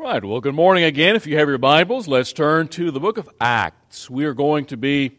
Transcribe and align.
Right, 0.00 0.24
well, 0.24 0.40
good 0.40 0.54
morning 0.54 0.84
again. 0.84 1.16
If 1.16 1.26
you 1.26 1.38
have 1.38 1.48
your 1.48 1.58
Bibles, 1.58 2.06
let's 2.06 2.32
turn 2.32 2.68
to 2.68 2.92
the 2.92 3.00
book 3.00 3.18
of 3.18 3.28
Acts. 3.40 4.08
We 4.08 4.26
are 4.26 4.32
going 4.32 4.66
to 4.66 4.76
be 4.76 5.18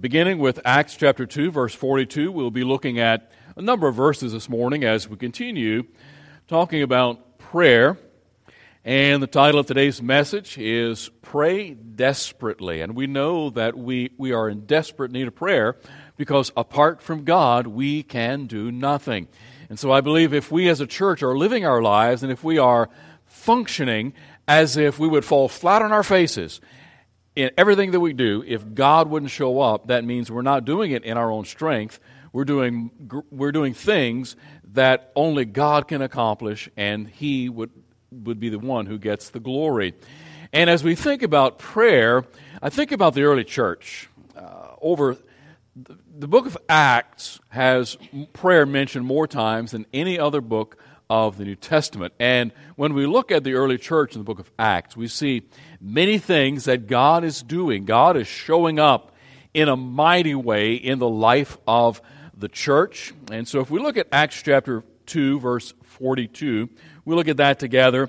beginning 0.00 0.38
with 0.38 0.60
Acts 0.64 0.94
chapter 0.94 1.26
2, 1.26 1.50
verse 1.50 1.74
42. 1.74 2.30
We'll 2.30 2.52
be 2.52 2.62
looking 2.62 3.00
at 3.00 3.32
a 3.56 3.62
number 3.62 3.88
of 3.88 3.96
verses 3.96 4.32
this 4.32 4.48
morning 4.48 4.84
as 4.84 5.08
we 5.08 5.16
continue 5.16 5.82
talking 6.46 6.82
about 6.82 7.36
prayer. 7.38 7.98
And 8.84 9.20
the 9.20 9.26
title 9.26 9.58
of 9.58 9.66
today's 9.66 10.00
message 10.00 10.56
is 10.56 11.10
Pray 11.22 11.74
Desperately. 11.74 12.80
And 12.80 12.94
we 12.94 13.08
know 13.08 13.50
that 13.50 13.76
we, 13.76 14.12
we 14.18 14.30
are 14.30 14.48
in 14.48 14.66
desperate 14.66 15.10
need 15.10 15.26
of 15.26 15.34
prayer 15.34 15.76
because 16.16 16.52
apart 16.56 17.02
from 17.02 17.24
God, 17.24 17.66
we 17.66 18.04
can 18.04 18.46
do 18.46 18.70
nothing. 18.70 19.26
And 19.68 19.80
so 19.80 19.90
I 19.90 20.00
believe 20.00 20.32
if 20.32 20.52
we 20.52 20.68
as 20.68 20.80
a 20.80 20.86
church 20.86 21.24
are 21.24 21.36
living 21.36 21.66
our 21.66 21.82
lives 21.82 22.22
and 22.22 22.30
if 22.30 22.44
we 22.44 22.58
are 22.58 22.88
functioning 23.32 24.12
as 24.46 24.76
if 24.76 24.98
we 24.98 25.08
would 25.08 25.24
fall 25.24 25.48
flat 25.48 25.82
on 25.82 25.92
our 25.92 26.02
faces 26.02 26.60
in 27.34 27.50
everything 27.56 27.92
that 27.92 28.00
we 28.00 28.12
do. 28.12 28.44
If 28.46 28.74
God 28.74 29.08
wouldn't 29.08 29.30
show 29.30 29.60
up, 29.60 29.88
that 29.88 30.04
means 30.04 30.30
we're 30.30 30.42
not 30.42 30.64
doing 30.64 30.92
it 30.92 31.04
in 31.04 31.16
our 31.16 31.30
own 31.30 31.44
strength. 31.44 31.98
We're 32.32 32.44
doing, 32.44 32.90
we're 33.30 33.52
doing 33.52 33.74
things 33.74 34.36
that 34.72 35.12
only 35.14 35.44
God 35.44 35.88
can 35.88 36.02
accomplish, 36.02 36.68
and 36.76 37.08
He 37.08 37.48
would, 37.48 37.70
would 38.10 38.40
be 38.40 38.48
the 38.48 38.58
one 38.58 38.86
who 38.86 38.98
gets 38.98 39.30
the 39.30 39.40
glory. 39.40 39.94
And 40.52 40.68
as 40.68 40.84
we 40.84 40.94
think 40.94 41.22
about 41.22 41.58
prayer, 41.58 42.24
I 42.60 42.70
think 42.70 42.92
about 42.92 43.14
the 43.14 43.22
early 43.22 43.44
church. 43.44 44.08
Uh, 44.36 44.68
over 44.80 45.16
the 45.74 46.28
book 46.28 46.46
of 46.46 46.58
Acts 46.68 47.40
has 47.48 47.96
prayer 48.32 48.66
mentioned 48.66 49.06
more 49.06 49.26
times 49.26 49.70
than 49.70 49.86
any 49.92 50.18
other 50.18 50.40
book 50.42 50.76
of 51.12 51.36
the 51.36 51.44
New 51.44 51.56
Testament. 51.56 52.14
And 52.18 52.52
when 52.76 52.94
we 52.94 53.04
look 53.04 53.30
at 53.30 53.44
the 53.44 53.52
early 53.52 53.76
church 53.76 54.14
in 54.14 54.20
the 54.20 54.24
book 54.24 54.38
of 54.38 54.50
Acts, 54.58 54.96
we 54.96 55.08
see 55.08 55.42
many 55.78 56.16
things 56.16 56.64
that 56.64 56.86
God 56.86 57.22
is 57.22 57.42
doing. 57.42 57.84
God 57.84 58.16
is 58.16 58.26
showing 58.26 58.78
up 58.78 59.14
in 59.52 59.68
a 59.68 59.76
mighty 59.76 60.34
way 60.34 60.72
in 60.72 60.98
the 60.98 61.08
life 61.08 61.58
of 61.66 62.00
the 62.34 62.48
church. 62.48 63.12
And 63.30 63.46
so 63.46 63.60
if 63.60 63.70
we 63.70 63.78
look 63.78 63.98
at 63.98 64.08
Acts 64.10 64.42
chapter 64.42 64.84
2, 65.04 65.38
verse 65.38 65.74
42, 65.82 66.70
we 67.04 67.14
look 67.14 67.28
at 67.28 67.36
that 67.36 67.58
together. 67.58 68.08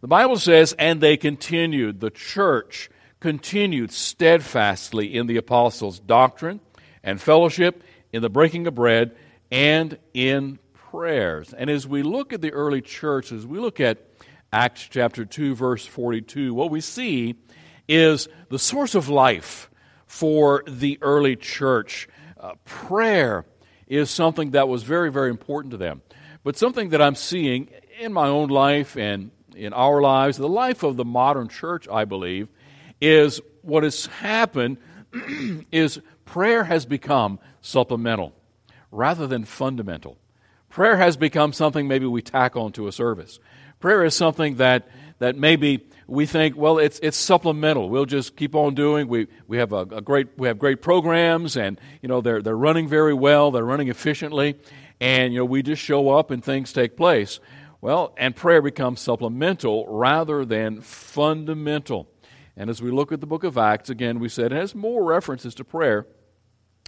The 0.00 0.06
Bible 0.06 0.36
says, 0.36 0.76
And 0.78 1.00
they 1.00 1.16
continued, 1.16 1.98
the 1.98 2.10
church 2.10 2.88
continued 3.18 3.90
steadfastly 3.90 5.12
in 5.12 5.26
the 5.26 5.38
apostles' 5.38 5.98
doctrine 5.98 6.60
and 7.02 7.20
fellowship, 7.20 7.82
in 8.12 8.22
the 8.22 8.30
breaking 8.30 8.68
of 8.68 8.76
bread, 8.76 9.16
and 9.50 9.98
in 10.12 10.60
prayers. 10.94 11.52
And 11.52 11.68
as 11.68 11.88
we 11.88 12.04
look 12.04 12.32
at 12.32 12.40
the 12.40 12.52
early 12.52 12.80
church, 12.80 13.32
as 13.32 13.44
we 13.44 13.58
look 13.58 13.80
at 13.80 13.98
Acts 14.52 14.86
chapter 14.88 15.24
2, 15.24 15.56
verse 15.56 15.84
42, 15.84 16.54
what 16.54 16.70
we 16.70 16.80
see 16.80 17.34
is 17.88 18.28
the 18.48 18.60
source 18.60 18.94
of 18.94 19.08
life 19.08 19.68
for 20.06 20.62
the 20.68 21.00
early 21.02 21.34
church. 21.34 22.06
Uh, 22.38 22.52
prayer 22.64 23.44
is 23.88 24.08
something 24.08 24.52
that 24.52 24.68
was 24.68 24.84
very, 24.84 25.10
very 25.10 25.30
important 25.30 25.72
to 25.72 25.76
them. 25.76 26.00
But 26.44 26.56
something 26.56 26.90
that 26.90 27.02
I'm 27.02 27.16
seeing 27.16 27.70
in 27.98 28.12
my 28.12 28.28
own 28.28 28.48
life 28.48 28.96
and 28.96 29.32
in 29.56 29.72
our 29.72 30.00
lives, 30.00 30.36
the 30.36 30.48
life 30.48 30.84
of 30.84 30.96
the 30.96 31.04
modern 31.04 31.48
church, 31.48 31.88
I 31.88 32.04
believe, 32.04 32.46
is 33.00 33.40
what 33.62 33.82
has 33.82 34.06
happened 34.06 34.76
is 35.72 36.00
prayer 36.24 36.62
has 36.62 36.86
become 36.86 37.40
supplemental 37.62 38.32
rather 38.92 39.26
than 39.26 39.44
fundamental. 39.44 40.18
Prayer 40.74 40.96
has 40.96 41.16
become 41.16 41.52
something 41.52 41.86
maybe 41.86 42.04
we 42.04 42.20
tack 42.20 42.56
onto 42.56 42.88
a 42.88 42.92
service. 42.92 43.38
Prayer 43.78 44.04
is 44.04 44.12
something 44.12 44.56
that, 44.56 44.88
that 45.20 45.36
maybe 45.36 45.86
we 46.08 46.26
think, 46.26 46.56
well, 46.56 46.78
it's, 46.78 46.98
it's 47.00 47.16
supplemental. 47.16 47.88
We'll 47.88 48.06
just 48.06 48.36
keep 48.36 48.56
on 48.56 48.74
doing. 48.74 49.06
We, 49.06 49.28
we, 49.46 49.58
have 49.58 49.72
a, 49.72 49.82
a 49.82 50.00
great, 50.00 50.36
we 50.36 50.48
have 50.48 50.58
great 50.58 50.82
programs, 50.82 51.56
and 51.56 51.80
you 52.02 52.08
know, 52.08 52.20
they're, 52.20 52.42
they're 52.42 52.56
running 52.56 52.88
very 52.88 53.14
well, 53.14 53.52
they're 53.52 53.64
running 53.64 53.86
efficiently, 53.86 54.58
and 55.00 55.32
you 55.32 55.38
know, 55.38 55.44
we 55.44 55.62
just 55.62 55.80
show 55.80 56.10
up 56.10 56.32
and 56.32 56.42
things 56.42 56.72
take 56.72 56.96
place. 56.96 57.38
Well, 57.80 58.12
and 58.16 58.34
prayer 58.34 58.60
becomes 58.60 59.00
supplemental 59.00 59.86
rather 59.86 60.44
than 60.44 60.80
fundamental. 60.80 62.08
And 62.56 62.68
as 62.68 62.82
we 62.82 62.90
look 62.90 63.12
at 63.12 63.20
the 63.20 63.28
book 63.28 63.44
of 63.44 63.56
Acts, 63.56 63.90
again, 63.90 64.18
we 64.18 64.28
said 64.28 64.50
it 64.50 64.56
has 64.56 64.74
more 64.74 65.04
references 65.04 65.54
to 65.54 65.62
prayer 65.62 66.08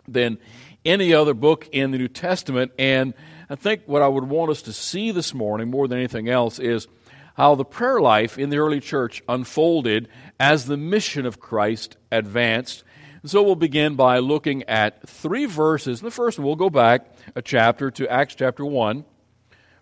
than 0.08 0.38
any 0.86 1.12
other 1.12 1.34
book 1.34 1.68
in 1.72 1.90
the 1.90 1.98
New 1.98 2.08
Testament. 2.08 2.72
And 2.78 3.12
I 3.50 3.56
think 3.56 3.82
what 3.86 4.02
I 4.02 4.08
would 4.08 4.24
want 4.24 4.50
us 4.50 4.62
to 4.62 4.72
see 4.72 5.10
this 5.10 5.34
morning 5.34 5.68
more 5.68 5.88
than 5.88 5.98
anything 5.98 6.28
else 6.28 6.58
is 6.58 6.88
how 7.34 7.54
the 7.54 7.64
prayer 7.64 8.00
life 8.00 8.38
in 8.38 8.48
the 8.48 8.58
early 8.58 8.80
church 8.80 9.22
unfolded 9.28 10.08
as 10.40 10.64
the 10.64 10.76
mission 10.76 11.26
of 11.26 11.38
Christ 11.38 11.96
advanced. 12.10 12.84
And 13.20 13.30
so 13.30 13.42
we'll 13.42 13.56
begin 13.56 13.96
by 13.96 14.20
looking 14.20 14.62
at 14.64 15.06
three 15.08 15.46
verses. 15.46 16.00
The 16.00 16.10
first 16.10 16.38
one, 16.38 16.46
we'll 16.46 16.56
go 16.56 16.70
back 16.70 17.06
a 17.34 17.42
chapter 17.42 17.90
to 17.90 18.08
Acts 18.08 18.36
chapter 18.36 18.64
1, 18.64 19.04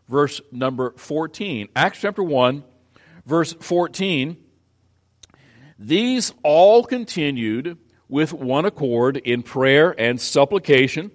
verse 0.09 0.41
number 0.51 0.95
14. 0.97 1.69
Acts 1.77 2.01
chapter 2.01 2.23
1, 2.23 2.65
verse 3.27 3.53
14. 3.53 4.37
These 5.79 6.33
all 6.43 6.85
continued 6.85 7.79
with 8.09 8.33
one 8.33 8.65
accord 8.65 9.17
in 9.17 9.43
prayer 9.43 9.95
and 9.99 10.21
supplication 10.21 11.11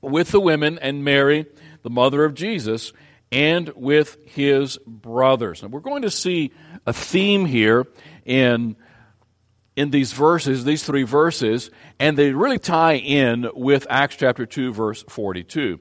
with 0.00 0.30
the 0.30 0.40
women 0.40 0.78
and 0.78 1.04
Mary 1.04 1.46
the 1.82 1.90
mother 1.90 2.24
of 2.24 2.34
Jesus, 2.34 2.92
and 3.32 3.68
with 3.70 4.16
his 4.26 4.78
brothers. 4.86 5.62
And 5.62 5.72
we're 5.72 5.80
going 5.80 6.02
to 6.02 6.10
see 6.10 6.52
a 6.86 6.92
theme 6.92 7.46
here 7.46 7.86
in, 8.24 8.76
in 9.76 9.90
these 9.90 10.12
verses, 10.12 10.64
these 10.64 10.82
three 10.82 11.04
verses, 11.04 11.70
and 11.98 12.16
they 12.16 12.32
really 12.32 12.58
tie 12.58 12.94
in 12.96 13.48
with 13.54 13.86
Acts 13.88 14.16
chapter 14.16 14.46
2, 14.46 14.72
verse 14.72 15.04
42. 15.08 15.78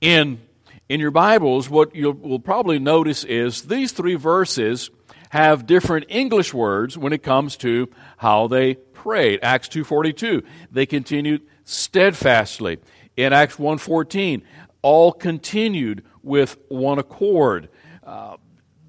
In, 0.00 0.40
in 0.88 1.00
your 1.00 1.10
Bibles, 1.10 1.68
what 1.68 1.94
you 1.94 2.10
will 2.10 2.40
probably 2.40 2.78
notice 2.78 3.24
is 3.24 3.62
these 3.62 3.92
three 3.92 4.14
verses 4.14 4.90
have 5.36 5.66
different 5.66 6.06
English 6.08 6.54
words 6.54 6.96
when 6.96 7.12
it 7.12 7.22
comes 7.22 7.56
to 7.58 7.88
how 8.16 8.46
they 8.48 8.74
prayed. 8.74 9.40
Acts 9.42 9.68
2:42, 9.68 10.42
they 10.70 10.86
continued 10.86 11.42
steadfastly. 11.64 12.78
In 13.16 13.32
Acts 13.32 13.58
1:14, 13.58 14.42
all 14.82 15.12
continued 15.12 16.04
with 16.22 16.56
one 16.68 16.98
accord. 16.98 17.68
Uh, 18.04 18.36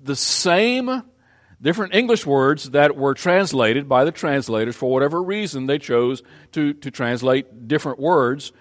the 0.03 0.15
same 0.15 1.03
different 1.61 1.93
English 1.93 2.25
words 2.25 2.69
that 2.71 2.95
were 2.95 3.13
translated 3.13 3.89
by 3.89 4.05
the 4.05 4.11
translators 4.11 4.75
for 4.75 4.91
whatever 4.91 5.21
reason 5.21 5.65
they 5.65 5.79
chose 5.79 6.21
to, 6.51 6.73
to 6.73 6.91
translate 6.91 7.67
different 7.67 7.99
words, 7.99 8.51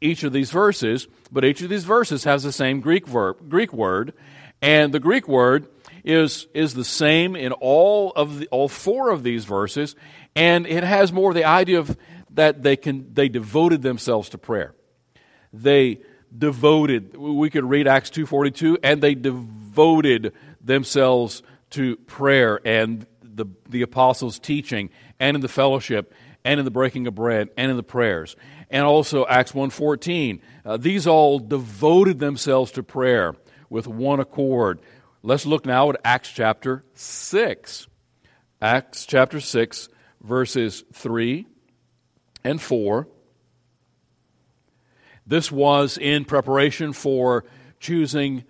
each 0.00 0.22
of 0.22 0.32
these 0.32 0.50
verses, 0.50 1.08
but 1.30 1.44
each 1.44 1.60
of 1.60 1.68
these 1.68 1.84
verses 1.84 2.24
has 2.24 2.42
the 2.42 2.52
same 2.52 2.80
Greek 2.80 3.06
verb, 3.06 3.48
Greek 3.48 3.72
word, 3.72 4.14
and 4.62 4.92
the 4.92 5.00
Greek 5.00 5.28
word 5.28 5.68
is, 6.08 6.48
is 6.54 6.72
the 6.72 6.84
same 6.84 7.36
in 7.36 7.52
all 7.52 8.12
of 8.16 8.38
the, 8.38 8.48
all 8.48 8.68
four 8.68 9.10
of 9.10 9.22
these 9.22 9.44
verses, 9.44 9.94
and 10.34 10.66
it 10.66 10.82
has 10.82 11.12
more 11.12 11.34
the 11.34 11.44
idea 11.44 11.78
of 11.78 11.96
that 12.30 12.62
they 12.62 12.76
can 12.76 13.12
they 13.12 13.28
devoted 13.28 13.82
themselves 13.82 14.30
to 14.30 14.38
prayer. 14.38 14.74
They 15.52 16.00
devoted. 16.36 17.16
We 17.16 17.50
could 17.50 17.64
read 17.64 17.86
Acts 17.86 18.10
2.42, 18.10 18.78
and 18.82 19.02
they 19.02 19.14
devoted 19.14 20.32
themselves 20.62 21.42
to 21.70 21.96
prayer 21.96 22.60
and 22.64 23.06
the, 23.22 23.46
the 23.68 23.82
apostles' 23.82 24.38
teaching 24.38 24.88
and 25.20 25.34
in 25.34 25.40
the 25.42 25.48
fellowship 25.48 26.14
and 26.44 26.58
in 26.58 26.64
the 26.64 26.70
breaking 26.70 27.06
of 27.06 27.14
bread 27.14 27.50
and 27.58 27.70
in 27.70 27.76
the 27.76 27.82
prayers. 27.82 28.34
And 28.70 28.84
also 28.84 29.26
Acts 29.26 29.52
1.14. 29.52 30.40
Uh, 30.64 30.76
these 30.78 31.06
all 31.06 31.38
devoted 31.38 32.18
themselves 32.18 32.72
to 32.72 32.82
prayer 32.82 33.34
with 33.68 33.86
one 33.86 34.20
accord. 34.20 34.80
Let's 35.22 35.46
look 35.46 35.66
now 35.66 35.90
at 35.90 35.96
Acts 36.04 36.30
chapter 36.30 36.84
6. 36.94 37.88
Acts 38.62 39.04
chapter 39.04 39.40
6, 39.40 39.88
verses 40.22 40.84
3 40.92 41.44
and 42.44 42.62
4. 42.62 43.08
This 45.26 45.50
was 45.50 45.98
in 45.98 46.24
preparation 46.24 46.92
for 46.92 47.44
choosing 47.80 48.44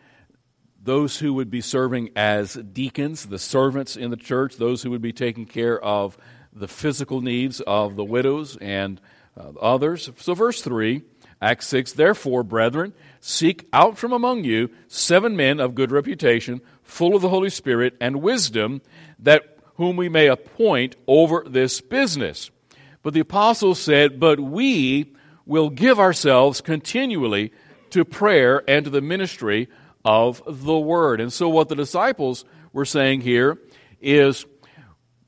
those 0.83 1.19
who 1.19 1.33
would 1.35 1.51
be 1.51 1.63
serving 1.63 2.11
as 2.15 2.53
deacons, 2.53 3.25
the 3.25 3.39
servants 3.39 3.97
in 3.97 4.11
the 4.11 4.17
church, 4.17 4.57
those 4.57 4.83
who 4.83 4.91
would 4.91 5.03
be 5.03 5.13
taking 5.13 5.47
care 5.47 5.83
of 5.83 6.19
the 6.53 6.69
physical 6.69 7.23
needs 7.23 7.63
of 7.63 7.97
the 7.97 8.05
widows 8.05 8.59
and 8.59 9.01
uh, 9.39 9.53
others. 9.59 10.11
So, 10.19 10.35
verse 10.35 10.61
3, 10.61 11.03
Acts 11.41 11.67
6 11.69 11.93
Therefore, 11.93 12.43
brethren, 12.43 12.93
seek 13.21 13.69
out 13.73 13.99
from 13.99 14.13
among 14.13 14.45
you 14.45 14.71
seven 14.89 15.37
men 15.37 15.61
of 15.61 15.75
good 15.75 15.93
reputation, 15.93 16.61
full 16.83 17.15
of 17.15 17.23
the 17.23 17.29
Holy 17.29 17.51
Spirit 17.51 17.95
and 18.01 18.23
wisdom, 18.23 18.83
that 19.19 19.59
whom 19.77 19.97
we 19.97 20.09
may 20.09 20.27
appoint 20.27 20.97
over 21.07 21.45
this 21.47 21.81
business. 21.81 22.51
But 23.03 23.15
the 23.15 23.21
apostles 23.21 23.79
said, 23.79 24.19
But 24.19 24.41
we 24.41 25.15
will 25.47 25.71
give 25.71 25.99
ourselves 25.99 26.61
continually 26.61 27.53
to 27.91 28.05
prayer 28.05 28.63
and 28.69 28.85
to 28.85 28.91
the 28.91 29.01
ministry 29.01 29.69
of 30.05 30.43
the 30.47 30.79
word. 30.79 31.21
And 31.21 31.33
so, 31.33 31.49
what 31.49 31.69
the 31.69 31.77
disciples 31.77 32.45
were 32.73 32.85
saying 32.85 33.23
here 33.23 33.59
is 34.01 34.45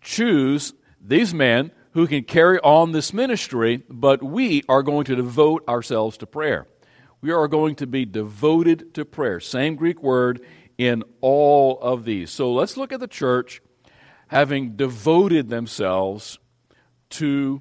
choose 0.01 0.75
these 1.01 1.33
men 1.33 1.71
who 1.93 2.07
can 2.07 2.23
carry 2.23 2.59
on 2.61 2.93
this 2.93 3.13
ministry, 3.13 3.83
but 3.89 4.23
we 4.23 4.63
are 4.69 4.83
going 4.83 5.05
to 5.05 5.17
devote 5.17 5.67
ourselves 5.69 6.17
to 6.19 6.27
prayer. 6.27 6.67
We 7.21 7.33
are 7.33 7.49
going 7.49 7.75
to 7.77 7.87
be 7.87 8.05
devoted 8.05 8.95
to 8.95 9.05
prayer. 9.05 9.41
Same 9.41 9.77
Greek 9.77 10.03
word 10.03 10.41
in 10.79 11.03
all 11.21 11.79
of 11.81 12.05
these. 12.05 12.31
So 12.31 12.53
let's 12.53 12.77
look 12.77 12.93
at 12.93 13.01
the 13.01 13.09
church 13.09 13.61
having 14.29 14.77
devoted 14.77 15.49
themselves 15.49 16.39
to 17.11 17.61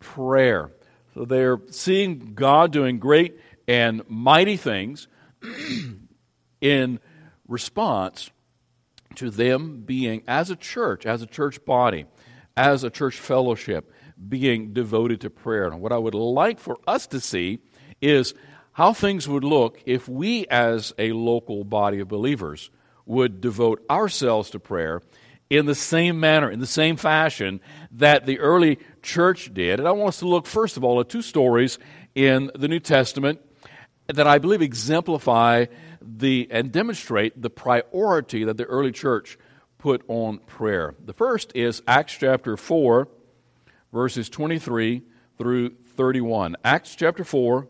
prayer. 0.00 0.72
So 1.14 1.24
they're 1.24 1.60
seeing 1.70 2.34
God 2.34 2.72
doing 2.72 2.98
great 2.98 3.38
and 3.68 4.02
mighty 4.08 4.56
things 4.56 5.06
in 6.60 6.98
response 7.46 8.30
to 9.16 9.30
them 9.30 9.82
being, 9.82 10.22
as 10.26 10.50
a 10.50 10.56
church, 10.56 11.04
as 11.04 11.22
a 11.22 11.26
church 11.26 11.64
body, 11.64 12.06
as 12.58 12.82
a 12.82 12.90
church 12.90 13.16
fellowship, 13.18 13.92
being 14.28 14.72
devoted 14.72 15.20
to 15.20 15.30
prayer. 15.30 15.68
And 15.68 15.80
what 15.80 15.92
I 15.92 15.98
would 15.98 16.14
like 16.14 16.58
for 16.58 16.76
us 16.88 17.06
to 17.08 17.20
see 17.20 17.60
is 18.02 18.34
how 18.72 18.92
things 18.92 19.28
would 19.28 19.44
look 19.44 19.80
if 19.86 20.08
we, 20.08 20.44
as 20.48 20.92
a 20.98 21.12
local 21.12 21.62
body 21.62 22.00
of 22.00 22.08
believers, 22.08 22.70
would 23.06 23.40
devote 23.40 23.84
ourselves 23.88 24.50
to 24.50 24.58
prayer 24.58 25.02
in 25.48 25.66
the 25.66 25.74
same 25.74 26.18
manner, 26.18 26.50
in 26.50 26.58
the 26.58 26.66
same 26.66 26.96
fashion 26.96 27.60
that 27.92 28.26
the 28.26 28.40
early 28.40 28.78
church 29.02 29.54
did. 29.54 29.78
And 29.78 29.88
I 29.88 29.92
want 29.92 30.08
us 30.08 30.18
to 30.18 30.28
look, 30.28 30.46
first 30.46 30.76
of 30.76 30.82
all, 30.82 31.00
at 31.00 31.08
two 31.08 31.22
stories 31.22 31.78
in 32.16 32.50
the 32.56 32.68
New 32.68 32.80
Testament 32.80 33.40
that 34.08 34.26
I 34.26 34.38
believe 34.38 34.62
exemplify 34.62 35.66
the 36.02 36.48
and 36.50 36.72
demonstrate 36.72 37.40
the 37.40 37.50
priority 37.50 38.44
that 38.44 38.56
the 38.56 38.64
early 38.64 38.92
church 38.92 39.38
put 39.78 40.02
on 40.08 40.38
prayer. 40.38 40.94
The 41.04 41.12
first 41.12 41.52
is 41.54 41.82
Acts 41.86 42.16
chapter 42.18 42.56
4, 42.56 43.08
verses 43.92 44.28
23 44.28 45.02
through 45.38 45.70
31. 45.96 46.56
Acts 46.64 46.94
chapter 46.94 47.24
4, 47.24 47.68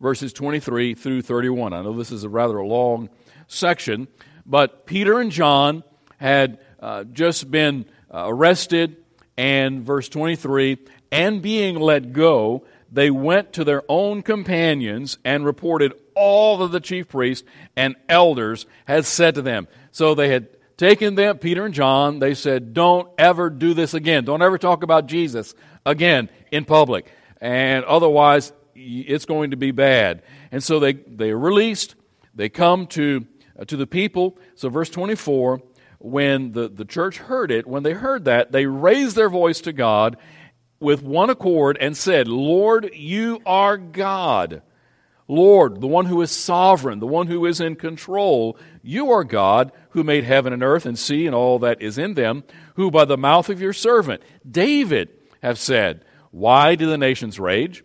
verses 0.00 0.32
23 0.32 0.94
through 0.94 1.22
31. 1.22 1.72
I 1.72 1.82
know 1.82 1.96
this 1.96 2.12
is 2.12 2.24
a 2.24 2.28
rather 2.28 2.62
long 2.64 3.08
section, 3.46 4.08
but 4.44 4.86
Peter 4.86 5.18
and 5.20 5.30
John 5.30 5.82
had 6.18 6.58
uh, 6.80 7.04
just 7.04 7.50
been 7.50 7.86
uh, 8.12 8.24
arrested, 8.26 8.98
and 9.36 9.82
verse 9.82 10.08
23, 10.08 10.78
and 11.10 11.42
being 11.42 11.76
let 11.76 12.12
go, 12.12 12.64
they 12.92 13.10
went 13.10 13.54
to 13.54 13.64
their 13.64 13.82
own 13.88 14.22
companions 14.22 15.18
and 15.24 15.44
reported 15.44 15.92
all 16.14 16.58
that 16.58 16.70
the 16.70 16.80
chief 16.80 17.08
priests 17.08 17.46
and 17.76 17.96
elders 18.08 18.66
had 18.84 19.04
said 19.04 19.34
to 19.34 19.42
them. 19.42 19.66
So 19.90 20.14
they 20.14 20.28
had 20.28 20.48
taken 20.76 21.14
them, 21.14 21.38
Peter 21.38 21.64
and 21.64 21.74
John, 21.74 22.18
they 22.18 22.34
said, 22.34 22.74
Don't 22.74 23.08
ever 23.18 23.50
do 23.50 23.74
this 23.74 23.94
again. 23.94 24.24
Don't 24.24 24.42
ever 24.42 24.58
talk 24.58 24.82
about 24.82 25.06
Jesus 25.06 25.54
again 25.84 26.28
in 26.50 26.64
public. 26.64 27.10
And 27.40 27.84
otherwise, 27.84 28.52
it's 28.74 29.26
going 29.26 29.50
to 29.50 29.56
be 29.56 29.70
bad. 29.70 30.22
And 30.50 30.62
so 30.62 30.80
they, 30.80 30.94
they 30.94 31.30
are 31.30 31.38
released. 31.38 31.94
They 32.34 32.48
come 32.48 32.86
to, 32.88 33.26
uh, 33.58 33.64
to 33.66 33.76
the 33.76 33.86
people. 33.86 34.38
So, 34.54 34.68
verse 34.68 34.90
24 34.90 35.60
when 35.98 36.52
the, 36.52 36.68
the 36.68 36.84
church 36.84 37.16
heard 37.16 37.50
it, 37.50 37.66
when 37.66 37.82
they 37.82 37.94
heard 37.94 38.26
that, 38.26 38.52
they 38.52 38.66
raised 38.66 39.16
their 39.16 39.30
voice 39.30 39.62
to 39.62 39.72
God 39.72 40.18
with 40.78 41.02
one 41.02 41.30
accord 41.30 41.78
and 41.80 41.96
said, 41.96 42.28
Lord, 42.28 42.90
you 42.94 43.40
are 43.46 43.78
God. 43.78 44.60
Lord, 45.26 45.80
the 45.80 45.86
one 45.86 46.06
who 46.06 46.20
is 46.20 46.30
sovereign, 46.30 46.98
the 46.98 47.06
one 47.06 47.28
who 47.28 47.46
is 47.46 47.60
in 47.60 47.76
control, 47.76 48.58
you 48.82 49.10
are 49.10 49.24
God 49.24 49.72
who 49.90 50.04
made 50.04 50.24
heaven 50.24 50.52
and 50.52 50.62
earth 50.62 50.84
and 50.84 50.98
sea 50.98 51.26
and 51.26 51.34
all 51.34 51.58
that 51.60 51.80
is 51.80 51.96
in 51.96 52.14
them, 52.14 52.44
who 52.74 52.90
by 52.90 53.06
the 53.06 53.16
mouth 53.16 53.48
of 53.48 53.60
your 53.60 53.72
servant 53.72 54.22
David 54.48 55.08
have 55.42 55.58
said, 55.58 56.04
Why 56.30 56.74
do 56.74 56.86
the 56.86 56.98
nations 56.98 57.40
rage? 57.40 57.84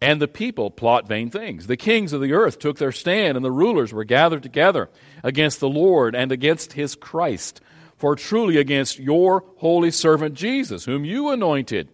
And 0.00 0.20
the 0.20 0.28
people 0.28 0.70
plot 0.70 1.08
vain 1.08 1.30
things. 1.30 1.66
The 1.66 1.78
kings 1.78 2.12
of 2.12 2.20
the 2.20 2.34
earth 2.34 2.58
took 2.58 2.76
their 2.76 2.92
stand, 2.92 3.36
and 3.36 3.44
the 3.44 3.50
rulers 3.50 3.92
were 3.92 4.04
gathered 4.04 4.42
together 4.42 4.90
against 5.22 5.60
the 5.60 5.68
Lord 5.68 6.14
and 6.14 6.30
against 6.30 6.74
his 6.74 6.94
Christ. 6.94 7.62
For 7.96 8.16
truly 8.16 8.58
against 8.58 8.98
your 8.98 9.44
holy 9.56 9.90
servant 9.90 10.34
Jesus, 10.34 10.84
whom 10.84 11.06
you 11.06 11.30
anointed, 11.30 11.88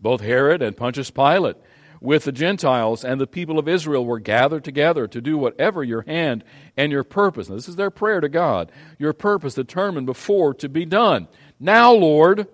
both 0.00 0.22
Herod 0.22 0.62
and 0.62 0.76
Pontius 0.76 1.10
Pilate, 1.10 1.56
with 2.00 2.24
the 2.24 2.32
Gentiles 2.32 3.04
and 3.04 3.20
the 3.20 3.26
people 3.26 3.58
of 3.58 3.68
Israel 3.68 4.04
were 4.04 4.18
gathered 4.18 4.64
together 4.64 5.06
to 5.08 5.20
do 5.20 5.38
whatever 5.38 5.82
your 5.82 6.02
hand 6.02 6.44
and 6.76 6.92
your 6.92 7.04
purpose. 7.04 7.48
Now, 7.48 7.54
this 7.54 7.68
is 7.68 7.76
their 7.76 7.90
prayer 7.90 8.20
to 8.20 8.28
God. 8.28 8.70
Your 8.98 9.12
purpose 9.12 9.54
determined 9.54 10.06
before 10.06 10.54
to 10.54 10.68
be 10.68 10.84
done. 10.84 11.28
Now, 11.58 11.92
Lord, 11.92 12.48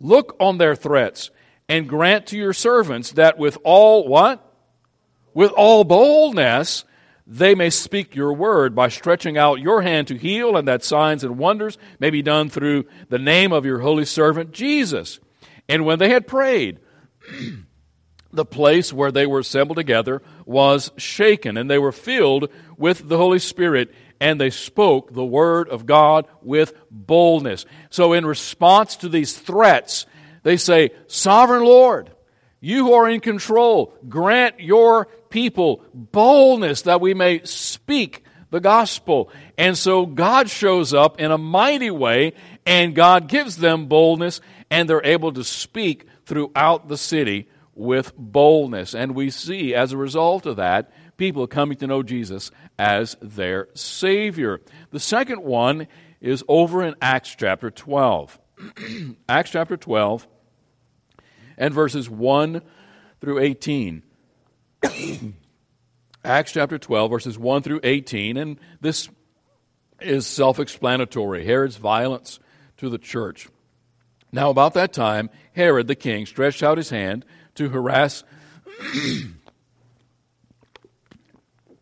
look 0.00 0.36
on 0.38 0.58
their 0.58 0.74
threats 0.74 1.30
and 1.68 1.88
grant 1.88 2.26
to 2.28 2.36
your 2.36 2.52
servants 2.52 3.12
that 3.12 3.38
with 3.38 3.58
all 3.64 4.06
what? 4.06 4.44
With 5.34 5.52
all 5.52 5.84
boldness 5.84 6.84
they 7.26 7.54
may 7.54 7.70
speak 7.70 8.14
your 8.14 8.32
word 8.32 8.74
by 8.74 8.88
stretching 8.88 9.38
out 9.38 9.60
your 9.60 9.82
hand 9.82 10.08
to 10.08 10.18
heal, 10.18 10.56
and 10.56 10.66
that 10.68 10.84
signs 10.84 11.22
and 11.24 11.38
wonders 11.38 11.78
may 11.98 12.10
be 12.10 12.20
done 12.20 12.48
through 12.50 12.84
the 13.08 13.18
name 13.18 13.52
of 13.52 13.64
your 13.64 13.78
holy 13.78 14.04
servant 14.04 14.52
Jesus. 14.52 15.20
And 15.68 15.84
when 15.84 15.98
they 15.98 16.10
had 16.10 16.26
prayed, 16.26 16.80
the 18.32 18.44
place 18.44 18.92
where 18.92 19.12
they 19.12 19.26
were 19.26 19.40
assembled 19.40 19.76
together 19.76 20.22
was 20.46 20.90
shaken, 20.96 21.56
and 21.56 21.70
they 21.70 21.78
were 21.78 21.92
filled 21.92 22.48
with 22.76 23.08
the 23.08 23.16
Holy 23.16 23.38
Spirit, 23.38 23.92
and 24.20 24.40
they 24.40 24.50
spoke 24.50 25.12
the 25.12 25.24
word 25.24 25.68
of 25.68 25.86
God 25.86 26.26
with 26.40 26.74
boldness. 26.90 27.66
So, 27.90 28.12
in 28.12 28.24
response 28.24 28.96
to 28.96 29.08
these 29.08 29.36
threats, 29.36 30.06
they 30.42 30.56
say, 30.56 30.90
Sovereign 31.06 31.64
Lord, 31.64 32.10
you 32.60 32.86
who 32.86 32.92
are 32.94 33.08
in 33.08 33.20
control, 33.20 33.94
grant 34.08 34.60
your 34.60 35.06
people 35.30 35.84
boldness 35.92 36.82
that 36.82 37.00
we 37.00 37.14
may 37.14 37.42
speak 37.44 38.24
the 38.50 38.60
gospel. 38.60 39.30
And 39.58 39.76
so 39.76 40.06
God 40.06 40.48
shows 40.48 40.94
up 40.94 41.20
in 41.20 41.30
a 41.30 41.38
mighty 41.38 41.90
way, 41.90 42.34
and 42.64 42.94
God 42.94 43.26
gives 43.26 43.56
them 43.56 43.86
boldness, 43.86 44.40
and 44.70 44.88
they're 44.88 45.04
able 45.04 45.32
to 45.32 45.42
speak 45.42 46.06
throughout 46.24 46.88
the 46.88 46.96
city 46.96 47.48
with 47.74 48.12
boldness. 48.16 48.94
And 48.94 49.14
we 49.14 49.30
see, 49.30 49.74
as 49.74 49.92
a 49.92 49.96
result 49.96 50.46
of 50.46 50.56
that, 50.56 50.92
people 51.16 51.46
coming 51.46 51.76
to 51.78 51.86
know 51.86 52.02
Jesus 52.02 52.50
as 52.78 53.16
their 53.20 53.68
Savior. 53.74 54.60
The 54.90 55.00
second 55.00 55.42
one 55.42 55.86
is 56.20 56.44
over 56.48 56.82
in 56.82 56.94
Acts 57.00 57.34
chapter 57.34 57.70
12. 57.70 58.38
Acts 59.28 59.50
chapter 59.50 59.76
12 59.76 60.26
and 61.56 61.74
verses 61.74 62.08
1 62.08 62.62
through 63.20 63.38
18. 63.38 64.02
Acts 66.24 66.52
chapter 66.52 66.78
12, 66.78 67.10
verses 67.10 67.38
1 67.38 67.62
through 67.62 67.80
18, 67.82 68.36
and 68.36 68.60
this 68.80 69.08
is 70.00 70.26
self 70.26 70.60
explanatory 70.60 71.44
Herod's 71.44 71.76
violence 71.76 72.38
to 72.76 72.88
the 72.88 72.98
church. 72.98 73.48
Now, 74.32 74.50
about 74.50 74.74
that 74.74 74.92
time, 74.92 75.30
Herod 75.54 75.86
the 75.86 75.94
king 75.94 76.26
stretched 76.26 76.62
out 76.62 76.78
his 76.78 76.90
hand 76.90 77.24
to 77.54 77.68
harass, 77.68 78.24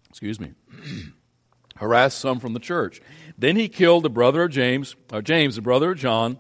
excuse 0.08 0.40
me, 0.40 0.52
harass 1.76 2.14
some 2.14 2.40
from 2.40 2.52
the 2.52 2.60
church. 2.60 3.00
Then 3.38 3.56
he 3.56 3.68
killed 3.68 4.02
the 4.02 4.10
brother 4.10 4.42
of 4.42 4.50
James, 4.50 4.96
or 5.12 5.22
James, 5.22 5.56
the 5.56 5.62
brother 5.62 5.92
of 5.92 5.98
John, 5.98 6.38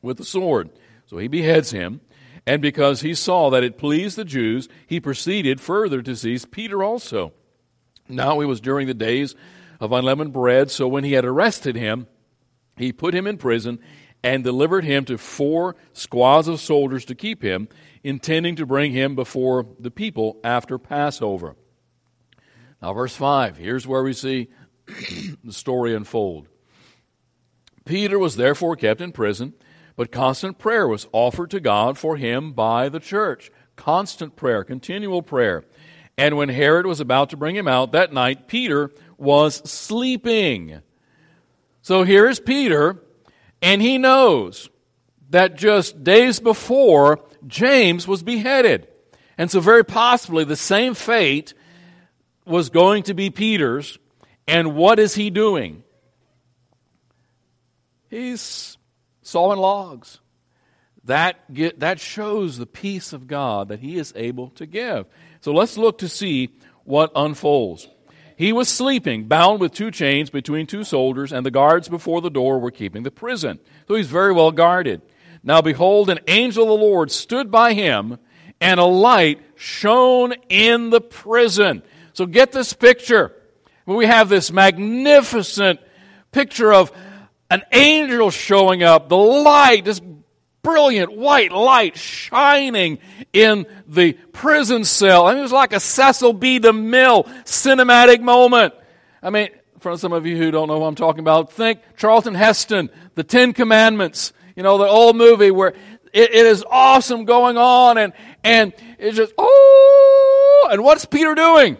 with 0.00 0.16
the 0.16 0.24
sword. 0.24 0.70
So 1.06 1.18
he 1.18 1.28
beheads 1.28 1.72
him. 1.72 2.00
And 2.46 2.60
because 2.60 3.02
he 3.02 3.14
saw 3.14 3.50
that 3.50 3.62
it 3.62 3.78
pleased 3.78 4.16
the 4.16 4.24
Jews, 4.24 4.68
he 4.86 4.98
proceeded 4.98 5.60
further 5.60 6.02
to 6.02 6.16
seize 6.16 6.44
Peter 6.44 6.82
also. 6.82 7.32
Now 8.08 8.40
it 8.40 8.46
was 8.46 8.60
during 8.60 8.86
the 8.86 8.94
days 8.94 9.36
of 9.78 9.92
unleavened 9.92 10.32
bread, 10.32 10.70
so 10.70 10.88
when 10.88 11.04
he 11.04 11.12
had 11.12 11.24
arrested 11.24 11.76
him, 11.76 12.06
he 12.76 12.92
put 12.92 13.14
him 13.14 13.26
in 13.26 13.36
prison 13.36 13.78
and 14.22 14.44
delivered 14.44 14.84
him 14.84 15.04
to 15.06 15.18
four 15.18 15.76
squads 15.92 16.48
of 16.48 16.60
soldiers 16.60 17.04
to 17.06 17.14
keep 17.14 17.42
him, 17.42 17.68
intending 18.02 18.56
to 18.56 18.66
bring 18.66 18.92
him 18.92 19.14
before 19.14 19.66
the 19.78 19.90
people 19.90 20.38
after 20.44 20.78
Passover. 20.78 21.56
Now, 22.80 22.92
verse 22.92 23.14
5, 23.14 23.56
here's 23.56 23.86
where 23.86 24.02
we 24.02 24.12
see 24.12 24.48
the 25.44 25.52
story 25.52 25.94
unfold. 25.94 26.48
Peter 27.84 28.18
was 28.18 28.36
therefore 28.36 28.76
kept 28.76 29.00
in 29.00 29.12
prison 29.12 29.54
but 29.96 30.12
constant 30.12 30.58
prayer 30.58 30.88
was 30.88 31.06
offered 31.12 31.50
to 31.50 31.60
God 31.60 31.98
for 31.98 32.16
him 32.16 32.52
by 32.52 32.88
the 32.88 33.00
church. 33.00 33.50
Constant 33.76 34.36
prayer, 34.36 34.64
continual 34.64 35.22
prayer. 35.22 35.64
And 36.16 36.36
when 36.36 36.48
Herod 36.48 36.86
was 36.86 37.00
about 37.00 37.30
to 37.30 37.36
bring 37.36 37.56
him 37.56 37.68
out 37.68 37.92
that 37.92 38.12
night, 38.12 38.46
Peter 38.46 38.90
was 39.16 39.56
sleeping. 39.70 40.80
So 41.80 42.04
here 42.04 42.28
is 42.28 42.38
Peter, 42.38 43.02
and 43.62 43.80
he 43.80 43.96
knows 43.96 44.68
that 45.30 45.56
just 45.56 46.04
days 46.04 46.40
before, 46.40 47.20
James 47.46 48.06
was 48.06 48.22
beheaded. 48.22 48.88
And 49.38 49.50
so, 49.50 49.60
very 49.60 49.84
possibly, 49.84 50.44
the 50.44 50.56
same 50.56 50.94
fate 50.94 51.54
was 52.44 52.68
going 52.68 53.04
to 53.04 53.14
be 53.14 53.30
Peter's. 53.30 53.98
And 54.46 54.74
what 54.74 54.98
is 54.98 55.14
he 55.14 55.30
doing? 55.30 55.84
he's 58.12 58.76
sawing 59.22 59.58
logs. 59.58 60.20
That, 61.04 61.52
get, 61.52 61.80
that 61.80 61.98
shows 61.98 62.58
the 62.58 62.66
peace 62.66 63.12
of 63.12 63.26
God 63.26 63.68
that 63.68 63.80
he 63.80 63.98
is 63.98 64.12
able 64.14 64.50
to 64.50 64.66
give. 64.66 65.06
So 65.40 65.52
let's 65.52 65.76
look 65.76 65.98
to 65.98 66.08
see 66.08 66.50
what 66.84 67.10
unfolds. 67.16 67.88
He 68.36 68.52
was 68.52 68.68
sleeping, 68.68 69.24
bound 69.24 69.60
with 69.60 69.72
two 69.72 69.90
chains 69.90 70.30
between 70.30 70.66
two 70.66 70.84
soldiers, 70.84 71.32
and 71.32 71.44
the 71.44 71.50
guards 71.50 71.88
before 71.88 72.20
the 72.20 72.30
door 72.30 72.58
were 72.58 72.70
keeping 72.70 73.02
the 73.02 73.10
prison. 73.10 73.58
So 73.88 73.94
he's 73.94 74.08
very 74.08 74.32
well 74.32 74.50
guarded. 74.50 75.02
Now 75.42 75.60
behold, 75.60 76.08
an 76.10 76.20
angel 76.28 76.64
of 76.64 76.68
the 76.68 76.86
Lord 76.86 77.10
stood 77.10 77.50
by 77.50 77.74
him, 77.74 78.18
and 78.60 78.78
a 78.78 78.84
light 78.84 79.40
shone 79.56 80.34
in 80.48 80.90
the 80.90 81.00
prison. 81.00 81.82
So 82.12 82.26
get 82.26 82.52
this 82.52 82.72
picture. 82.72 83.34
We 83.86 84.06
have 84.06 84.28
this 84.28 84.52
magnificent 84.52 85.80
picture 86.30 86.72
of 86.72 86.92
an 87.50 87.62
angel 87.72 88.30
showing 88.30 88.82
up, 88.82 89.08
the 89.08 89.16
light, 89.16 89.84
this 89.84 90.00
brilliant 90.62 91.12
white 91.12 91.52
light 91.52 91.96
shining 91.96 92.98
in 93.32 93.66
the 93.86 94.12
prison 94.32 94.84
cell. 94.84 95.26
I 95.26 95.32
mean, 95.32 95.40
it 95.40 95.42
was 95.42 95.52
like 95.52 95.72
a 95.72 95.80
Cecil 95.80 96.34
B. 96.34 96.60
DeMille 96.60 97.26
cinematic 97.44 98.20
moment. 98.20 98.74
I 99.22 99.30
mean, 99.30 99.48
for 99.80 99.96
some 99.98 100.12
of 100.12 100.26
you 100.26 100.36
who 100.36 100.50
don't 100.50 100.68
know 100.68 100.78
what 100.78 100.86
I'm 100.86 100.94
talking 100.94 101.20
about, 101.20 101.52
think 101.52 101.80
Charlton 101.96 102.34
Heston, 102.34 102.90
The 103.14 103.24
Ten 103.24 103.52
Commandments, 103.52 104.32
you 104.56 104.62
know, 104.62 104.78
the 104.78 104.86
old 104.86 105.16
movie 105.16 105.50
where 105.50 105.74
it, 106.12 106.34
it 106.34 106.46
is 106.46 106.64
awesome 106.70 107.24
going 107.24 107.56
on 107.58 107.98
and, 107.98 108.12
and 108.44 108.72
it's 108.98 109.16
just, 109.16 109.32
oh, 109.36 110.68
and 110.70 110.84
what's 110.84 111.04
Peter 111.04 111.34
doing? 111.34 111.76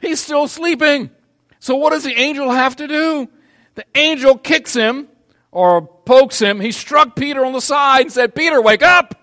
He's 0.00 0.20
still 0.20 0.48
sleeping. 0.48 1.10
So 1.58 1.76
what 1.76 1.90
does 1.90 2.04
the 2.04 2.14
angel 2.14 2.50
have 2.50 2.76
to 2.76 2.86
do? 2.86 3.28
The 3.74 3.84
angel 3.94 4.38
kicks 4.38 4.74
him 4.74 5.08
or 5.50 5.82
pokes 5.82 6.40
him. 6.40 6.60
He 6.60 6.72
struck 6.72 7.16
Peter 7.16 7.44
on 7.44 7.52
the 7.52 7.60
side 7.60 8.02
and 8.02 8.12
said, 8.12 8.34
Peter, 8.34 8.60
wake 8.60 8.82
up! 8.82 9.20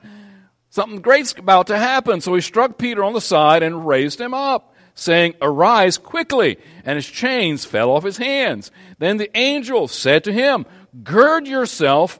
Something 0.70 1.01
great's 1.01 1.34
about 1.34 1.67
to 1.67 1.77
happen. 1.77 2.22
So 2.22 2.34
he 2.34 2.41
struck 2.41 2.77
Peter 2.77 3.03
on 3.03 3.13
the 3.13 3.22
side 3.22 3.62
and 3.62 3.86
raised 3.86 4.22
him 4.22 4.34
up, 4.34 4.74
saying, 4.96 5.36
Arise 5.41 5.98
quickly. 5.98 6.58
And 6.86 6.96
his 6.96 7.08
chains 7.08 7.65
fell 7.65 7.91
off 7.91 8.05
his 8.05 8.17
hands. 8.17 8.72
Then 8.98 9.17
the 9.17 9.36
angel 9.38 9.89
said 9.89 10.24
to 10.24 10.34
him, 10.34 10.65
Gird 11.03 11.46
yourself 11.46 12.20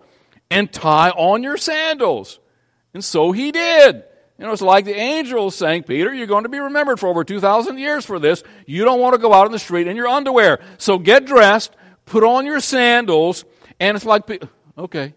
and 0.50 0.72
tie 0.72 1.12
on 1.12 1.44
your 1.44 1.56
sandals. 1.56 2.40
And 2.94 3.04
so 3.04 3.32
he 3.32 3.54
did. 3.54 4.04
You 4.38 4.48
know, 4.48 4.54
it's 4.54 4.62
like 4.62 4.86
the 4.86 4.96
angel 4.96 5.50
saying, 5.52 5.84
Peter, 5.84 6.14
you're 6.14 6.28
going 6.28 6.44
to 6.44 6.50
be 6.50 6.60
remembered 6.60 7.00
for 7.00 7.08
over 7.08 7.24
2,000 7.24 7.78
years 7.78 8.06
for 8.06 8.20
this. 8.20 8.44
You 8.66 8.84
don't 8.84 9.00
want 9.00 9.14
to 9.14 9.20
go 9.20 9.34
out 9.34 9.46
in 9.46 9.52
the 9.52 9.60
street 9.60 9.88
in 9.88 9.96
your 9.96 10.08
underwear. 10.08 10.60
So 10.78 10.98
get 10.98 11.26
dressed, 11.26 11.74
put 12.12 12.26
on 12.26 12.46
your 12.46 12.60
sandals, 12.60 13.46
and 13.80 13.96
it's 13.96 14.06
like, 14.06 14.30
okay, 14.78 15.14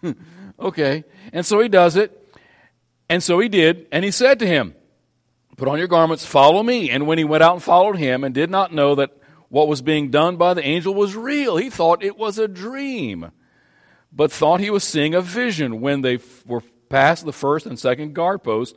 okay. 0.60 1.04
And 1.32 1.44
so 1.44 1.58
he 1.58 1.68
does 1.68 1.96
it. 1.96 2.16
And 3.08 3.20
so 3.20 3.40
he 3.40 3.48
did. 3.48 3.88
And 3.90 4.04
he 4.04 4.12
said 4.12 4.38
to 4.38 4.46
him, 4.46 4.76
Put 5.56 5.66
on 5.66 5.78
your 5.78 5.88
garments, 5.88 6.24
follow 6.24 6.62
me. 6.62 6.88
And 6.88 7.06
when 7.06 7.18
he 7.18 7.24
went 7.24 7.42
out 7.42 7.54
and 7.54 7.62
followed 7.62 7.96
him 7.96 8.22
and 8.22 8.32
did 8.32 8.48
not 8.48 8.72
know 8.72 8.94
that 8.94 9.10
what 9.48 9.66
was 9.66 9.82
being 9.82 10.10
done 10.10 10.36
by 10.36 10.54
the 10.54 10.64
angel 10.64 10.94
was 10.94 11.16
real, 11.16 11.56
he 11.56 11.68
thought 11.68 12.04
it 12.04 12.16
was 12.16 12.38
a 12.38 12.48
dream, 12.48 13.32
but 14.12 14.30
thought 14.30 14.60
he 14.60 14.70
was 14.70 14.84
seeing 14.84 15.14
a 15.14 15.20
vision. 15.20 15.80
When 15.80 16.00
they 16.00 16.20
were 16.46 16.62
past 16.88 17.26
the 17.26 17.32
first 17.32 17.66
and 17.66 17.78
second 17.78 18.14
guard 18.14 18.44
post, 18.44 18.76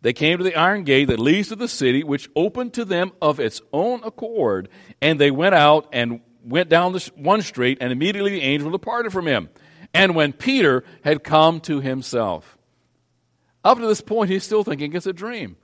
they 0.00 0.14
came 0.14 0.38
to 0.38 0.44
the 0.44 0.56
iron 0.56 0.84
gate 0.84 1.08
that 1.08 1.20
leads 1.20 1.48
to 1.48 1.56
the 1.56 1.68
city, 1.68 2.02
which 2.02 2.30
opened 2.34 2.72
to 2.74 2.86
them 2.86 3.12
of 3.20 3.38
its 3.38 3.60
own 3.72 4.02
accord. 4.02 4.70
And 5.02 5.20
they 5.20 5.30
went 5.30 5.54
out 5.54 5.90
and 5.92 6.22
went 6.46 6.68
down 6.68 6.92
this 6.92 7.08
one 7.08 7.42
street, 7.42 7.78
and 7.80 7.92
immediately 7.92 8.32
the 8.32 8.42
angel 8.42 8.70
departed 8.70 9.12
from 9.12 9.26
him. 9.26 9.48
And 9.92 10.14
when 10.14 10.32
Peter 10.32 10.84
had 11.02 11.24
come 11.24 11.60
to 11.60 11.80
himself, 11.80 12.56
up 13.64 13.78
to 13.78 13.86
this 13.86 14.00
point, 14.00 14.30
he's 14.30 14.44
still 14.44 14.62
thinking 14.62 14.94
it's 14.94 15.06
a 15.06 15.12
dream. 15.12 15.56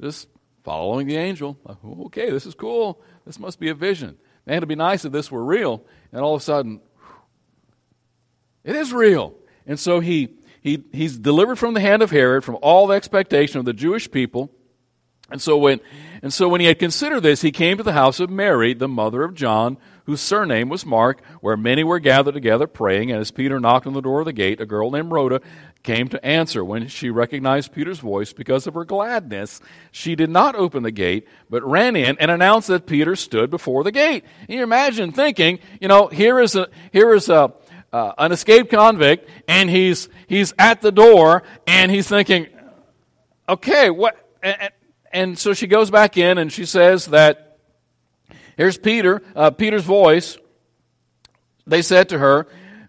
Just 0.00 0.28
following 0.64 1.06
the 1.06 1.16
angel. 1.16 1.56
Oh, 1.66 2.04
okay, 2.06 2.30
this 2.30 2.44
is 2.44 2.54
cool. 2.54 3.00
This 3.24 3.38
must 3.38 3.58
be 3.58 3.68
a 3.70 3.74
vision. 3.74 4.18
Man, 4.46 4.58
it'd 4.58 4.68
be 4.68 4.74
nice 4.74 5.04
if 5.04 5.12
this 5.12 5.30
were 5.30 5.44
real. 5.44 5.82
And 6.12 6.20
all 6.20 6.34
of 6.34 6.42
a 6.42 6.44
sudden, 6.44 6.80
it 8.64 8.76
is 8.76 8.92
real. 8.92 9.34
And 9.66 9.78
so 9.78 10.00
he, 10.00 10.34
he, 10.60 10.84
he's 10.92 11.16
delivered 11.16 11.58
from 11.58 11.74
the 11.74 11.80
hand 11.80 12.02
of 12.02 12.10
Herod, 12.10 12.44
from 12.44 12.58
all 12.60 12.86
the 12.86 12.94
expectation 12.94 13.58
of 13.58 13.64
the 13.64 13.72
Jewish 13.72 14.10
people. 14.10 14.50
And 15.30 15.40
so 15.40 15.56
when, 15.56 15.80
and 16.22 16.32
so 16.32 16.48
when 16.48 16.60
he 16.60 16.66
had 16.66 16.78
considered 16.78 17.20
this, 17.20 17.42
he 17.42 17.50
came 17.50 17.76
to 17.76 17.82
the 17.82 17.92
house 17.92 18.20
of 18.20 18.30
Mary, 18.30 18.74
the 18.74 18.88
mother 18.88 19.22
of 19.22 19.34
John, 19.34 19.76
whose 20.08 20.22
surname 20.22 20.70
was 20.70 20.86
Mark, 20.86 21.20
where 21.42 21.54
many 21.54 21.84
were 21.84 21.98
gathered 21.98 22.32
together 22.32 22.66
praying. 22.66 23.10
And 23.10 23.20
as 23.20 23.30
Peter 23.30 23.60
knocked 23.60 23.86
on 23.86 23.92
the 23.92 24.00
door 24.00 24.20
of 24.20 24.24
the 24.24 24.32
gate, 24.32 24.58
a 24.58 24.64
girl 24.64 24.90
named 24.90 25.12
Rhoda 25.12 25.42
came 25.82 26.08
to 26.08 26.24
answer. 26.24 26.64
When 26.64 26.88
she 26.88 27.10
recognized 27.10 27.74
Peter's 27.74 27.98
voice 27.98 28.32
because 28.32 28.66
of 28.66 28.72
her 28.72 28.86
gladness, 28.86 29.60
she 29.92 30.16
did 30.16 30.30
not 30.30 30.54
open 30.54 30.82
the 30.82 30.90
gate, 30.90 31.28
but 31.50 31.62
ran 31.62 31.94
in 31.94 32.16
and 32.18 32.30
announced 32.30 32.68
that 32.68 32.86
Peter 32.86 33.16
stood 33.16 33.50
before 33.50 33.84
the 33.84 33.92
gate. 33.92 34.24
And 34.48 34.56
you 34.56 34.62
imagine 34.62 35.12
thinking, 35.12 35.58
you 35.78 35.88
know, 35.88 36.06
here 36.06 36.40
is 36.40 36.56
a, 36.56 36.68
here 36.90 37.12
is 37.12 37.28
a, 37.28 37.52
uh, 37.92 38.12
an 38.16 38.32
escaped 38.32 38.70
convict, 38.70 39.28
and 39.46 39.68
he's, 39.68 40.08
he's 40.26 40.54
at 40.58 40.80
the 40.80 40.90
door, 40.90 41.42
and 41.66 41.92
he's 41.92 42.08
thinking, 42.08 42.46
okay, 43.46 43.90
what, 43.90 44.16
and, 44.42 44.70
and 45.12 45.38
so 45.38 45.52
she 45.52 45.66
goes 45.66 45.90
back 45.90 46.16
in 46.16 46.38
and 46.38 46.50
she 46.50 46.64
says 46.64 47.04
that 47.06 47.47
Here's 48.58 48.76
Peter, 48.76 49.22
uh, 49.36 49.52
Peter's 49.52 49.84
voice. 49.84 50.36
They 51.64 51.80
said 51.80 52.08
to 52.08 52.18
her, 52.18 52.48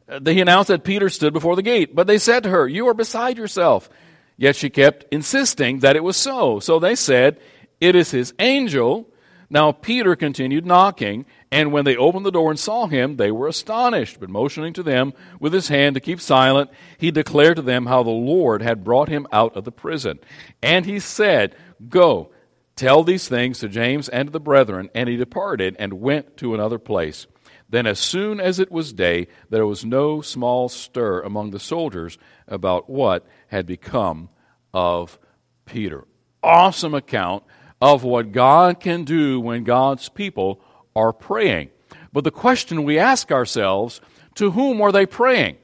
uh, 0.09 0.19
he 0.25 0.41
announced 0.41 0.69
that 0.69 0.83
Peter 0.83 1.09
stood 1.09 1.31
before 1.31 1.55
the 1.55 1.61
gate. 1.61 1.95
But 1.95 2.07
they 2.07 2.17
said 2.17 2.43
to 2.43 2.49
her, 2.49 2.67
You 2.67 2.87
are 2.87 2.95
beside 2.95 3.37
yourself. 3.37 3.87
Yet 4.35 4.55
she 4.55 4.71
kept 4.71 5.05
insisting 5.11 5.79
that 5.79 5.95
it 5.95 6.03
was 6.03 6.17
so. 6.17 6.59
So 6.59 6.79
they 6.79 6.95
said, 6.95 7.39
It 7.79 7.95
is 7.95 8.09
his 8.09 8.33
angel. 8.39 9.07
Now 9.51 9.71
Peter 9.71 10.15
continued 10.15 10.65
knocking, 10.65 11.25
and 11.51 11.71
when 11.71 11.85
they 11.85 11.95
opened 11.95 12.25
the 12.25 12.31
door 12.31 12.49
and 12.49 12.59
saw 12.59 12.87
him, 12.87 13.17
they 13.17 13.31
were 13.31 13.47
astonished. 13.47 14.19
But 14.19 14.29
motioning 14.29 14.73
to 14.73 14.83
them 14.83 15.13
with 15.39 15.53
his 15.53 15.67
hand 15.67 15.93
to 15.95 16.01
keep 16.01 16.19
silent, 16.19 16.71
he 16.97 17.11
declared 17.11 17.57
to 17.57 17.61
them 17.61 17.85
how 17.85 18.01
the 18.01 18.09
Lord 18.09 18.63
had 18.63 18.83
brought 18.83 19.09
him 19.09 19.27
out 19.31 19.55
of 19.55 19.65
the 19.65 19.71
prison. 19.71 20.19
And 20.63 20.85
he 20.85 20.99
said, 20.99 21.55
Go 21.89 22.31
Tell 22.79 23.03
these 23.03 23.27
things 23.27 23.59
to 23.59 23.67
James 23.67 24.07
and 24.07 24.29
to 24.29 24.31
the 24.31 24.39
brethren. 24.39 24.89
And 24.95 25.09
he 25.09 25.17
departed 25.17 25.75
and 25.77 25.99
went 25.99 26.37
to 26.37 26.53
another 26.53 26.79
place. 26.79 27.27
Then, 27.67 27.85
as 27.85 27.99
soon 27.99 28.39
as 28.39 28.57
it 28.57 28.71
was 28.71 28.93
day, 28.93 29.27
there 29.49 29.65
was 29.65 29.83
no 29.83 30.21
small 30.21 30.69
stir 30.69 31.19
among 31.19 31.51
the 31.51 31.59
soldiers 31.59 32.17
about 32.47 32.89
what 32.89 33.27
had 33.47 33.65
become 33.65 34.29
of 34.73 35.19
Peter. 35.65 36.05
Awesome 36.41 36.93
account 36.93 37.43
of 37.81 38.05
what 38.05 38.31
God 38.31 38.79
can 38.79 39.03
do 39.03 39.41
when 39.41 39.65
God's 39.65 40.07
people 40.07 40.61
are 40.95 41.11
praying. 41.11 41.71
But 42.13 42.23
the 42.23 42.31
question 42.31 42.85
we 42.85 42.97
ask 42.97 43.29
ourselves 43.29 43.99
to 44.35 44.51
whom 44.51 44.79
are 44.79 44.93
they 44.93 45.05
praying? 45.05 45.57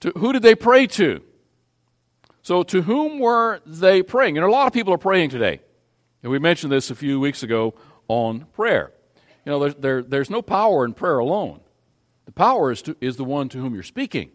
To, 0.00 0.10
who 0.10 0.34
did 0.34 0.42
they 0.42 0.54
pray 0.54 0.86
to? 0.86 1.22
So, 2.42 2.62
to 2.62 2.82
whom 2.82 3.20
were 3.20 3.62
they 3.64 4.02
praying? 4.02 4.36
And 4.36 4.44
a 4.44 4.50
lot 4.50 4.66
of 4.66 4.74
people 4.74 4.92
are 4.92 4.98
praying 4.98 5.30
today. 5.30 5.62
And 6.24 6.30
we 6.30 6.38
mentioned 6.38 6.72
this 6.72 6.90
a 6.90 6.94
few 6.94 7.20
weeks 7.20 7.42
ago 7.42 7.74
on 8.08 8.46
prayer. 8.54 8.92
You 9.44 9.52
know, 9.52 9.58
there, 9.58 9.72
there, 9.72 10.02
there's 10.02 10.30
no 10.30 10.40
power 10.40 10.86
in 10.86 10.94
prayer 10.94 11.18
alone. 11.18 11.60
The 12.24 12.32
power 12.32 12.72
is, 12.72 12.80
to, 12.82 12.96
is 12.98 13.16
the 13.16 13.24
one 13.24 13.50
to 13.50 13.58
whom 13.58 13.74
you're 13.74 13.82
speaking. 13.82 14.30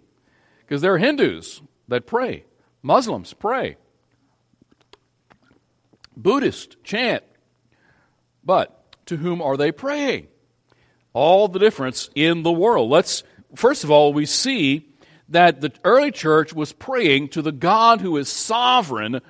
Because 0.60 0.82
there 0.82 0.94
are 0.94 1.00
Hindus 1.00 1.64
that 1.88 2.06
pray, 2.06 2.46
Muslims 2.84 3.34
pray, 3.34 3.78
Buddhists 6.16 6.76
chant. 6.84 7.24
But 8.44 8.96
to 9.08 9.18
whom 9.18 9.42
are 9.42 9.58
they 9.58 9.72
praying? 9.72 10.28
All 11.14 11.48
the 11.48 11.58
difference 11.58 12.12
in 12.14 12.44
the 12.44 12.52
world. 12.52 12.92
Let's, 12.92 13.24
first 13.56 13.84
of 13.84 13.90
all, 13.90 14.14
we 14.14 14.28
see 14.28 14.88
that 15.30 15.60
the 15.60 15.72
early 15.84 16.12
church 16.12 16.54
was 16.54 16.72
praying 16.72 17.30
to 17.30 17.42
the 17.42 17.52
God 17.52 18.00
who 18.00 18.16
is 18.18 18.30
sovereign 18.30 19.22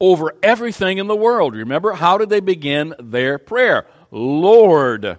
over 0.00 0.32
everything 0.42 0.98
in 0.98 1.06
the 1.06 1.16
world. 1.16 1.54
Remember, 1.54 1.92
how 1.92 2.18
did 2.18 2.28
they 2.28 2.40
begin 2.40 2.94
their 2.98 3.38
prayer? 3.38 3.86
Lord 4.10 5.18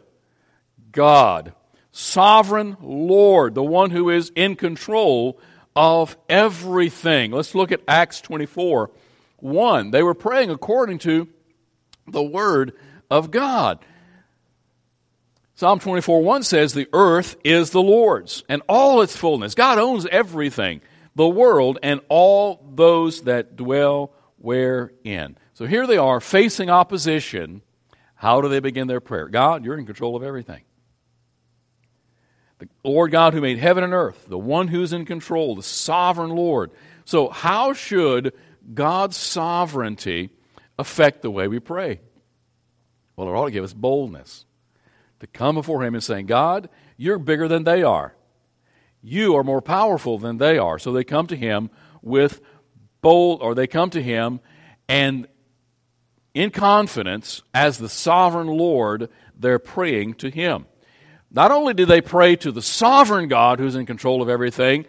God, 0.92 1.54
sovereign 1.92 2.78
Lord, 2.82 3.56
the 3.56 3.64
one 3.64 3.92
who 3.92 4.10
is 4.10 4.32
in 4.36 4.56
control 4.56 5.40
of 5.76 6.18
everything. 6.30 7.32
Let's 7.32 7.56
look 7.56 7.72
at 7.72 7.82
Acts 7.88 8.22
24 8.22 8.92
1. 9.40 9.92
They 9.92 10.02
were 10.02 10.16
praying 10.16 10.50
according 10.50 11.00
to 11.00 11.28
the 12.08 12.24
Word 12.24 12.74
of 13.12 13.30
God. 13.30 13.80
Psalm 15.56 15.80
24 15.80 16.22
1 16.22 16.44
says, 16.44 16.74
The 16.74 16.90
earth 16.94 17.36
is 17.44 17.72
the 17.72 17.82
Lord's 17.82 18.44
and 18.48 18.62
all 18.68 19.02
its 19.02 19.16
fullness. 19.16 19.56
God 19.56 19.78
owns 19.78 20.06
everything, 20.06 20.82
the 21.16 21.28
world, 21.28 21.80
and 21.82 22.02
all 22.10 22.64
those 22.74 23.24
that 23.24 23.56
dwell 23.56 24.12
wherein. 24.38 25.38
So 25.54 25.66
here 25.66 25.88
they 25.88 25.98
are 25.98 26.20
facing 26.20 26.70
opposition. 26.70 27.62
How 28.16 28.42
do 28.42 28.50
they 28.50 28.60
begin 28.60 28.88
their 28.88 29.00
prayer? 29.00 29.28
God, 29.28 29.66
you're 29.66 29.78
in 29.78 29.86
control 29.86 30.16
of 30.16 30.24
everything. 30.24 30.64
The 32.60 32.68
Lord 32.84 33.12
God 33.12 33.34
who 33.34 33.42
made 33.42 33.60
heaven 33.60 33.84
and 33.84 33.94
earth, 33.94 34.26
the 34.28 34.38
one 34.38 34.68
who's 34.68 34.94
in 34.94 35.06
control, 35.06 35.56
the 35.56 35.64
sovereign 35.64 36.32
Lord. 36.32 36.72
So, 37.06 37.30
how 37.30 37.74
should 37.74 38.34
God's 38.74 39.16
sovereignty 39.16 40.32
affect 40.80 41.22
the 41.22 41.30
way 41.30 41.48
we 41.48 41.60
pray? 41.60 42.00
Well, 43.16 43.28
it 43.28 43.32
ought 43.32 43.46
to 43.46 43.52
give 43.52 43.64
us 43.64 43.74
boldness 43.74 44.46
to 45.20 45.28
come 45.28 45.56
before 45.56 45.84
Him 45.84 45.94
and 45.94 46.04
saying, 46.04 46.26
God, 46.26 46.70
you're 46.98 47.20
bigger 47.20 47.48
than 47.48 47.64
they 47.64 47.84
are. 47.84 48.16
You 49.02 49.36
are 49.36 49.44
more 49.44 49.62
powerful 49.62 50.18
than 50.18 50.38
they 50.38 50.58
are. 50.58 50.80
So 50.80 50.92
they 50.92 51.04
come 51.04 51.28
to 51.28 51.36
Him 51.36 51.70
with 52.02 52.42
bold, 53.08 53.42
or 53.42 53.56
they 53.56 53.68
come 53.68 53.90
to 53.92 54.04
Him 54.04 54.42
and 54.90 55.28
in 56.34 56.52
confidence, 56.52 57.42
as 57.54 57.78
the 57.78 57.88
sovereign 57.88 58.48
Lord, 58.48 59.10
they're 59.40 59.60
praying 59.60 60.16
to 60.16 60.30
Him. 60.30 60.66
Not 61.32 61.52
only 61.52 61.74
do 61.74 61.86
they 61.86 62.02
pray 62.02 62.36
to 62.36 62.52
the 62.52 62.62
sovereign 62.62 63.30
God 63.30 63.60
who's 63.60 63.76
in 63.76 63.86
control 63.86 64.22
of 64.22 64.28
everything, 64.28 64.86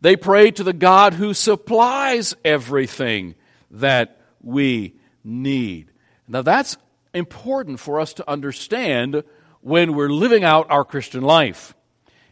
they 0.00 0.16
pray 0.16 0.50
to 0.52 0.64
the 0.64 0.72
God 0.72 1.12
who 1.12 1.34
supplies 1.34 2.34
everything 2.44 3.34
that 3.72 4.18
we 4.42 4.96
need. 5.22 5.92
Now, 6.26 6.40
that's 6.40 6.78
important 7.12 7.78
for 7.78 8.00
us 8.00 8.14
to 8.14 8.28
understand 8.28 9.22
when 9.60 9.94
we're 9.94 10.08
living 10.08 10.44
out 10.44 10.70
our 10.70 10.84
Christian 10.84 11.22
life. 11.22 11.74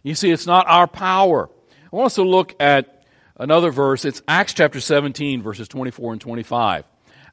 You 0.03 0.15
see, 0.15 0.31
it's 0.31 0.47
not 0.47 0.67
our 0.69 0.87
power. 0.87 1.51
I 1.93 1.97
want 1.97 2.07
us 2.07 2.15
to 2.17 2.25
look 2.25 2.57
at 2.59 3.02
another 3.37 3.71
verse. 3.71 4.05
It's 4.05 4.23
Acts 4.29 4.55
chapter 4.55 4.81
17, 4.81 5.43
verses 5.43 5.69
24 5.69 6.13
and 6.13 6.21
25. 6.21 6.85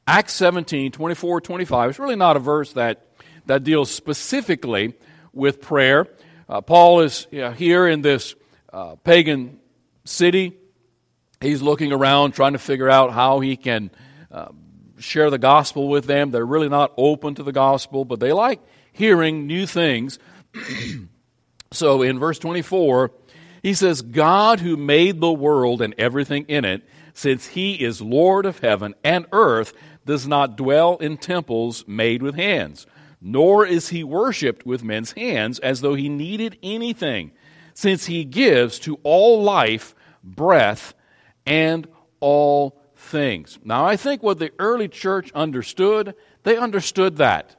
Acts 0.06 0.32
17, 0.34 0.92
24, 0.92 1.40
25. 1.40 1.90
It's 1.90 1.98
really 1.98 2.16
not 2.16 2.36
a 2.36 2.40
verse 2.40 2.72
that, 2.72 3.06
that 3.46 3.64
deals 3.64 3.90
specifically 3.90 4.94
with 5.32 5.60
prayer. 5.60 6.06
Uh, 6.48 6.60
Paul 6.60 7.00
is 7.00 7.26
you 7.30 7.40
know, 7.40 7.52
here 7.52 7.86
in 7.86 8.02
this 8.02 8.34
uh, 8.72 8.96
pagan 8.96 9.58
city. 10.04 10.56
He's 11.40 11.62
looking 11.62 11.92
around 11.92 12.32
trying 12.32 12.52
to 12.52 12.58
figure 12.58 12.90
out 12.90 13.12
how 13.12 13.40
he 13.40 13.56
can 13.56 13.90
uh, 14.30 14.48
share 14.98 15.30
the 15.30 15.38
gospel 15.38 15.88
with 15.88 16.04
them. 16.04 16.30
They're 16.30 16.44
really 16.44 16.68
not 16.68 16.92
open 16.96 17.34
to 17.36 17.42
the 17.42 17.52
gospel, 17.52 18.04
but 18.04 18.20
they 18.20 18.32
like 18.32 18.60
hearing 18.92 19.46
new 19.46 19.66
things. 19.66 20.18
so 21.72 22.02
in 22.02 22.18
verse 22.18 22.38
24, 22.38 23.10
he 23.62 23.74
says, 23.74 24.02
God 24.02 24.60
who 24.60 24.76
made 24.76 25.20
the 25.20 25.32
world 25.32 25.82
and 25.82 25.94
everything 25.98 26.44
in 26.48 26.64
it, 26.64 26.82
since 27.12 27.48
he 27.48 27.74
is 27.74 28.00
Lord 28.00 28.46
of 28.46 28.60
heaven 28.60 28.94
and 29.04 29.26
earth, 29.32 29.72
does 30.06 30.26
not 30.26 30.56
dwell 30.56 30.96
in 30.96 31.16
temples 31.16 31.84
made 31.86 32.22
with 32.22 32.34
hands 32.34 32.86
nor 33.20 33.66
is 33.66 33.90
he 33.90 34.02
worshiped 34.02 34.64
with 34.64 34.82
men's 34.82 35.12
hands 35.12 35.58
as 35.58 35.80
though 35.80 35.94
he 35.94 36.08
needed 36.08 36.58
anything, 36.62 37.32
since 37.74 38.06
he 38.06 38.24
gives 38.24 38.78
to 38.80 38.98
all 39.02 39.42
life 39.42 39.94
breath 40.24 40.94
and 41.46 41.86
all 42.20 42.80
things. 42.96 43.58
Now, 43.62 43.86
I 43.86 43.96
think 43.96 44.22
what 44.22 44.38
the 44.38 44.52
early 44.58 44.88
church 44.88 45.30
understood, 45.32 46.14
they 46.44 46.56
understood 46.56 47.16
that. 47.16 47.56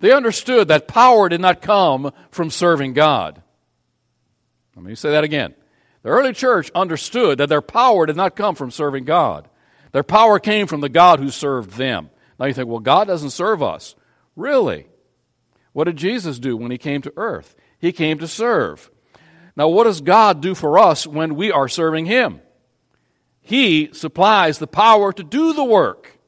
They 0.00 0.12
understood 0.12 0.68
that 0.68 0.88
power 0.88 1.28
did 1.28 1.40
not 1.40 1.62
come 1.62 2.12
from 2.30 2.50
serving 2.50 2.94
God. 2.94 3.42
Let 4.76 4.84
me 4.84 4.94
say 4.94 5.10
that 5.10 5.24
again. 5.24 5.54
The 6.02 6.10
early 6.10 6.32
church 6.32 6.70
understood 6.74 7.38
that 7.38 7.48
their 7.48 7.62
power 7.62 8.06
did 8.06 8.16
not 8.16 8.36
come 8.36 8.54
from 8.54 8.70
serving 8.70 9.04
God. 9.04 9.48
Their 9.92 10.02
power 10.02 10.38
came 10.38 10.66
from 10.66 10.82
the 10.82 10.88
God 10.88 11.18
who 11.18 11.30
served 11.30 11.72
them. 11.72 12.10
Now 12.38 12.46
you 12.46 12.52
think, 12.52 12.68
well, 12.68 12.80
God 12.80 13.06
doesn't 13.06 13.30
serve 13.30 13.62
us. 13.62 13.96
Really? 14.36 14.86
What 15.72 15.84
did 15.84 15.96
Jesus 15.96 16.38
do 16.38 16.56
when 16.56 16.70
he 16.70 16.78
came 16.78 17.02
to 17.02 17.12
earth? 17.16 17.56
He 17.78 17.92
came 17.92 18.18
to 18.18 18.28
serve. 18.28 18.90
Now, 19.56 19.68
what 19.68 19.84
does 19.84 20.02
God 20.02 20.42
do 20.42 20.54
for 20.54 20.78
us 20.78 21.06
when 21.06 21.34
we 21.34 21.50
are 21.50 21.68
serving 21.68 22.04
him? 22.04 22.40
He 23.40 23.90
supplies 23.92 24.58
the 24.58 24.66
power 24.66 25.12
to 25.12 25.22
do 25.24 25.54
the 25.54 25.64
work. 25.64 26.18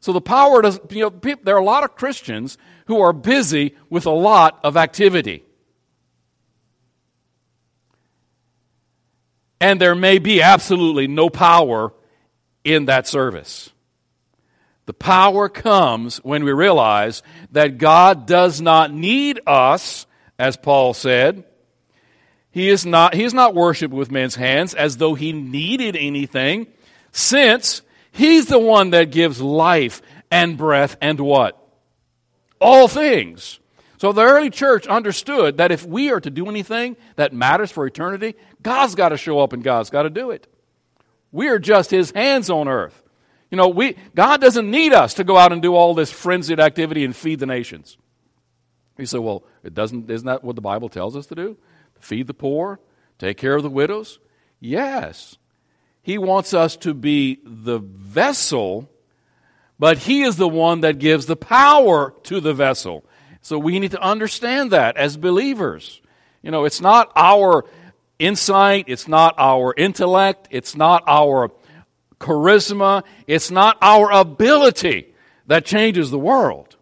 So 0.00 0.12
the 0.12 0.20
power 0.20 0.62
does, 0.62 0.80
you 0.90 1.02
know, 1.02 1.10
people, 1.10 1.44
there 1.44 1.54
are 1.54 1.60
a 1.60 1.64
lot 1.64 1.84
of 1.84 1.94
Christians 1.94 2.58
who 2.86 3.00
are 3.00 3.12
busy 3.12 3.76
with 3.88 4.06
a 4.06 4.10
lot 4.10 4.58
of 4.64 4.76
activity. 4.76 5.44
And 9.60 9.80
there 9.80 9.94
may 9.94 10.18
be 10.18 10.40
absolutely 10.40 11.06
no 11.06 11.28
power 11.28 11.92
in 12.64 12.86
that 12.86 13.06
service. 13.06 13.70
The 14.86 14.94
power 14.94 15.48
comes 15.48 16.16
when 16.18 16.44
we 16.44 16.52
realize 16.52 17.22
that 17.52 17.78
God 17.78 18.26
does 18.26 18.60
not 18.60 18.92
need 18.92 19.40
us, 19.46 20.06
as 20.38 20.56
Paul 20.56 20.94
said. 20.94 21.44
He 22.50 22.68
is 22.68 22.84
not, 22.84 23.14
he 23.14 23.24
is 23.24 23.34
not 23.34 23.54
worshiped 23.54 23.94
with 23.94 24.10
men's 24.10 24.34
hands 24.34 24.74
as 24.74 24.96
though 24.96 25.14
he 25.14 25.32
needed 25.32 25.94
anything, 25.94 26.66
since 27.12 27.82
he's 28.10 28.46
the 28.46 28.58
one 28.58 28.90
that 28.90 29.12
gives 29.12 29.40
life 29.40 30.02
and 30.30 30.56
breath 30.56 30.96
and 31.00 31.20
what? 31.20 31.56
All 32.60 32.88
things. 32.88 33.60
So 34.00 34.12
the 34.12 34.22
early 34.22 34.48
church 34.48 34.86
understood 34.86 35.58
that 35.58 35.70
if 35.70 35.84
we 35.84 36.10
are 36.10 36.20
to 36.20 36.30
do 36.30 36.48
anything 36.48 36.96
that 37.16 37.34
matters 37.34 37.70
for 37.70 37.84
eternity, 37.84 38.34
God's 38.62 38.94
got 38.94 39.10
to 39.10 39.18
show 39.18 39.40
up 39.40 39.52
and 39.52 39.62
God's 39.62 39.90
got 39.90 40.04
to 40.04 40.10
do 40.10 40.30
it. 40.30 40.46
We 41.32 41.48
are 41.48 41.58
just 41.58 41.90
his 41.90 42.10
hands 42.12 42.48
on 42.48 42.66
earth. 42.66 43.02
You 43.50 43.58
know, 43.58 43.68
we, 43.68 43.96
God 44.14 44.40
doesn't 44.40 44.70
need 44.70 44.94
us 44.94 45.12
to 45.14 45.24
go 45.24 45.36
out 45.36 45.52
and 45.52 45.60
do 45.60 45.74
all 45.74 45.92
this 45.92 46.10
frenzied 46.10 46.60
activity 46.60 47.04
and 47.04 47.14
feed 47.14 47.40
the 47.40 47.46
nations. 47.46 47.98
You 48.96 49.04
say, 49.04 49.18
well, 49.18 49.44
it 49.62 49.74
doesn't, 49.74 50.10
isn't 50.10 50.26
that 50.26 50.42
what 50.42 50.56
the 50.56 50.62
Bible 50.62 50.88
tells 50.88 51.14
us 51.14 51.26
to 51.26 51.34
do? 51.34 51.58
Feed 52.00 52.26
the 52.26 52.32
poor, 52.32 52.80
take 53.18 53.36
care 53.36 53.54
of 53.54 53.62
the 53.62 53.68
widows? 53.68 54.18
Yes. 54.60 55.36
He 56.00 56.16
wants 56.16 56.54
us 56.54 56.74
to 56.78 56.94
be 56.94 57.40
the 57.44 57.80
vessel, 57.80 58.90
but 59.78 59.98
He 59.98 60.22
is 60.22 60.36
the 60.36 60.48
one 60.48 60.80
that 60.80 60.98
gives 60.98 61.26
the 61.26 61.36
power 61.36 62.14
to 62.22 62.40
the 62.40 62.54
vessel. 62.54 63.04
So 63.42 63.58
we 63.58 63.78
need 63.78 63.92
to 63.92 64.02
understand 64.02 64.70
that 64.72 64.96
as 64.96 65.16
believers. 65.16 66.00
You 66.42 66.50
know, 66.50 66.64
it's 66.64 66.80
not 66.80 67.10
our 67.16 67.64
insight, 68.18 68.84
it's 68.88 69.08
not 69.08 69.34
our 69.38 69.74
intellect, 69.76 70.48
it's 70.50 70.76
not 70.76 71.02
our 71.06 71.50
charisma. 72.20 73.02
It's 73.26 73.50
not 73.50 73.78
our 73.80 74.12
ability 74.12 75.14
that 75.46 75.64
changes 75.64 76.10
the 76.10 76.18
world 76.18 76.76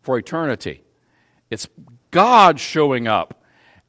for 0.00 0.18
eternity. 0.18 0.82
It's 1.50 1.68
God 2.10 2.58
showing 2.58 3.06
up 3.06 3.44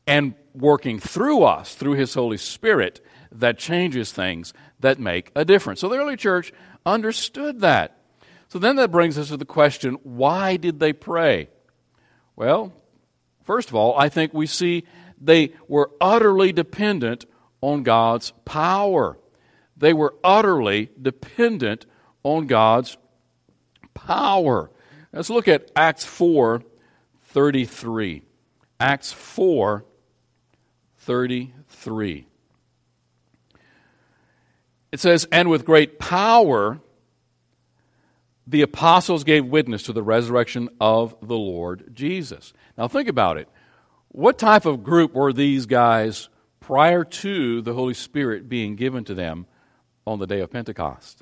and 0.05 0.35
working 0.53 0.99
through 0.99 1.43
us, 1.43 1.73
through 1.73 1.93
His 1.93 2.13
Holy 2.13 2.37
Spirit, 2.37 3.03
that 3.31 3.57
changes 3.57 4.11
things 4.11 4.53
that 4.81 4.99
make 4.99 5.31
a 5.35 5.43
difference. 5.43 5.79
So 5.79 5.89
the 5.89 5.97
early 5.97 6.17
church 6.17 6.53
understood 6.85 7.61
that. 7.61 7.97
So 8.49 8.59
then 8.59 8.75
that 8.75 8.91
brings 8.91 9.17
us 9.17 9.29
to 9.29 9.37
the 9.37 9.45
question 9.45 9.97
why 10.03 10.57
did 10.57 10.79
they 10.79 10.93
pray? 10.93 11.49
Well, 12.35 12.73
first 13.43 13.69
of 13.69 13.75
all, 13.75 13.97
I 13.97 14.09
think 14.09 14.33
we 14.33 14.47
see 14.47 14.83
they 15.19 15.53
were 15.67 15.91
utterly 16.01 16.51
dependent 16.51 17.25
on 17.61 17.83
God's 17.83 18.31
power. 18.45 19.17
They 19.77 19.93
were 19.93 20.15
utterly 20.23 20.89
dependent 21.01 21.85
on 22.23 22.47
God's 22.47 22.97
power. 23.93 24.69
Let's 25.11 25.29
look 25.29 25.47
at 25.47 25.71
Acts 25.75 26.05
4 26.05 26.63
33. 27.21 28.23
Acts 28.79 29.11
4 29.11 29.85
33. 30.97 32.27
It 34.91 34.99
says, 34.99 35.27
And 35.31 35.49
with 35.49 35.65
great 35.65 35.99
power 35.99 36.79
the 38.45 38.61
apostles 38.61 39.23
gave 39.23 39.45
witness 39.45 39.83
to 39.83 39.93
the 39.93 40.03
resurrection 40.03 40.69
of 40.79 41.15
the 41.21 41.37
Lord 41.37 41.91
Jesus. 41.93 42.53
Now 42.77 42.87
think 42.87 43.07
about 43.07 43.37
it. 43.37 43.47
What 44.09 44.37
type 44.37 44.65
of 44.65 44.83
group 44.83 45.13
were 45.13 45.33
these 45.33 45.65
guys 45.65 46.29
prior 46.59 47.03
to 47.03 47.61
the 47.61 47.73
Holy 47.73 47.93
Spirit 47.93 48.49
being 48.49 48.75
given 48.75 49.03
to 49.05 49.13
them 49.13 49.47
on 50.05 50.19
the 50.19 50.27
day 50.27 50.41
of 50.41 50.51
Pentecost? 50.51 51.21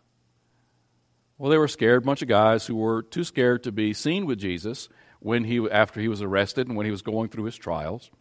Well, 1.38 1.50
they 1.50 1.58
were 1.58 1.68
scared 1.68 2.06
bunch 2.06 2.22
of 2.22 2.28
guys 2.28 2.68
who 2.68 2.76
were 2.76 3.02
too 3.02 3.24
scared 3.24 3.64
to 3.64 3.72
be 3.72 3.94
seen 3.94 4.26
with 4.26 4.40
Jesus 4.40 4.90
when 5.20 5.44
he 5.44 5.60
after 5.70 6.00
he 6.00 6.08
was 6.08 6.22
arrested 6.22 6.68
and 6.68 6.76
when 6.76 6.86
he 6.86 6.92
was 6.92 7.02
going 7.02 7.30
through 7.30 7.46
his 7.46 7.58
trials. 7.58 8.12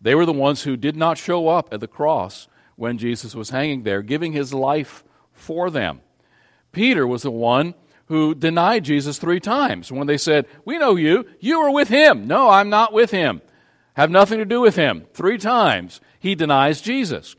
They 0.00 0.14
were 0.14 0.26
the 0.26 0.32
ones 0.32 0.62
who 0.62 0.76
did 0.76 0.96
not 0.96 1.18
show 1.18 1.48
up 1.48 1.72
at 1.72 1.80
the 1.80 1.88
cross 1.88 2.48
when 2.76 2.98
Jesus 2.98 3.34
was 3.34 3.50
hanging 3.50 3.82
there, 3.82 4.02
giving 4.02 4.32
his 4.32 4.54
life 4.54 5.04
for 5.32 5.70
them. 5.70 6.00
Peter 6.72 7.06
was 7.06 7.22
the 7.22 7.30
one 7.30 7.74
who 8.10 8.34
denied 8.34 8.84
Jesus 8.84 9.18
three 9.18 9.38
times 9.38 9.92
when 9.92 10.08
they 10.08 10.18
said, 10.18 10.46
We 10.64 10.78
know 10.78 10.96
you. 10.96 11.26
You 11.38 11.60
are 11.60 11.70
with 11.70 11.86
him. 11.86 12.26
No, 12.26 12.50
I'm 12.50 12.68
not 12.68 12.92
with 12.92 13.12
him. 13.12 13.40
Have 13.94 14.10
nothing 14.10 14.38
to 14.38 14.44
do 14.44 14.60
with 14.60 14.74
him. 14.74 15.06
Three 15.14 15.38
times 15.38 16.00
he 16.18 16.34
denies 16.34 16.80
Jesus. 16.80 17.36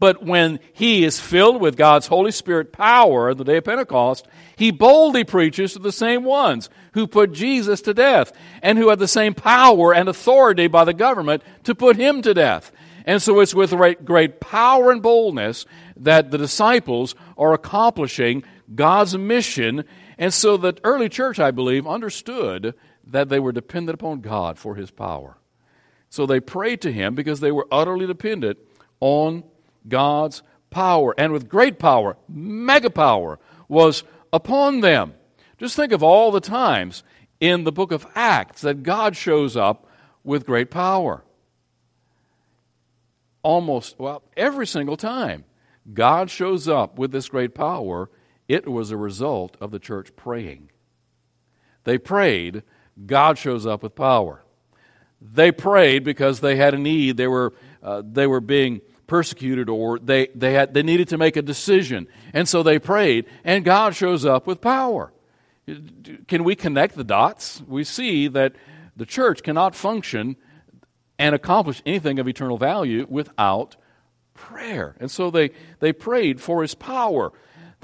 But 0.00 0.24
when 0.24 0.60
he 0.72 1.04
is 1.04 1.20
filled 1.20 1.60
with 1.60 1.76
God's 1.76 2.06
Holy 2.06 2.30
Spirit 2.30 2.72
power 2.72 3.28
on 3.28 3.36
the 3.36 3.44
day 3.44 3.58
of 3.58 3.64
Pentecost, 3.64 4.26
he 4.56 4.70
boldly 4.70 5.24
preaches 5.24 5.74
to 5.74 5.78
the 5.78 5.92
same 5.92 6.24
ones 6.24 6.70
who 6.94 7.06
put 7.06 7.32
Jesus 7.32 7.82
to 7.82 7.92
death 7.92 8.32
and 8.62 8.78
who 8.78 8.88
had 8.88 9.00
the 9.00 9.06
same 9.06 9.34
power 9.34 9.92
and 9.92 10.08
authority 10.08 10.68
by 10.68 10.84
the 10.84 10.94
government 10.94 11.42
to 11.64 11.74
put 11.74 11.96
him 11.96 12.22
to 12.22 12.32
death. 12.32 12.72
And 13.04 13.20
so 13.20 13.40
it's 13.40 13.54
with 13.54 13.72
great, 13.72 14.06
great 14.06 14.40
power 14.40 14.90
and 14.90 15.02
boldness 15.02 15.66
that 15.98 16.30
the 16.30 16.38
disciples 16.38 17.14
are 17.36 17.52
accomplishing 17.52 18.42
God's 18.74 19.18
mission. 19.18 19.84
And 20.18 20.32
so 20.32 20.56
the 20.56 20.78
early 20.84 21.08
church, 21.08 21.38
I 21.38 21.50
believe, 21.50 21.86
understood 21.86 22.74
that 23.06 23.28
they 23.28 23.40
were 23.40 23.52
dependent 23.52 23.94
upon 23.94 24.20
God 24.20 24.58
for 24.58 24.74
his 24.74 24.90
power. 24.90 25.36
So 26.08 26.26
they 26.26 26.40
prayed 26.40 26.80
to 26.82 26.92
him 26.92 27.14
because 27.14 27.40
they 27.40 27.52
were 27.52 27.66
utterly 27.72 28.06
dependent 28.06 28.58
on 29.00 29.44
God's 29.88 30.42
power. 30.70 31.14
And 31.18 31.32
with 31.32 31.48
great 31.48 31.78
power, 31.78 32.16
mega 32.28 32.90
power, 32.90 33.38
was 33.68 34.04
upon 34.32 34.80
them. 34.80 35.14
Just 35.58 35.76
think 35.76 35.92
of 35.92 36.02
all 36.02 36.30
the 36.30 36.40
times 36.40 37.02
in 37.40 37.64
the 37.64 37.72
book 37.72 37.92
of 37.92 38.06
Acts 38.14 38.62
that 38.62 38.82
God 38.82 39.16
shows 39.16 39.56
up 39.56 39.86
with 40.22 40.46
great 40.46 40.70
power. 40.70 41.24
Almost, 43.42 43.98
well, 43.98 44.22
every 44.36 44.66
single 44.66 44.96
time 44.96 45.44
God 45.92 46.30
shows 46.30 46.68
up 46.68 46.98
with 46.98 47.12
this 47.12 47.28
great 47.28 47.54
power, 47.54 48.08
it 48.48 48.68
was 48.68 48.90
a 48.90 48.96
result 48.96 49.56
of 49.60 49.70
the 49.70 49.78
church 49.78 50.14
praying. 50.16 50.70
They 51.84 51.98
prayed, 51.98 52.62
God 53.06 53.38
shows 53.38 53.66
up 53.66 53.82
with 53.82 53.94
power. 53.94 54.42
They 55.20 55.52
prayed 55.52 56.04
because 56.04 56.40
they 56.40 56.56
had 56.56 56.74
a 56.74 56.78
need. 56.78 57.16
They 57.16 57.26
were, 57.26 57.54
uh, 57.82 58.02
they 58.04 58.26
were 58.26 58.40
being 58.40 58.80
persecuted 59.06 59.68
or 59.68 59.98
they, 59.98 60.28
they, 60.34 60.52
had, 60.52 60.74
they 60.74 60.82
needed 60.82 61.08
to 61.08 61.18
make 61.18 61.36
a 61.36 61.42
decision. 61.42 62.06
And 62.32 62.48
so 62.48 62.62
they 62.62 62.78
prayed, 62.78 63.26
and 63.44 63.64
God 63.64 63.94
shows 63.94 64.24
up 64.24 64.46
with 64.46 64.60
power. 64.60 65.12
Can 66.28 66.44
we 66.44 66.54
connect 66.54 66.94
the 66.94 67.04
dots? 67.04 67.62
We 67.66 67.84
see 67.84 68.28
that 68.28 68.54
the 68.96 69.06
church 69.06 69.42
cannot 69.42 69.74
function 69.74 70.36
and 71.18 71.34
accomplish 71.34 71.82
anything 71.86 72.18
of 72.18 72.28
eternal 72.28 72.58
value 72.58 73.06
without 73.08 73.76
prayer. 74.34 74.96
And 75.00 75.10
so 75.10 75.30
they, 75.30 75.50
they 75.80 75.92
prayed 75.92 76.40
for 76.40 76.62
his 76.62 76.74
power. 76.74 77.32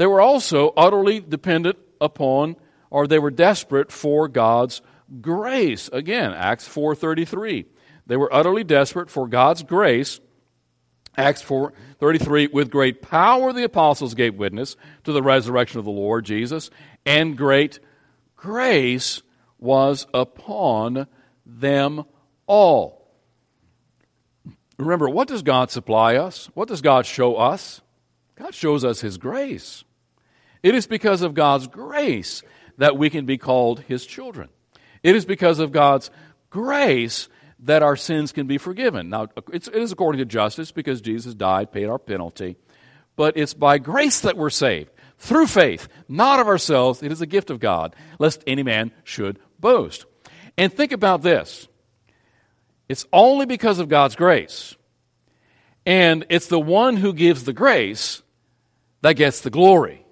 They 0.00 0.06
were 0.06 0.22
also 0.22 0.72
utterly 0.78 1.20
dependent 1.20 1.76
upon, 2.00 2.56
or 2.88 3.06
they 3.06 3.18
were 3.18 3.30
desperate 3.30 3.92
for 3.92 4.28
God's 4.28 4.80
grace. 5.20 5.90
Again, 5.92 6.32
Acts 6.32 6.66
4.33. 6.66 7.66
They 8.06 8.16
were 8.16 8.32
utterly 8.32 8.64
desperate 8.64 9.10
for 9.10 9.28
God's 9.28 9.62
grace 9.62 10.18
Acts 11.16 11.42
4:33 11.42 12.52
with 12.52 12.70
great 12.70 13.02
power 13.02 13.52
the 13.52 13.64
apostles 13.64 14.14
gave 14.14 14.36
witness 14.36 14.76
to 15.04 15.12
the 15.12 15.22
resurrection 15.22 15.78
of 15.78 15.84
the 15.84 15.90
Lord 15.90 16.24
Jesus, 16.24 16.70
and 17.04 17.36
great 17.36 17.78
grace 18.36 19.22
was 19.58 20.06
upon 20.14 21.06
them 21.44 22.04
all. 22.46 23.12
Remember, 24.78 25.10
what 25.10 25.28
does 25.28 25.42
God 25.42 25.70
supply 25.70 26.16
us? 26.16 26.48
What 26.54 26.68
does 26.68 26.80
God 26.80 27.04
show 27.04 27.36
us? 27.36 27.82
God 28.36 28.54
shows 28.54 28.84
us 28.84 29.00
His 29.00 29.18
grace. 29.18 29.84
It 30.62 30.74
is 30.74 30.86
because 30.86 31.22
of 31.22 31.34
God's 31.34 31.66
grace 31.66 32.42
that 32.78 32.96
we 32.96 33.10
can 33.10 33.26
be 33.26 33.38
called 33.38 33.80
His 33.80 34.06
children. 34.06 34.48
It 35.02 35.16
is 35.16 35.24
because 35.24 35.58
of 35.58 35.72
God's 35.72 36.10
grace 36.50 37.28
that 37.60 37.82
our 37.82 37.96
sins 37.96 38.32
can 38.32 38.46
be 38.46 38.58
forgiven. 38.58 39.10
Now, 39.10 39.28
it 39.52 39.68
is 39.68 39.92
according 39.92 40.18
to 40.18 40.24
justice 40.24 40.72
because 40.72 41.00
Jesus 41.00 41.34
died, 41.34 41.72
paid 41.72 41.86
our 41.86 41.98
penalty, 41.98 42.56
but 43.16 43.36
it's 43.36 43.54
by 43.54 43.78
grace 43.78 44.20
that 44.20 44.36
we're 44.36 44.50
saved, 44.50 44.90
through 45.18 45.46
faith, 45.46 45.88
not 46.08 46.40
of 46.40 46.48
ourselves. 46.48 47.02
It 47.02 47.12
is 47.12 47.20
a 47.20 47.26
gift 47.26 47.50
of 47.50 47.60
God, 47.60 47.94
lest 48.18 48.42
any 48.46 48.62
man 48.62 48.92
should 49.04 49.38
boast. 49.58 50.06
And 50.56 50.72
think 50.72 50.92
about 50.92 51.22
this 51.22 51.68
it's 52.88 53.06
only 53.12 53.46
because 53.46 53.78
of 53.78 53.88
God's 53.88 54.16
grace, 54.16 54.74
and 55.86 56.26
it's 56.28 56.48
the 56.48 56.60
one 56.60 56.96
who 56.96 57.12
gives 57.12 57.44
the 57.44 57.52
grace 57.52 58.22
that 59.02 59.14
gets 59.14 59.40
the 59.40 59.50
glory. 59.50 60.04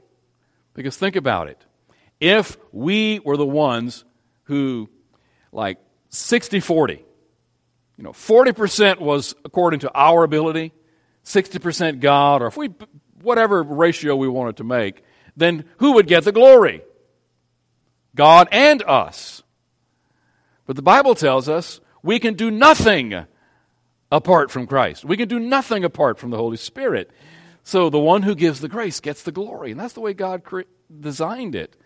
Because 0.78 0.96
think 0.96 1.16
about 1.16 1.48
it. 1.48 1.58
If 2.20 2.56
we 2.70 3.18
were 3.24 3.36
the 3.36 3.44
ones 3.44 4.04
who, 4.44 4.88
like 5.50 5.78
60 6.10 6.60
40, 6.60 7.04
you 7.96 8.04
know, 8.04 8.12
40% 8.12 9.00
was 9.00 9.34
according 9.44 9.80
to 9.80 9.92
our 9.92 10.22
ability, 10.22 10.72
60% 11.24 11.98
God, 11.98 12.42
or 12.42 12.46
if 12.46 12.56
we, 12.56 12.70
whatever 13.20 13.60
ratio 13.64 14.14
we 14.14 14.28
wanted 14.28 14.58
to 14.58 14.64
make, 14.64 15.02
then 15.36 15.64
who 15.78 15.94
would 15.94 16.06
get 16.06 16.22
the 16.22 16.30
glory? 16.30 16.82
God 18.14 18.46
and 18.52 18.80
us. 18.84 19.42
But 20.64 20.76
the 20.76 20.82
Bible 20.82 21.16
tells 21.16 21.48
us 21.48 21.80
we 22.04 22.20
can 22.20 22.34
do 22.34 22.52
nothing 22.52 23.26
apart 24.12 24.52
from 24.52 24.68
Christ. 24.68 25.04
We 25.04 25.16
can 25.16 25.26
do 25.26 25.40
nothing 25.40 25.82
apart 25.82 26.20
from 26.20 26.30
the 26.30 26.36
Holy 26.36 26.56
Spirit. 26.56 27.10
So 27.68 27.90
the 27.90 27.98
one 27.98 28.22
who 28.22 28.34
gives 28.34 28.62
the 28.62 28.68
grace 28.68 28.98
gets 28.98 29.22
the 29.22 29.30
glory. 29.30 29.72
And 29.72 29.78
that's 29.78 29.92
the 29.92 30.00
way 30.00 30.14
God 30.14 30.42
cre- 30.42 30.62
designed 31.00 31.54
it. 31.54 31.76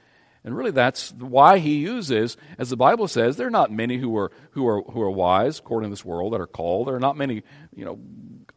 And 0.45 0.57
really, 0.57 0.71
that's 0.71 1.11
why 1.15 1.59
he 1.59 1.79
uses, 1.79 2.37
as 2.57 2.71
the 2.71 2.77
Bible 2.77 3.09
says, 3.09 3.37
there 3.37 3.49
are 3.49 3.51
not 3.51 3.73
many 3.73 3.99
who 3.99 4.17
are, 4.17 4.31
who 4.53 4.65
are, 4.65 4.83
who 4.83 5.03
are 5.03 5.11
wise, 5.11 5.59
according 5.59 5.91
to 5.91 5.93
this 5.93 6.05
world, 6.05 6.35
that 6.35 6.41
are 6.41 6.47
called. 6.47 6.87
There 6.87 6.95
are 6.95 7.01
not 7.01 7.17
many, 7.17 7.43
you 7.75 7.85
know, 7.85 7.99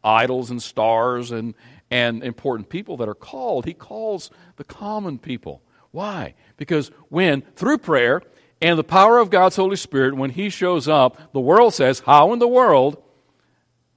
idols 0.04 0.52
and 0.52 0.62
stars 0.62 1.32
and, 1.32 1.56
and 1.90 2.22
important 2.22 2.68
people 2.68 2.96
that 2.98 3.08
are 3.08 3.14
called. 3.14 3.64
He 3.64 3.74
calls 3.74 4.30
the 4.54 4.62
common 4.62 5.18
people. 5.18 5.62
Why? 5.90 6.34
Because 6.56 6.92
when, 7.08 7.42
through 7.56 7.78
prayer 7.78 8.22
and 8.62 8.78
the 8.78 8.84
power 8.84 9.18
of 9.18 9.30
God's 9.30 9.56
Holy 9.56 9.74
Spirit, 9.74 10.14
when 10.14 10.30
He 10.30 10.48
shows 10.48 10.86
up, 10.86 11.32
the 11.32 11.40
world 11.40 11.74
says, 11.74 12.04
How 12.06 12.32
in 12.32 12.38
the 12.38 12.46
world 12.46 13.02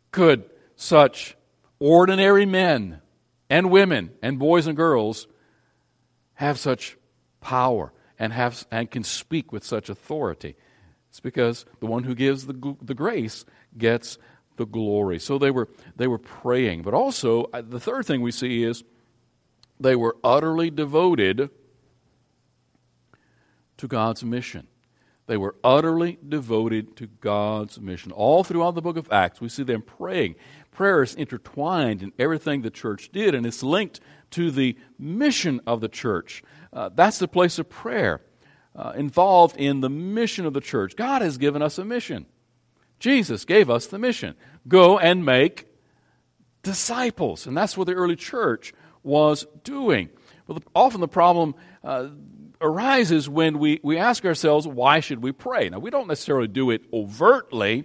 could 0.09 0.49
such 0.75 1.37
ordinary 1.79 2.47
men 2.47 3.01
and 3.49 3.71
women 3.71 4.11
and 4.21 4.37
boys 4.37 4.67
and 4.67 4.77
girls 4.77 5.27
have 6.35 6.59
such 6.59 6.97
power 7.41 7.91
and, 8.17 8.33
have, 8.33 8.65
and 8.71 8.89
can 8.91 9.03
speak 9.03 9.51
with 9.51 9.63
such 9.63 9.89
authority. 9.89 10.55
It's 11.09 11.19
because 11.19 11.65
the 11.79 11.87
one 11.87 12.03
who 12.03 12.13
gives 12.13 12.45
the, 12.45 12.75
the 12.81 12.93
grace 12.93 13.45
gets 13.77 14.17
the 14.57 14.65
glory. 14.65 15.19
So 15.19 15.37
they 15.37 15.51
were, 15.51 15.69
they 15.95 16.07
were 16.07 16.19
praying. 16.19 16.83
But 16.83 16.93
also, 16.93 17.45
uh, 17.53 17.61
the 17.61 17.79
third 17.79 18.05
thing 18.05 18.21
we 18.21 18.31
see 18.31 18.63
is 18.63 18.83
they 19.79 19.95
were 19.95 20.15
utterly 20.23 20.69
devoted 20.69 21.49
to 23.77 23.87
God's 23.87 24.23
mission. 24.23 24.67
They 25.25 25.37
were 25.37 25.55
utterly 25.63 26.17
devoted 26.27 26.95
to 26.97 27.07
God's 27.07 27.79
mission. 27.79 28.11
All 28.11 28.43
throughout 28.43 28.75
the 28.75 28.81
book 28.81 28.97
of 28.97 29.11
Acts, 29.11 29.39
we 29.39 29.47
see 29.47 29.63
them 29.63 29.81
praying. 29.81 30.35
Prayer 30.79 31.03
is 31.03 31.13
intertwined 31.13 32.01
in 32.01 32.13
everything 32.17 32.61
the 32.61 32.69
church 32.69 33.09
did, 33.11 33.35
and 33.35 33.45
it's 33.45 33.61
linked 33.61 33.99
to 34.31 34.49
the 34.49 34.77
mission 34.97 35.59
of 35.67 35.81
the 35.81 35.89
church. 35.89 36.41
Uh, 36.71 36.87
that's 36.95 37.19
the 37.19 37.27
place 37.27 37.59
of 37.59 37.67
prayer, 37.67 38.21
uh, 38.77 38.93
involved 38.95 39.57
in 39.57 39.81
the 39.81 39.89
mission 39.89 40.45
of 40.45 40.53
the 40.53 40.61
church. 40.61 40.95
God 40.95 41.21
has 41.21 41.37
given 41.37 41.61
us 41.61 41.77
a 41.79 41.83
mission. 41.83 42.27
Jesus 42.97 43.43
gave 43.43 43.69
us 43.69 43.87
the 43.87 43.99
mission 43.99 44.35
go 44.69 44.97
and 44.97 45.25
make 45.25 45.67
disciples. 46.63 47.45
And 47.45 47.57
that's 47.57 47.75
what 47.75 47.87
the 47.87 47.95
early 47.95 48.15
church 48.15 48.71
was 49.03 49.45
doing. 49.65 50.07
But 50.47 50.63
often 50.73 51.01
the 51.01 51.09
problem 51.09 51.55
uh, 51.83 52.07
arises 52.61 53.27
when 53.27 53.59
we, 53.59 53.81
we 53.83 53.97
ask 53.97 54.23
ourselves, 54.23 54.65
why 54.65 55.01
should 55.01 55.21
we 55.21 55.33
pray? 55.33 55.67
Now, 55.67 55.79
we 55.79 55.89
don't 55.89 56.07
necessarily 56.07 56.47
do 56.47 56.69
it 56.69 56.83
overtly, 56.93 57.83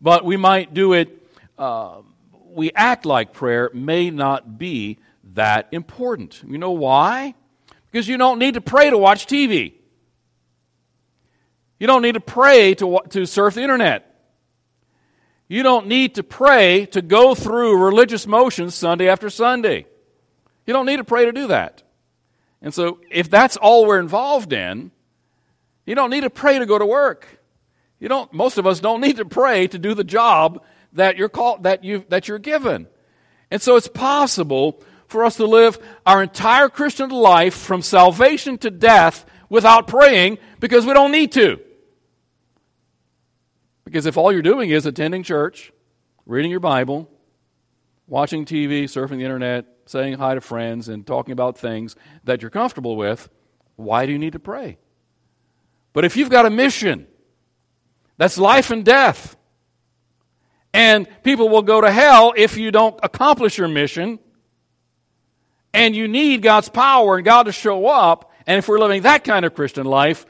but 0.00 0.24
we 0.24 0.38
might 0.38 0.72
do 0.72 0.94
it, 0.94 1.22
uh, 1.58 2.00
we 2.52 2.70
act 2.74 3.06
like 3.06 3.32
prayer 3.32 3.70
may 3.72 4.10
not 4.10 4.58
be 4.58 4.98
that 5.34 5.68
important. 5.72 6.42
You 6.46 6.58
know 6.58 6.72
why? 6.72 7.34
Because 7.90 8.08
you 8.08 8.16
don't 8.16 8.38
need 8.38 8.54
to 8.54 8.60
pray 8.60 8.90
to 8.90 8.98
watch 8.98 9.26
TV. 9.26 9.74
You 11.78 11.86
don't 11.86 12.02
need 12.02 12.12
to 12.12 12.20
pray 12.20 12.74
to, 12.74 13.00
to 13.10 13.26
surf 13.26 13.54
the 13.54 13.62
internet. 13.62 14.06
You 15.48 15.62
don't 15.62 15.86
need 15.86 16.14
to 16.16 16.22
pray 16.22 16.86
to 16.86 17.02
go 17.02 17.34
through 17.34 17.82
religious 17.82 18.26
motions 18.26 18.74
Sunday 18.74 19.08
after 19.08 19.30
Sunday. 19.30 19.86
You 20.66 20.72
don't 20.72 20.86
need 20.86 20.98
to 20.98 21.04
pray 21.04 21.24
to 21.24 21.32
do 21.32 21.48
that. 21.48 21.82
And 22.62 22.72
so, 22.72 23.00
if 23.10 23.30
that's 23.30 23.56
all 23.56 23.86
we're 23.86 23.98
involved 23.98 24.52
in, 24.52 24.92
you 25.86 25.94
don't 25.94 26.10
need 26.10 26.20
to 26.20 26.30
pray 26.30 26.58
to 26.58 26.66
go 26.66 26.78
to 26.78 26.86
work. 26.86 27.26
You 27.98 28.08
don't, 28.08 28.32
most 28.32 28.58
of 28.58 28.66
us 28.66 28.80
don't 28.80 29.00
need 29.00 29.16
to 29.16 29.24
pray 29.24 29.66
to 29.66 29.78
do 29.78 29.94
the 29.94 30.04
job 30.04 30.62
that 30.94 31.16
you're, 31.16 31.28
called, 31.28 31.64
that 31.64 31.84
you, 31.84 32.04
that 32.08 32.28
you're 32.28 32.38
given. 32.38 32.86
And 33.50 33.60
so, 33.60 33.76
it's 33.76 33.88
possible 33.88 34.82
for 35.06 35.24
us 35.24 35.36
to 35.36 35.46
live 35.46 35.78
our 36.06 36.22
entire 36.22 36.68
Christian 36.68 37.10
life 37.10 37.54
from 37.54 37.82
salvation 37.82 38.58
to 38.58 38.70
death 38.70 39.26
without 39.48 39.88
praying 39.88 40.38
because 40.60 40.86
we 40.86 40.94
don't 40.94 41.12
need 41.12 41.32
to. 41.32 41.60
Because 43.84 44.06
if 44.06 44.16
all 44.16 44.32
you're 44.32 44.40
doing 44.40 44.70
is 44.70 44.86
attending 44.86 45.24
church, 45.24 45.72
reading 46.24 46.50
your 46.50 46.60
Bible, 46.60 47.10
watching 48.06 48.44
TV, 48.44 48.84
surfing 48.84 49.18
the 49.18 49.24
internet, 49.24 49.66
saying 49.86 50.14
hi 50.14 50.34
to 50.34 50.40
friends, 50.40 50.88
and 50.88 51.04
talking 51.04 51.32
about 51.32 51.58
things 51.58 51.96
that 52.22 52.40
you're 52.40 52.50
comfortable 52.50 52.96
with, 52.96 53.28
why 53.74 54.06
do 54.06 54.12
you 54.12 54.18
need 54.18 54.34
to 54.34 54.38
pray? 54.38 54.78
But 55.92 56.04
if 56.04 56.16
you've 56.16 56.30
got 56.30 56.46
a 56.46 56.50
mission 56.50 57.08
that's 58.16 58.38
life 58.38 58.70
and 58.70 58.84
death, 58.84 59.36
and 60.72 61.08
people 61.22 61.48
will 61.48 61.62
go 61.62 61.80
to 61.80 61.90
hell 61.90 62.32
if 62.36 62.56
you 62.56 62.70
don't 62.70 62.98
accomplish 63.02 63.58
your 63.58 63.68
mission, 63.68 64.18
and 65.72 65.94
you 65.94 66.08
need 66.08 66.42
God's 66.42 66.68
power 66.68 67.16
and 67.16 67.24
God 67.24 67.44
to 67.44 67.52
show 67.52 67.86
up, 67.86 68.32
and 68.46 68.58
if 68.58 68.68
we're 68.68 68.78
living 68.78 69.02
that 69.02 69.24
kind 69.24 69.44
of 69.44 69.54
Christian 69.54 69.86
life, 69.86 70.26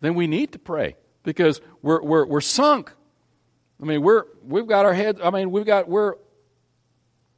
then 0.00 0.14
we 0.14 0.26
need 0.26 0.52
to 0.52 0.58
pray 0.58 0.96
because 1.22 1.60
we're, 1.82 2.02
we're, 2.02 2.26
we're 2.26 2.40
sunk. 2.40 2.92
I 3.82 3.84
mean, 3.84 4.02
we're, 4.02 4.24
we've 4.44 4.66
got 4.66 4.86
our 4.86 4.94
heads, 4.94 5.20
I 5.22 5.30
mean, 5.30 5.50
we've 5.50 5.66
got, 5.66 5.88
we're 5.88 6.14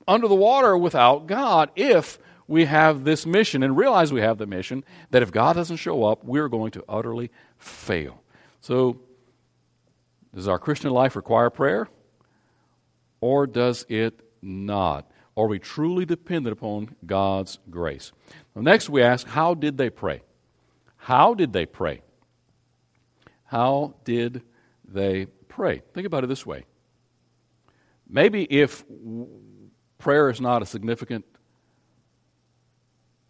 under 0.06 0.28
the 0.28 0.34
water 0.34 0.76
without 0.76 1.26
God 1.26 1.70
if 1.76 2.18
we 2.46 2.64
have 2.64 3.04
this 3.04 3.26
mission 3.26 3.62
and 3.62 3.76
realize 3.76 4.12
we 4.12 4.20
have 4.20 4.38
the 4.38 4.46
mission 4.46 4.82
that 5.10 5.22
if 5.22 5.30
God 5.30 5.54
doesn't 5.54 5.76
show 5.76 6.04
up, 6.04 6.24
we're 6.24 6.48
going 6.48 6.70
to 6.72 6.84
utterly 6.88 7.30
fail. 7.58 8.22
So, 8.60 9.00
does 10.34 10.48
our 10.48 10.58
Christian 10.58 10.90
life 10.90 11.16
require 11.16 11.50
prayer? 11.50 11.88
Or 13.20 13.46
does 13.46 13.84
it 13.88 14.20
not? 14.42 15.10
Are 15.36 15.46
we 15.46 15.58
truly 15.58 16.04
dependent 16.04 16.52
upon 16.52 16.96
God's 17.06 17.58
grace? 17.70 18.12
Next, 18.54 18.88
we 18.88 19.02
ask, 19.02 19.26
how 19.26 19.54
did 19.54 19.78
they 19.78 19.90
pray? 19.90 20.22
How 20.96 21.34
did 21.34 21.52
they 21.52 21.64
pray? 21.64 22.02
How 23.44 23.94
did 24.04 24.42
they 24.84 25.26
pray? 25.48 25.82
Think 25.94 26.06
about 26.06 26.24
it 26.24 26.26
this 26.26 26.44
way. 26.44 26.64
Maybe 28.08 28.44
if 28.44 28.84
prayer 29.98 30.28
is 30.30 30.40
not 30.40 30.62
a 30.62 30.66
significant 30.66 31.24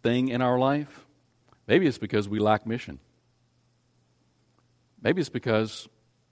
thing 0.01 0.29
in 0.29 0.41
our 0.41 0.57
life, 0.57 1.05
maybe 1.67 1.85
it's 1.85 1.97
because 1.97 2.27
we 2.27 2.39
lack 2.39 2.65
mission. 2.65 2.99
Maybe 5.01 5.21
it's 5.21 5.29
because 5.29 5.87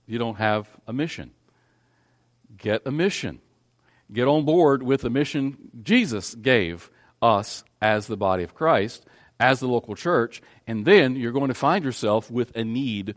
you 0.06 0.18
don't 0.18 0.38
have 0.38 0.68
a 0.88 0.94
mission. 0.94 1.32
Get 2.58 2.82
a 2.86 2.92
mission. 2.92 3.42
Get 4.12 4.28
on 4.28 4.46
board 4.46 4.84
with 4.84 5.02
the 5.02 5.10
mission 5.10 5.58
Jesus 5.84 6.34
gave 6.36 6.90
us 7.22 7.64
as 7.82 8.08
the 8.08 8.18
body 8.18 8.44
of 8.44 8.56
Christ, 8.56 9.06
as 9.40 9.60
the 9.60 9.68
local 9.68 9.96
church, 9.96 10.42
and 10.66 10.86
then 10.86 11.16
you're 11.16 11.32
going 11.32 11.50
to 11.50 11.54
find 11.54 11.84
yourself 11.84 12.32
with 12.32 12.56
a 12.56 12.64
need 12.64 13.16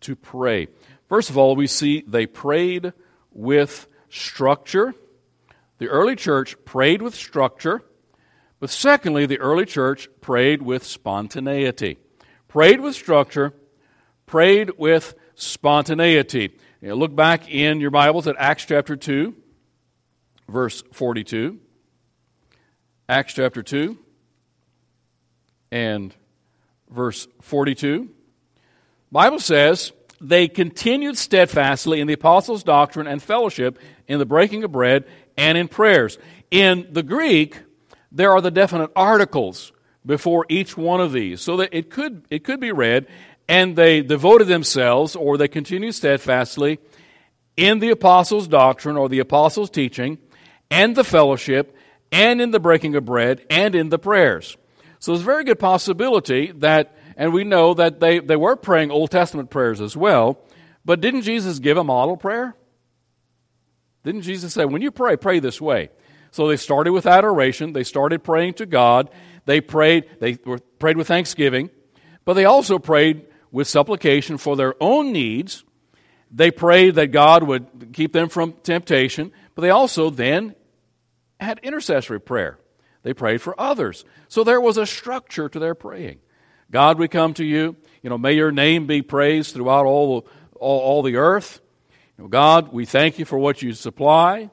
to 0.00 0.16
pray. 0.16 0.68
First 1.08 1.30
of 1.30 1.36
all, 1.36 1.56
we 1.56 1.66
see 1.66 2.04
they 2.06 2.26
prayed 2.26 2.92
with 3.32 3.86
structure. 4.08 4.94
The 5.78 5.88
early 5.88 6.16
church 6.16 6.56
prayed 6.64 7.02
with 7.02 7.14
structure. 7.14 7.82
But 8.60 8.70
secondly, 8.70 9.26
the 9.26 9.38
early 9.38 9.64
church 9.64 10.08
prayed 10.20 10.62
with 10.62 10.84
spontaneity. 10.84 11.98
Prayed 12.48 12.80
with 12.80 12.94
structure, 12.94 13.54
prayed 14.26 14.72
with 14.76 15.14
spontaneity. 15.34 16.56
You 16.80 16.88
know, 16.88 16.94
look 16.94 17.14
back 17.14 17.50
in 17.50 17.80
your 17.80 17.90
Bibles 17.90 18.26
at 18.26 18.36
Acts 18.38 18.66
chapter 18.66 18.96
2, 18.96 19.34
verse 20.50 20.82
42. 20.92 21.58
Acts 23.08 23.34
chapter 23.34 23.62
2 23.62 23.98
and 25.72 26.14
verse 26.90 27.26
42. 27.40 28.10
Bible 29.10 29.40
says, 29.40 29.92
they 30.20 30.48
continued 30.48 31.16
steadfastly 31.16 32.00
in 32.00 32.06
the 32.06 32.12
apostles' 32.12 32.62
doctrine 32.62 33.06
and 33.06 33.22
fellowship, 33.22 33.78
in 34.06 34.18
the 34.18 34.26
breaking 34.26 34.64
of 34.64 34.72
bread, 34.72 35.04
and 35.36 35.56
in 35.56 35.66
prayers. 35.66 36.18
In 36.50 36.88
the 36.90 37.02
Greek, 37.02 37.58
there 38.12 38.32
are 38.32 38.40
the 38.40 38.50
definite 38.50 38.90
articles 38.94 39.72
before 40.04 40.46
each 40.48 40.76
one 40.76 41.00
of 41.00 41.12
these, 41.12 41.40
so 41.40 41.56
that 41.56 41.70
it 41.72 41.90
could, 41.90 42.24
it 42.30 42.44
could 42.44 42.60
be 42.60 42.72
read, 42.72 43.06
and 43.48 43.76
they 43.76 44.02
devoted 44.02 44.46
themselves, 44.46 45.16
or 45.16 45.36
they 45.36 45.48
continued 45.48 45.94
steadfastly 45.94 46.78
in 47.56 47.78
the 47.78 47.90
apostles' 47.90 48.48
doctrine 48.48 48.96
or 48.96 49.08
the 49.08 49.18
apostles' 49.18 49.70
teaching, 49.70 50.18
and 50.70 50.94
the 50.96 51.04
fellowship, 51.04 51.76
and 52.12 52.40
in 52.40 52.50
the 52.50 52.60
breaking 52.60 52.94
of 52.96 53.04
bread, 53.04 53.44
and 53.50 53.74
in 53.74 53.88
the 53.88 53.98
prayers. 53.98 54.56
So 54.98 55.12
there's 55.12 55.22
a 55.22 55.24
very 55.24 55.44
good 55.44 55.58
possibility 55.58 56.52
that 56.56 56.96
and 57.20 57.34
we 57.34 57.44
know 57.44 57.74
that 57.74 58.00
they, 58.00 58.18
they 58.18 58.34
were 58.34 58.56
praying 58.56 58.90
Old 58.90 59.10
Testament 59.10 59.50
prayers 59.50 59.82
as 59.82 59.94
well. 59.94 60.40
But 60.86 61.02
didn't 61.02 61.20
Jesus 61.20 61.58
give 61.58 61.76
a 61.76 61.84
model 61.84 62.16
prayer? 62.16 62.56
Didn't 64.04 64.22
Jesus 64.22 64.54
say, 64.54 64.64
when 64.64 64.80
you 64.80 64.90
pray, 64.90 65.18
pray 65.18 65.38
this 65.38 65.60
way? 65.60 65.90
So 66.30 66.48
they 66.48 66.56
started 66.56 66.92
with 66.92 67.04
adoration. 67.04 67.74
They 67.74 67.84
started 67.84 68.24
praying 68.24 68.54
to 68.54 68.64
God. 68.64 69.10
They 69.44 69.60
prayed, 69.60 70.06
they 70.20 70.38
were, 70.46 70.60
prayed 70.78 70.96
with 70.96 71.08
thanksgiving. 71.08 71.68
But 72.24 72.34
they 72.34 72.46
also 72.46 72.78
prayed 72.78 73.26
with 73.50 73.68
supplication 73.68 74.38
for 74.38 74.56
their 74.56 74.74
own 74.80 75.12
needs. 75.12 75.62
They 76.30 76.50
prayed 76.50 76.94
that 76.94 77.08
God 77.08 77.42
would 77.42 77.92
keep 77.92 78.14
them 78.14 78.30
from 78.30 78.54
temptation. 78.62 79.30
But 79.54 79.60
they 79.60 79.70
also 79.70 80.08
then 80.08 80.54
had 81.40 81.60
intercessory 81.62 82.20
prayer. 82.20 82.58
They 83.02 83.14
prayed 83.14 83.40
for 83.40 83.58
others. 83.58 84.04
So 84.28 84.44
there 84.44 84.60
was 84.60 84.76
a 84.76 84.86
structure 84.86 85.48
to 85.48 85.58
their 85.58 85.74
praying. 85.74 86.18
God, 86.70 86.98
we 86.98 87.08
come 87.08 87.34
to 87.34 87.44
you. 87.44 87.76
You 88.02 88.10
know, 88.10 88.18
may 88.18 88.34
your 88.34 88.52
name 88.52 88.86
be 88.86 89.02
praised 89.02 89.54
throughout 89.54 89.86
all, 89.86 90.26
all, 90.58 90.80
all 90.80 91.02
the 91.02 91.16
earth. 91.16 91.60
You 92.16 92.24
know, 92.24 92.28
God, 92.28 92.72
we 92.72 92.84
thank 92.84 93.18
you 93.18 93.24
for 93.24 93.38
what 93.38 93.62
you 93.62 93.72
supply. 93.72 94.50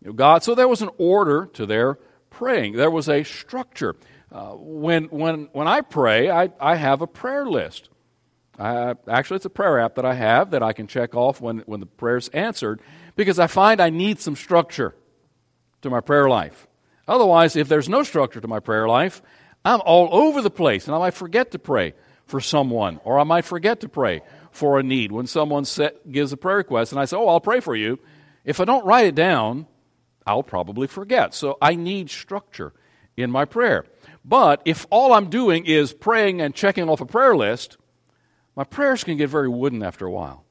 You 0.00 0.08
know, 0.08 0.12
God, 0.12 0.44
so 0.44 0.54
there 0.54 0.68
was 0.68 0.82
an 0.82 0.90
order 0.98 1.46
to 1.54 1.66
their 1.66 1.98
praying. 2.30 2.74
There 2.74 2.90
was 2.90 3.08
a 3.08 3.24
structure. 3.24 3.96
Uh, 4.30 4.50
when, 4.50 5.04
when, 5.04 5.48
when 5.52 5.66
I 5.66 5.80
pray, 5.80 6.30
I, 6.30 6.50
I 6.60 6.76
have 6.76 7.00
a 7.00 7.06
prayer 7.06 7.46
list. 7.46 7.88
I, 8.58 8.94
actually, 9.08 9.36
it's 9.36 9.44
a 9.44 9.50
prayer 9.50 9.78
app 9.78 9.96
that 9.96 10.04
I 10.04 10.14
have 10.14 10.50
that 10.50 10.62
I 10.62 10.72
can 10.72 10.86
check 10.86 11.14
off 11.14 11.40
when, 11.40 11.58
when 11.60 11.80
the 11.80 11.86
prayer's 11.86 12.28
answered 12.28 12.80
because 13.14 13.38
I 13.38 13.46
find 13.46 13.80
I 13.80 13.90
need 13.90 14.20
some 14.20 14.36
structure 14.36 14.94
to 15.82 15.90
my 15.90 16.00
prayer 16.00 16.28
life. 16.28 16.66
Otherwise, 17.08 17.56
if 17.56 17.68
there's 17.68 17.88
no 17.88 18.02
structure 18.02 18.40
to 18.40 18.48
my 18.48 18.60
prayer 18.60 18.88
life, 18.88 19.22
I'm 19.64 19.80
all 19.84 20.08
over 20.12 20.42
the 20.42 20.50
place, 20.50 20.86
and 20.86 20.94
I 20.94 20.98
might 20.98 21.14
forget 21.14 21.52
to 21.52 21.58
pray 21.58 21.94
for 22.26 22.40
someone, 22.40 23.00
or 23.04 23.18
I 23.18 23.24
might 23.24 23.44
forget 23.44 23.80
to 23.80 23.88
pray 23.88 24.22
for 24.50 24.78
a 24.78 24.82
need. 24.82 25.12
When 25.12 25.26
someone 25.26 25.64
set, 25.64 26.10
gives 26.10 26.32
a 26.32 26.36
prayer 26.36 26.56
request, 26.58 26.92
and 26.92 27.00
I 27.00 27.04
say, 27.04 27.16
Oh, 27.16 27.28
I'll 27.28 27.40
pray 27.40 27.60
for 27.60 27.76
you, 27.76 27.98
if 28.44 28.60
I 28.60 28.64
don't 28.64 28.84
write 28.84 29.06
it 29.06 29.14
down, 29.14 29.66
I'll 30.26 30.42
probably 30.42 30.86
forget. 30.86 31.34
So 31.34 31.56
I 31.60 31.74
need 31.74 32.10
structure 32.10 32.72
in 33.16 33.30
my 33.30 33.44
prayer. 33.44 33.84
But 34.24 34.62
if 34.64 34.86
all 34.90 35.12
I'm 35.12 35.30
doing 35.30 35.66
is 35.66 35.92
praying 35.92 36.40
and 36.40 36.54
checking 36.54 36.88
off 36.88 37.00
a 37.00 37.06
prayer 37.06 37.36
list, 37.36 37.76
my 38.56 38.64
prayers 38.64 39.04
can 39.04 39.16
get 39.16 39.30
very 39.30 39.48
wooden 39.48 39.82
after 39.82 40.06
a 40.06 40.10
while. 40.10 40.44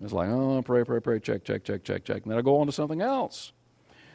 It's 0.00 0.12
like, 0.12 0.30
oh, 0.30 0.62
pray, 0.62 0.84
pray, 0.84 1.00
pray, 1.00 1.20
check, 1.20 1.44
check, 1.44 1.64
check, 1.64 1.84
check, 1.84 2.04
check. 2.04 2.22
And 2.22 2.32
then 2.32 2.38
I 2.38 2.42
go 2.42 2.60
on 2.60 2.66
to 2.66 2.72
something 2.72 3.02
else. 3.02 3.52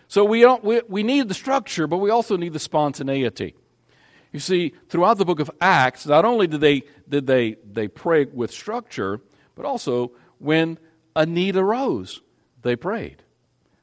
So 0.07 0.23
we, 0.23 0.41
don't, 0.41 0.63
we, 0.63 0.81
we 0.87 1.03
need 1.03 1.27
the 1.27 1.33
structure, 1.33 1.87
but 1.87 1.97
we 1.97 2.09
also 2.09 2.37
need 2.37 2.53
the 2.53 2.59
spontaneity. 2.59 3.55
You 4.31 4.39
see, 4.39 4.73
throughout 4.89 5.17
the 5.17 5.25
book 5.25 5.39
of 5.39 5.49
Acts, 5.61 6.05
not 6.05 6.25
only 6.25 6.47
did 6.47 6.61
they, 6.61 6.83
did 7.07 7.25
they, 7.25 7.55
they 7.71 7.87
pray 7.87 8.25
with 8.25 8.51
structure, 8.51 9.21
but 9.55 9.65
also 9.65 10.11
when 10.39 10.77
a 11.15 11.25
need 11.25 11.55
arose, 11.55 12.21
they 12.61 12.75
prayed. 12.75 13.23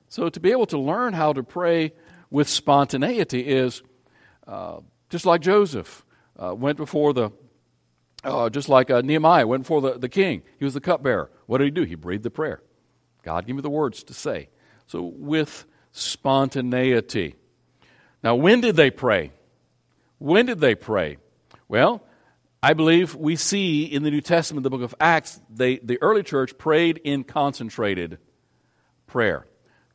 So 0.09 0.29
to 0.29 0.41
be 0.41 0.51
able 0.51 0.67
to 0.67 0.79
learn 0.79 1.15
how 1.15 1.33
to 1.33 1.43
pray 1.43 1.93
with 2.31 2.49
spontaneity 2.49 3.41
is 3.41 3.83
uh, 4.47 4.81
just 5.09 5.25
like 5.25 5.41
Joseph 5.41 6.05
uh, 6.39 6.55
went 6.55 6.77
before 6.77 7.15
the, 7.15 7.31
uh, 8.23 8.51
just 8.51 8.69
like 8.69 8.91
uh, 8.91 9.01
Nehemiah 9.01 9.47
went 9.47 9.63
before 9.63 9.81
the, 9.81 9.99
the 9.99 10.09
king. 10.09 10.43
He 10.59 10.65
was 10.65 10.75
the 10.75 10.81
cupbearer. 10.81 11.31
What 11.47 11.59
did 11.59 11.65
he 11.65 11.71
do? 11.71 11.85
He 11.85 11.95
breathed 11.95 12.25
the 12.25 12.31
prayer. 12.31 12.63
God, 13.23 13.47
give 13.47 13.57
me 13.57 13.63
the 13.63 13.71
words 13.71 14.03
to 14.05 14.15
say. 14.15 14.49
So 14.87 15.03
with 15.03 15.65
spontaneity. 15.93 17.37
Now, 18.23 18.35
when 18.35 18.61
did 18.61 18.77
they 18.77 18.91
pray? 18.91 19.33
When 20.19 20.47
did 20.47 20.61
they 20.61 20.75
pray? 20.75 21.19
Well, 21.69 22.03
I 22.63 22.75
believe 22.75 23.15
we 23.15 23.37
see 23.37 23.85
in 23.85 24.03
the 24.03 24.11
New 24.11 24.21
Testament, 24.21 24.63
the 24.63 24.71
book 24.71 24.83
of 24.83 24.95
Acts, 25.01 25.41
they, 25.51 25.79
the 25.79 26.01
early 26.01 26.23
church 26.23 26.57
prayed 26.59 27.01
in 27.03 27.25
concentrated 27.25 28.19
prayer. 29.07 29.47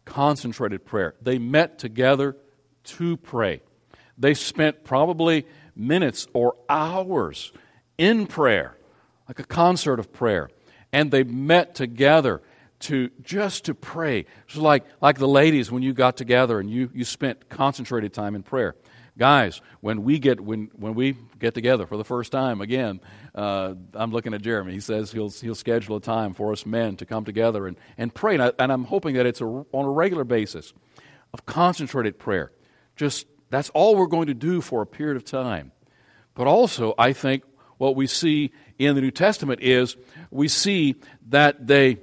Concentrated 0.06 0.86
prayer. 0.86 1.16
They 1.22 1.38
met 1.40 1.80
together 1.80 2.36
to 2.84 3.18
pray. 3.18 3.62
They 4.18 4.34
spent 4.34 4.84
probably 4.84 5.46
minutes 5.76 6.28
or 6.34 6.56
hours 6.68 7.54
in 7.98 8.28
prayer, 8.28 8.76
like 9.28 9.40
a 9.40 9.46
concert 9.46 10.00
of 10.00 10.12
prayer. 10.12 10.50
And 10.92 11.12
they 11.12 11.24
met 11.24 11.76
together 11.76 12.42
to 12.80 13.10
just 13.22 13.66
to 13.66 13.74
pray. 13.74 14.26
Like, 14.56 14.86
like 15.02 15.18
the 15.18 15.28
ladies 15.28 15.72
when 15.72 15.84
you 15.84 15.94
got 15.94 16.18
together 16.18 16.60
and 16.60 16.70
you, 16.70 16.90
you 16.94 17.06
spent 17.06 17.50
concentrated 17.50 18.14
time 18.14 18.36
in 18.36 18.44
prayer. 18.44 18.76
Guys, 19.18 19.62
when 19.82 20.04
we 20.04 20.20
get 20.20 20.40
when 20.40 20.70
when 20.76 20.94
we 20.94 21.16
get 21.40 21.56
together 21.56 21.88
for 21.88 21.98
the 21.98 22.04
first 22.04 22.32
time 22.32 22.62
again, 22.62 23.00
uh, 23.34 23.74
I'm 23.96 24.12
looking 24.12 24.36
at 24.36 24.44
Jeremy. 24.44 24.74
He 24.74 24.80
says 24.80 25.12
he'll 25.12 25.32
he'll 25.32 25.56
schedule 25.56 25.96
a 25.96 26.02
time 26.02 26.36
for 26.36 26.52
us 26.52 26.68
men 26.68 26.98
to 26.98 27.06
come 27.08 27.26
together 27.26 27.66
and 27.66 27.78
and 27.98 28.14
pray. 28.14 28.36
And, 28.36 28.44
I, 28.44 28.74
am 28.74 28.84
hoping 28.84 29.16
that 29.16 29.26
it's 29.26 29.42
a, 29.42 29.46
on 29.46 29.86
a 29.86 29.90
regular 29.90 30.24
basis. 30.24 30.72
of 31.34 31.48
concentrated 31.48 32.20
prayer. 32.20 32.52
Just 32.96 33.26
that's 33.50 33.70
all 33.72 33.96
we're 33.96 34.08
going 34.08 34.28
to 34.28 34.36
do 34.36 34.62
for 34.62 34.84
a 34.84 34.86
period 34.86 35.18
of 35.18 35.26
time. 35.26 35.72
But 36.36 36.46
also, 36.46 36.94
I 36.98 37.14
think 37.14 37.44
what 37.78 37.96
we 37.96 38.08
see 38.08 38.52
in 38.78 38.96
the 38.96 39.02
New 39.02 39.12
Testament 39.12 39.62
is 39.62 39.98
we 40.30 40.48
see 40.48 40.96
that 41.30 41.66
they 41.66 41.98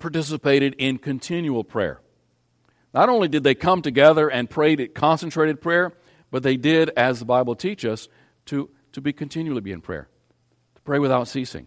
participated 0.00 0.74
in 0.78 0.98
continual 0.98 1.64
prayer. 1.64 2.00
Not 2.92 3.08
only 3.08 3.28
did 3.28 3.42
they 3.42 3.54
come 3.54 3.82
together 3.82 4.28
and 4.28 4.48
prayed 4.48 4.80
at 4.80 4.94
concentrated 4.94 5.60
prayer, 5.60 5.92
but 6.30 6.42
they 6.42 6.56
did, 6.56 6.90
as 6.90 7.18
the 7.18 7.24
Bible 7.24 7.56
teaches 7.56 7.90
us, 7.90 8.08
to, 8.46 8.70
to 8.92 9.00
be 9.00 9.12
continually 9.12 9.60
be 9.60 9.72
in 9.72 9.80
prayer, 9.80 10.08
to 10.74 10.82
pray 10.82 10.98
without 10.98 11.28
ceasing. 11.28 11.66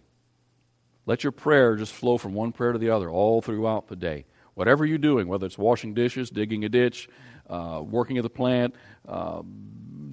Let 1.06 1.24
your 1.24 1.32
prayer 1.32 1.76
just 1.76 1.92
flow 1.92 2.18
from 2.18 2.34
one 2.34 2.52
prayer 2.52 2.72
to 2.72 2.78
the 2.78 2.90
other 2.90 3.10
all 3.10 3.40
throughout 3.40 3.88
the 3.88 3.96
day. 3.96 4.26
Whatever 4.54 4.84
you're 4.84 4.98
doing, 4.98 5.28
whether 5.28 5.46
it's 5.46 5.56
washing 5.56 5.94
dishes, 5.94 6.30
digging 6.30 6.64
a 6.64 6.68
ditch, 6.68 7.08
uh, 7.48 7.82
working 7.82 8.18
at 8.18 8.24
the 8.24 8.30
plant, 8.30 8.74
uh, 9.06 9.42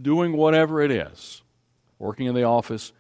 doing 0.01 0.34
whatever 0.34 0.82
it 0.82 0.91
is, 0.91 1.41
working 1.99 2.28
in 2.28 2.36
the 2.36 2.43
office, 2.43 2.93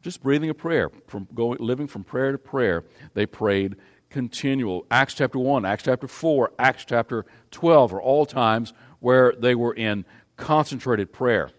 just 0.00 0.22
breathing 0.22 0.50
a 0.50 0.54
prayer, 0.54 0.90
from 1.06 1.28
going, 1.34 1.58
living 1.60 1.86
from 1.86 2.04
prayer 2.04 2.32
to 2.32 2.38
prayer, 2.38 2.84
they 3.14 3.26
prayed 3.26 3.76
continual. 4.12 4.86
Acts 4.90 5.14
chapter 5.14 5.38
1, 5.38 5.64
Acts 5.64 5.84
chapter 5.84 6.06
4, 6.06 6.52
Acts 6.58 6.84
chapter 6.84 7.26
12 7.50 7.94
are 7.94 8.00
all 8.00 8.26
times 8.26 8.72
where 9.00 9.32
they 9.36 9.54
were 9.54 9.74
in 9.74 10.04
concentrated 10.36 11.12
prayer. 11.12 11.50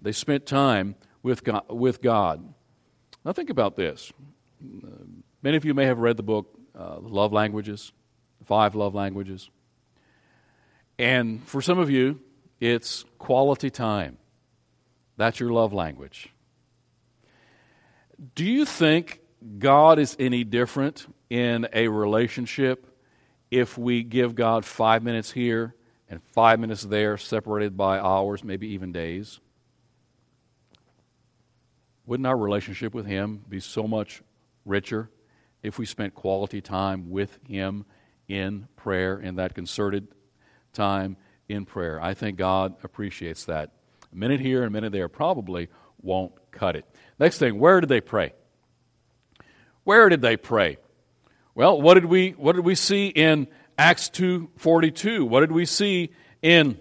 They 0.00 0.12
spent 0.12 0.46
time 0.46 0.96
with 1.22 1.44
God. 1.44 1.64
With 1.68 2.02
God. 2.02 2.52
Now, 3.24 3.32
think 3.32 3.50
about 3.50 3.76
this. 3.76 4.12
Many 5.42 5.56
of 5.56 5.64
you 5.64 5.74
may 5.74 5.84
have 5.84 5.98
read 5.98 6.16
the 6.16 6.24
book 6.24 6.58
uh, 6.76 6.98
Love 6.98 7.32
Languages, 7.32 7.92
Five 8.46 8.74
Love 8.74 8.94
Languages. 8.94 9.48
And 10.98 11.42
for 11.46 11.62
some 11.62 11.78
of 11.78 11.90
you, 11.90 12.20
it's 12.60 13.04
quality 13.18 13.70
time. 13.70 14.18
That's 15.16 15.38
your 15.38 15.50
love 15.50 15.72
language. 15.72 16.32
Do 18.34 18.44
you 18.44 18.64
think 18.64 19.20
God 19.58 19.98
is 19.98 20.16
any 20.18 20.44
different 20.44 21.06
in 21.32 21.66
a 21.72 21.88
relationship 21.88 22.86
if 23.50 23.78
we 23.78 24.02
give 24.02 24.34
God 24.34 24.66
five 24.66 25.02
minutes 25.02 25.32
here 25.32 25.74
and 26.10 26.22
five 26.22 26.60
minutes 26.60 26.82
there, 26.82 27.16
separated 27.16 27.74
by 27.74 27.98
hours, 27.98 28.44
maybe 28.44 28.68
even 28.68 28.92
days? 28.92 29.40
Wouldn't 32.04 32.26
our 32.26 32.36
relationship 32.36 32.92
with 32.92 33.06
Him 33.06 33.46
be 33.48 33.60
so 33.60 33.84
much 33.84 34.22
richer 34.66 35.08
if 35.62 35.78
we 35.78 35.86
spent 35.86 36.14
quality 36.14 36.60
time 36.60 37.08
with 37.08 37.38
Him 37.48 37.86
in 38.28 38.68
prayer, 38.76 39.18
in 39.18 39.36
that 39.36 39.54
concerted 39.54 40.08
time 40.74 41.16
in 41.48 41.64
prayer? 41.64 41.98
I 41.98 42.12
think 42.12 42.36
God 42.36 42.74
appreciates 42.84 43.46
that. 43.46 43.70
A 44.12 44.14
minute 44.16 44.40
here 44.40 44.58
and 44.58 44.66
a 44.66 44.70
minute 44.70 44.92
there 44.92 45.08
probably 45.08 45.70
won't 46.02 46.34
cut 46.50 46.76
it. 46.76 46.84
Next 47.18 47.38
thing, 47.38 47.58
where 47.58 47.80
did 47.80 47.88
they 47.88 48.02
pray? 48.02 48.34
Where 49.84 50.10
did 50.10 50.20
they 50.20 50.36
pray? 50.36 50.76
Well, 51.54 51.80
what 51.80 51.94
did 51.94 52.06
we 52.06 52.30
what 52.30 52.56
did 52.56 52.64
we 52.64 52.74
see 52.74 53.08
in 53.08 53.46
Acts 53.76 54.08
2:42? 54.08 55.28
What 55.28 55.40
did 55.40 55.52
we 55.52 55.66
see 55.66 56.10
in 56.40 56.78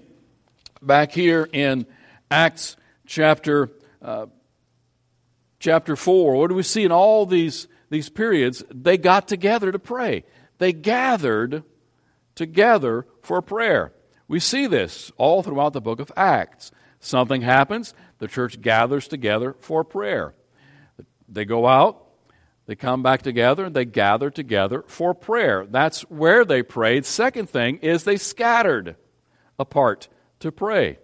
back 0.81 1.12
here 1.12 1.47
in 1.51 1.86
Acts 2.29 2.77
chapter 3.05 3.69
uh, 4.01 4.27
chapter 5.60 5.95
4? 5.97 6.36
What 6.36 6.47
do 6.47 6.55
we 6.55 6.63
see 6.63 6.86
in 6.86 6.91
all 6.91 7.25
these 7.25 7.67
these 7.89 8.10
periods? 8.10 8.63
They 8.73 8.97
got 8.97 9.27
together 9.27 9.73
to 9.73 9.79
pray. 9.79 10.23
They 10.57 10.71
gathered 10.71 11.63
together 12.36 13.05
for 13.21 13.41
prayer. 13.41 13.91
We 14.29 14.39
see 14.39 14.67
this 14.67 15.12
all 15.17 15.43
throughout 15.43 15.73
the 15.73 15.81
book 15.81 15.99
of 15.99 16.13
Acts. 16.15 16.71
Something 17.01 17.41
happens, 17.41 17.93
the 18.19 18.27
church 18.29 18.62
gathers 18.62 19.10
together 19.10 19.55
for 19.60 19.84
prayer. 19.84 20.34
They 21.27 21.43
go 21.43 21.67
out, 21.67 22.05
they 22.71 22.75
come 22.75 23.03
back 23.03 23.21
together 23.21 23.65
and 23.65 23.75
they 23.75 23.84
gather 23.84 24.29
together 24.29 24.86
for 24.88 25.13
prayer. 25.13 25.67
That's 25.69 26.03
where 26.03 26.45
they 26.45 26.63
prayed. 26.63 27.05
Second 27.05 27.49
thing 27.49 27.79
is 27.79 28.05
they 28.05 28.15
scattered 28.15 28.95
apart 29.60 30.07
to 30.39 30.53
pray. 30.53 30.97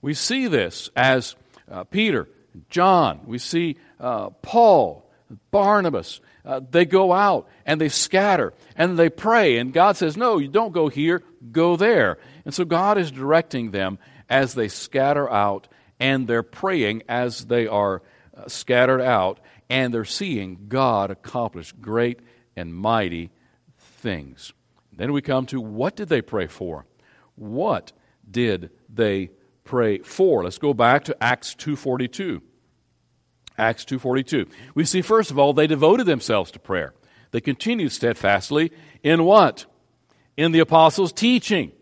We 0.00 0.14
see 0.14 0.46
this 0.46 0.88
as 0.94 1.34
uh, 1.68 1.82
Peter, 1.82 2.28
John, 2.70 3.22
we 3.26 3.38
see 3.38 3.78
uh, 3.98 4.30
Paul, 4.42 5.10
Barnabas. 5.50 6.20
Uh, 6.44 6.60
they 6.70 6.84
go 6.84 7.12
out 7.12 7.48
and 7.64 7.80
they 7.80 7.88
scatter 7.88 8.54
and 8.76 8.96
they 8.96 9.10
pray. 9.10 9.58
And 9.58 9.72
God 9.72 9.96
says, 9.96 10.16
No, 10.16 10.38
you 10.38 10.46
don't 10.46 10.72
go 10.72 10.86
here, 10.86 11.24
go 11.50 11.74
there. 11.74 12.18
And 12.44 12.54
so 12.54 12.64
God 12.64 12.96
is 12.96 13.10
directing 13.10 13.72
them 13.72 13.98
as 14.30 14.54
they 14.54 14.68
scatter 14.68 15.28
out 15.28 15.66
and 15.98 16.28
they're 16.28 16.44
praying 16.44 17.02
as 17.08 17.46
they 17.46 17.66
are 17.66 18.02
uh, 18.36 18.46
scattered 18.46 19.00
out 19.00 19.40
and 19.68 19.92
they're 19.92 20.04
seeing 20.04 20.66
God 20.68 21.10
accomplish 21.10 21.72
great 21.72 22.20
and 22.56 22.74
mighty 22.74 23.30
things. 23.78 24.52
Then 24.92 25.12
we 25.12 25.20
come 25.22 25.46
to 25.46 25.60
what 25.60 25.96
did 25.96 26.08
they 26.08 26.22
pray 26.22 26.46
for? 26.46 26.86
What 27.34 27.92
did 28.28 28.70
they 28.88 29.30
pray 29.64 29.98
for? 29.98 30.44
Let's 30.44 30.58
go 30.58 30.72
back 30.72 31.04
to 31.04 31.22
Acts 31.22 31.54
2:42. 31.54 32.40
Acts 33.58 33.84
2:42. 33.84 34.46
We 34.74 34.84
see 34.84 35.02
first 35.02 35.30
of 35.30 35.38
all 35.38 35.52
they 35.52 35.66
devoted 35.66 36.06
themselves 36.06 36.50
to 36.52 36.58
prayer. 36.58 36.94
They 37.30 37.40
continued 37.40 37.92
steadfastly 37.92 38.72
in 39.02 39.24
what? 39.24 39.66
In 40.36 40.52
the 40.52 40.60
apostles' 40.60 41.12
teaching, 41.12 41.72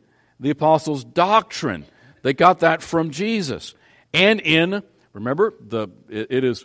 the 0.41 0.51
apostles' 0.51 1.05
doctrine. 1.05 1.85
They 2.23 2.33
got 2.33 2.61
that 2.61 2.83
from 2.83 3.11
Jesus. 3.11 3.75
And 4.13 4.41
in 4.41 4.83
remember 5.13 5.55
the 5.61 5.89
it, 6.09 6.45
is 6.45 6.65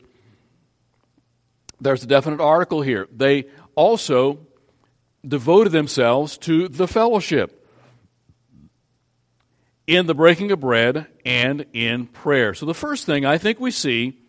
there's 1.82 2.04
a 2.04 2.08
definite 2.08 2.42
article 2.42 2.82
here. 2.82 3.08
They 3.16 3.46
also 3.76 4.40
devoted 5.28 5.72
themselves 5.72 6.38
to 6.40 6.68
the 6.68 6.88
fellowship 6.88 7.68
in 9.88 10.06
the 10.06 10.14
breaking 10.14 10.52
of 10.52 10.60
bread 10.60 11.08
and 11.26 11.66
in 11.74 12.08
prayer. 12.08 12.54
So 12.54 12.66
the 12.66 12.74
first 12.74 13.06
thing 13.06 13.26
I 13.26 13.38
think 13.38 13.60
we 13.60 13.72
see 13.72 14.20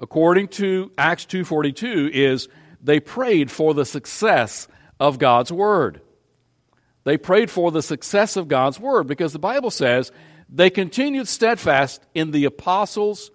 according 0.00 0.48
to 0.48 0.90
Acts 0.96 1.26
2:42 1.26 2.08
is 2.12 2.48
they 2.82 3.00
prayed 3.00 3.50
for 3.50 3.74
the 3.74 3.84
success 3.84 4.66
of 4.98 5.18
God's 5.18 5.52
word. 5.52 6.00
They 7.04 7.16
prayed 7.16 7.50
for 7.50 7.70
the 7.70 7.82
success 7.82 8.36
of 8.36 8.48
God's 8.48 8.80
word 8.80 9.06
because 9.06 9.32
the 9.32 9.38
Bible 9.38 9.70
says 9.70 10.10
they 10.48 10.70
continued 10.70 11.28
steadfast 11.28 12.02
in 12.14 12.30
the 12.30 12.44
apostles' 12.44 13.30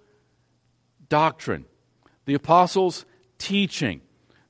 doctrine. 1.07 1.65
The 2.25 2.33
apostles' 2.33 3.05
teaching. 3.37 4.01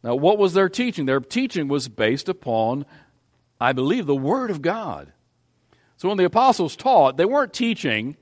Now, 0.04 0.15
what 0.15 0.38
was 0.38 0.54
their 0.54 0.69
teaching? 0.69 1.06
Their 1.06 1.19
teaching 1.19 1.67
was 1.67 1.88
based 1.88 2.30
upon, 2.30 2.86
I 3.60 3.74
believe, 3.74 4.06
the 4.06 4.15
Word 4.15 4.52
of 4.52 4.62
God. 4.62 5.12
So 5.98 6.10
when 6.10 6.17
the 6.17 6.26
apostles 6.26 6.76
taught, 6.76 7.17
they 7.17 7.26
weren't 7.26 7.54
teaching 7.54 8.17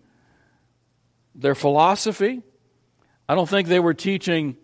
their 1.36 1.56
philosophy. 1.56 2.42
I 3.28 3.36
don't 3.36 3.50
think 3.50 3.68
they 3.68 3.80
were 3.80 3.94
teaching 3.94 4.58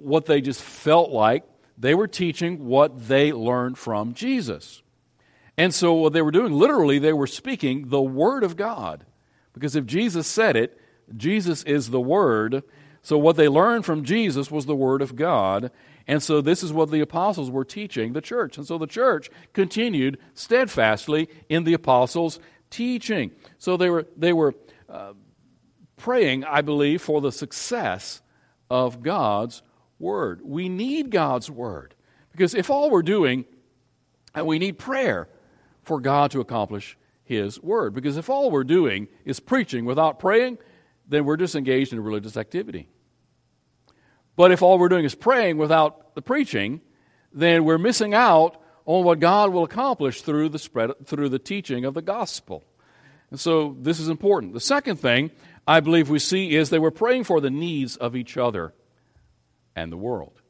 what 0.00 0.26
they 0.26 0.40
just 0.40 0.62
felt 0.62 1.10
like. 1.10 1.44
They 1.78 1.94
were 1.94 2.08
teaching 2.08 2.66
what 2.66 3.08
they 3.08 3.32
learned 3.32 3.78
from 3.78 4.14
Jesus. 4.14 4.82
And 5.58 5.74
so 5.74 5.94
what 5.94 6.12
they 6.12 6.22
were 6.22 6.30
doing, 6.30 6.52
literally, 6.52 6.98
they 6.98 7.12
were 7.12 7.26
speaking 7.26 7.88
the 7.88 8.02
Word 8.02 8.44
of 8.44 8.56
God. 8.56 9.04
Because 9.54 9.74
if 9.74 9.86
Jesus 9.86 10.26
said 10.26 10.54
it, 10.54 10.78
Jesus 11.16 11.62
is 11.62 11.90
the 11.90 12.00
Word, 12.00 12.62
so, 13.06 13.16
what 13.18 13.36
they 13.36 13.46
learned 13.46 13.84
from 13.84 14.02
Jesus 14.02 14.50
was 14.50 14.66
the 14.66 14.74
Word 14.74 15.00
of 15.00 15.14
God. 15.14 15.70
And 16.08 16.20
so, 16.20 16.40
this 16.40 16.64
is 16.64 16.72
what 16.72 16.90
the 16.90 16.98
apostles 16.98 17.52
were 17.52 17.64
teaching 17.64 18.14
the 18.14 18.20
church. 18.20 18.58
And 18.58 18.66
so, 18.66 18.78
the 18.78 18.88
church 18.88 19.30
continued 19.52 20.18
steadfastly 20.34 21.28
in 21.48 21.62
the 21.62 21.74
apostles' 21.74 22.40
teaching. 22.68 23.30
So, 23.58 23.76
they 23.76 23.90
were, 23.90 24.08
they 24.16 24.32
were 24.32 24.56
uh, 24.88 25.12
praying, 25.96 26.42
I 26.46 26.62
believe, 26.62 27.00
for 27.00 27.20
the 27.20 27.30
success 27.30 28.22
of 28.68 29.04
God's 29.04 29.62
Word. 30.00 30.40
We 30.42 30.68
need 30.68 31.12
God's 31.12 31.48
Word. 31.48 31.94
Because 32.32 32.56
if 32.56 32.70
all 32.70 32.90
we're 32.90 33.02
doing, 33.02 33.44
and 34.34 34.48
we 34.48 34.58
need 34.58 34.80
prayer 34.80 35.28
for 35.84 36.00
God 36.00 36.32
to 36.32 36.40
accomplish 36.40 36.98
His 37.22 37.62
Word. 37.62 37.94
Because 37.94 38.16
if 38.16 38.28
all 38.28 38.50
we're 38.50 38.64
doing 38.64 39.06
is 39.24 39.38
preaching 39.38 39.84
without 39.84 40.18
praying, 40.18 40.58
then 41.06 41.24
we're 41.24 41.36
just 41.36 41.54
engaged 41.54 41.92
in 41.92 42.02
religious 42.02 42.36
activity. 42.36 42.88
But 44.36 44.52
if 44.52 44.62
all 44.62 44.78
we're 44.78 44.90
doing 44.90 45.04
is 45.04 45.14
praying 45.14 45.56
without 45.56 46.14
the 46.14 46.22
preaching, 46.22 46.82
then 47.32 47.64
we're 47.64 47.78
missing 47.78 48.14
out 48.14 48.60
on 48.84 49.04
what 49.04 49.18
God 49.18 49.52
will 49.52 49.64
accomplish 49.64 50.22
through 50.22 50.50
the 50.50 50.58
spread 50.58 50.92
through 51.04 51.30
the 51.30 51.38
teaching 51.38 51.84
of 51.84 51.94
the 51.94 52.02
gospel. 52.02 52.64
And 53.30 53.40
so 53.40 53.76
this 53.80 53.98
is 53.98 54.08
important. 54.08 54.52
The 54.52 54.60
second 54.60 54.96
thing 54.96 55.32
I 55.66 55.80
believe 55.80 56.08
we 56.08 56.20
see 56.20 56.54
is 56.54 56.70
they 56.70 56.78
were 56.78 56.92
praying 56.92 57.24
for 57.24 57.40
the 57.40 57.50
needs 57.50 57.96
of 57.96 58.14
each 58.14 58.36
other 58.36 58.72
and 59.74 59.90
the 59.90 59.96
world. 59.96 60.40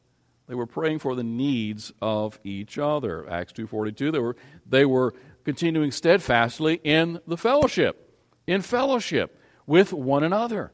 They 0.47 0.55
were 0.55 0.67
praying 0.67 0.99
for 0.99 1.15
the 1.15 1.25
needs 1.25 1.93
of 2.03 2.39
each 2.45 2.79
other. 2.79 3.29
Acts 3.29 3.53
2:42 3.53 4.13
they 4.13 4.19
were 4.19 4.37
they 4.67 4.85
were 4.85 5.15
continuing 5.45 5.91
steadfastly 5.91 6.81
in 6.85 7.21
the 7.27 7.37
fellowship, 7.37 8.19
in 8.47 8.63
fellowship 8.63 9.41
with 9.67 9.93
one 9.93 10.23
another. 10.23 10.73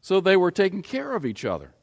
So 0.00 0.20
they 0.20 0.36
were 0.36 0.50
taking 0.50 0.82
care 0.82 1.14
of 1.14 1.26
each 1.26 1.44
other. 1.44 1.74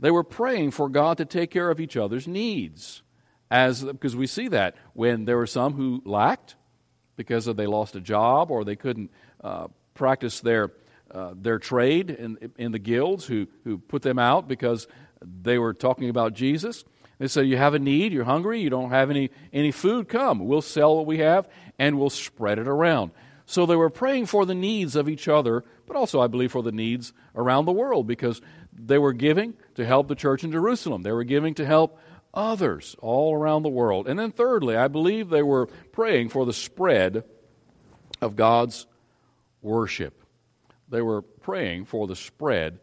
They 0.00 0.10
were 0.10 0.24
praying 0.24 0.72
for 0.72 0.88
God 0.88 1.18
to 1.18 1.24
take 1.24 1.50
care 1.50 1.70
of 1.70 1.78
each 1.78 1.96
other's 1.96 2.26
needs. 2.26 3.02
As, 3.50 3.82
because 3.82 4.16
we 4.16 4.26
see 4.26 4.48
that 4.48 4.76
when 4.94 5.24
there 5.24 5.36
were 5.36 5.46
some 5.46 5.74
who 5.74 6.02
lacked 6.04 6.56
because 7.16 7.44
they 7.44 7.66
lost 7.66 7.94
a 7.96 8.00
job 8.00 8.50
or 8.50 8.64
they 8.64 8.76
couldn't 8.76 9.10
uh, 9.42 9.68
practice 9.92 10.40
their, 10.40 10.72
uh, 11.10 11.34
their 11.36 11.58
trade 11.58 12.10
in, 12.10 12.52
in 12.56 12.72
the 12.72 12.78
guilds 12.78 13.26
who, 13.26 13.46
who 13.64 13.78
put 13.78 14.02
them 14.02 14.18
out 14.18 14.48
because 14.48 14.86
they 15.20 15.58
were 15.58 15.74
talking 15.74 16.08
about 16.08 16.32
Jesus. 16.32 16.84
They 17.18 17.28
said, 17.28 17.46
You 17.46 17.58
have 17.58 17.74
a 17.74 17.78
need, 17.78 18.12
you're 18.12 18.24
hungry, 18.24 18.60
you 18.60 18.70
don't 18.70 18.90
have 18.90 19.10
any, 19.10 19.30
any 19.52 19.72
food, 19.72 20.08
come. 20.08 20.38
We'll 20.38 20.62
sell 20.62 20.96
what 20.96 21.06
we 21.06 21.18
have 21.18 21.46
and 21.78 21.98
we'll 21.98 22.08
spread 22.08 22.58
it 22.58 22.68
around. 22.68 23.10
So 23.44 23.66
they 23.66 23.76
were 23.76 23.90
praying 23.90 24.26
for 24.26 24.46
the 24.46 24.54
needs 24.54 24.94
of 24.94 25.08
each 25.08 25.26
other, 25.26 25.64
but 25.86 25.96
also, 25.96 26.20
I 26.20 26.28
believe, 26.28 26.52
for 26.52 26.62
the 26.62 26.70
needs 26.70 27.12
around 27.34 27.64
the 27.64 27.72
world 27.72 28.06
because 28.06 28.40
they 28.86 28.98
were 28.98 29.12
giving 29.12 29.54
to 29.74 29.84
help 29.84 30.08
the 30.08 30.14
church 30.14 30.44
in 30.44 30.52
Jerusalem. 30.52 31.02
They 31.02 31.12
were 31.12 31.24
giving 31.24 31.54
to 31.54 31.66
help 31.66 31.98
others 32.32 32.96
all 33.00 33.34
around 33.34 33.62
the 33.62 33.68
world. 33.68 34.08
And 34.08 34.18
then, 34.18 34.32
thirdly, 34.32 34.76
I 34.76 34.88
believe 34.88 35.28
they 35.28 35.42
were 35.42 35.66
praying 35.92 36.28
for 36.28 36.46
the 36.46 36.52
spread 36.52 37.24
of 38.20 38.36
God's 38.36 38.86
worship. 39.62 40.22
They 40.88 41.02
were 41.02 41.22
praying 41.22 41.86
for 41.86 42.06
the 42.06 42.16
spread 42.16 42.80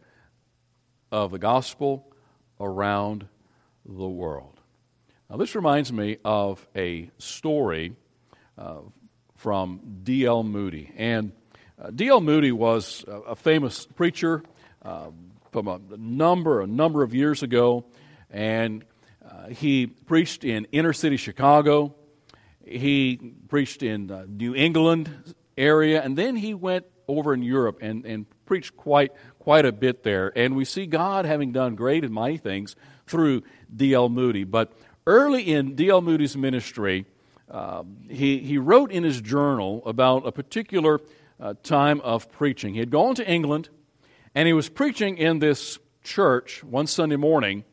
of 1.10 1.30
the 1.30 1.38
gospel 1.38 2.12
around 2.60 3.26
the 3.84 4.08
world. 4.08 4.60
Now, 5.30 5.36
this 5.36 5.54
reminds 5.54 5.92
me 5.92 6.18
of 6.24 6.66
a 6.74 7.10
story 7.18 7.94
uh, 8.56 8.80
from 9.36 10.00
D.L. 10.02 10.42
Moody. 10.42 10.92
And 10.96 11.32
uh, 11.80 11.90
D.L. 11.90 12.20
Moody 12.20 12.52
was 12.52 13.04
a, 13.06 13.12
a 13.12 13.36
famous 13.36 13.86
preacher 13.86 14.42
uh, 14.82 15.10
a 15.66 15.80
number, 15.96 16.60
a 16.60 16.66
number 16.66 17.02
of 17.02 17.14
years 17.14 17.42
ago, 17.42 17.86
and 18.30 18.84
uh, 19.28 19.48
he 19.48 19.86
preached 19.86 20.44
in 20.44 20.66
inner 20.72 20.92
city 20.92 21.16
Chicago. 21.16 21.94
He 22.64 23.34
preached 23.48 23.82
in 23.82 24.10
uh, 24.10 24.26
New 24.28 24.54
England 24.54 25.34
area, 25.56 26.02
and 26.02 26.16
then 26.16 26.36
he 26.36 26.54
went 26.54 26.84
over 27.08 27.32
in 27.32 27.42
Europe 27.42 27.78
and, 27.80 28.04
and 28.04 28.26
preached 28.44 28.76
quite 28.76 29.12
quite 29.38 29.64
a 29.64 29.72
bit 29.72 30.02
there. 30.02 30.30
And 30.36 30.54
we 30.54 30.66
see 30.66 30.86
God 30.86 31.24
having 31.24 31.52
done 31.52 31.74
great 31.74 32.04
and 32.04 32.12
mighty 32.12 32.36
things 32.36 32.76
through 33.06 33.42
D.L. 33.74 34.10
Moody. 34.10 34.44
But 34.44 34.72
early 35.06 35.42
in 35.42 35.74
D.L. 35.74 36.02
Moody's 36.02 36.36
ministry, 36.36 37.06
um, 37.50 37.96
he, 38.10 38.40
he 38.40 38.58
wrote 38.58 38.92
in 38.92 39.04
his 39.04 39.22
journal 39.22 39.82
about 39.86 40.26
a 40.26 40.32
particular 40.32 41.00
uh, 41.40 41.54
time 41.62 42.02
of 42.02 42.30
preaching. 42.30 42.74
He 42.74 42.80
had 42.80 42.90
gone 42.90 43.14
to 43.14 43.26
England 43.26 43.70
and 44.38 44.46
he 44.46 44.52
was 44.52 44.68
preaching 44.68 45.18
in 45.18 45.40
this 45.40 45.80
church 46.04 46.62
one 46.62 46.86
Sunday 46.86 47.16
morning. 47.16 47.64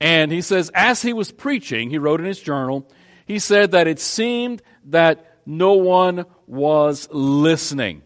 And 0.00 0.32
he 0.32 0.40
says, 0.40 0.68
as 0.74 1.02
he 1.02 1.12
was 1.12 1.30
preaching, 1.30 1.88
he 1.88 1.98
wrote 1.98 2.18
in 2.18 2.26
his 2.26 2.40
journal, 2.40 2.90
he 3.26 3.38
said 3.38 3.70
that 3.70 3.86
it 3.86 4.00
seemed 4.00 4.60
that 4.86 5.36
no 5.46 5.74
one 5.74 6.24
was 6.48 7.08
listening, 7.12 8.02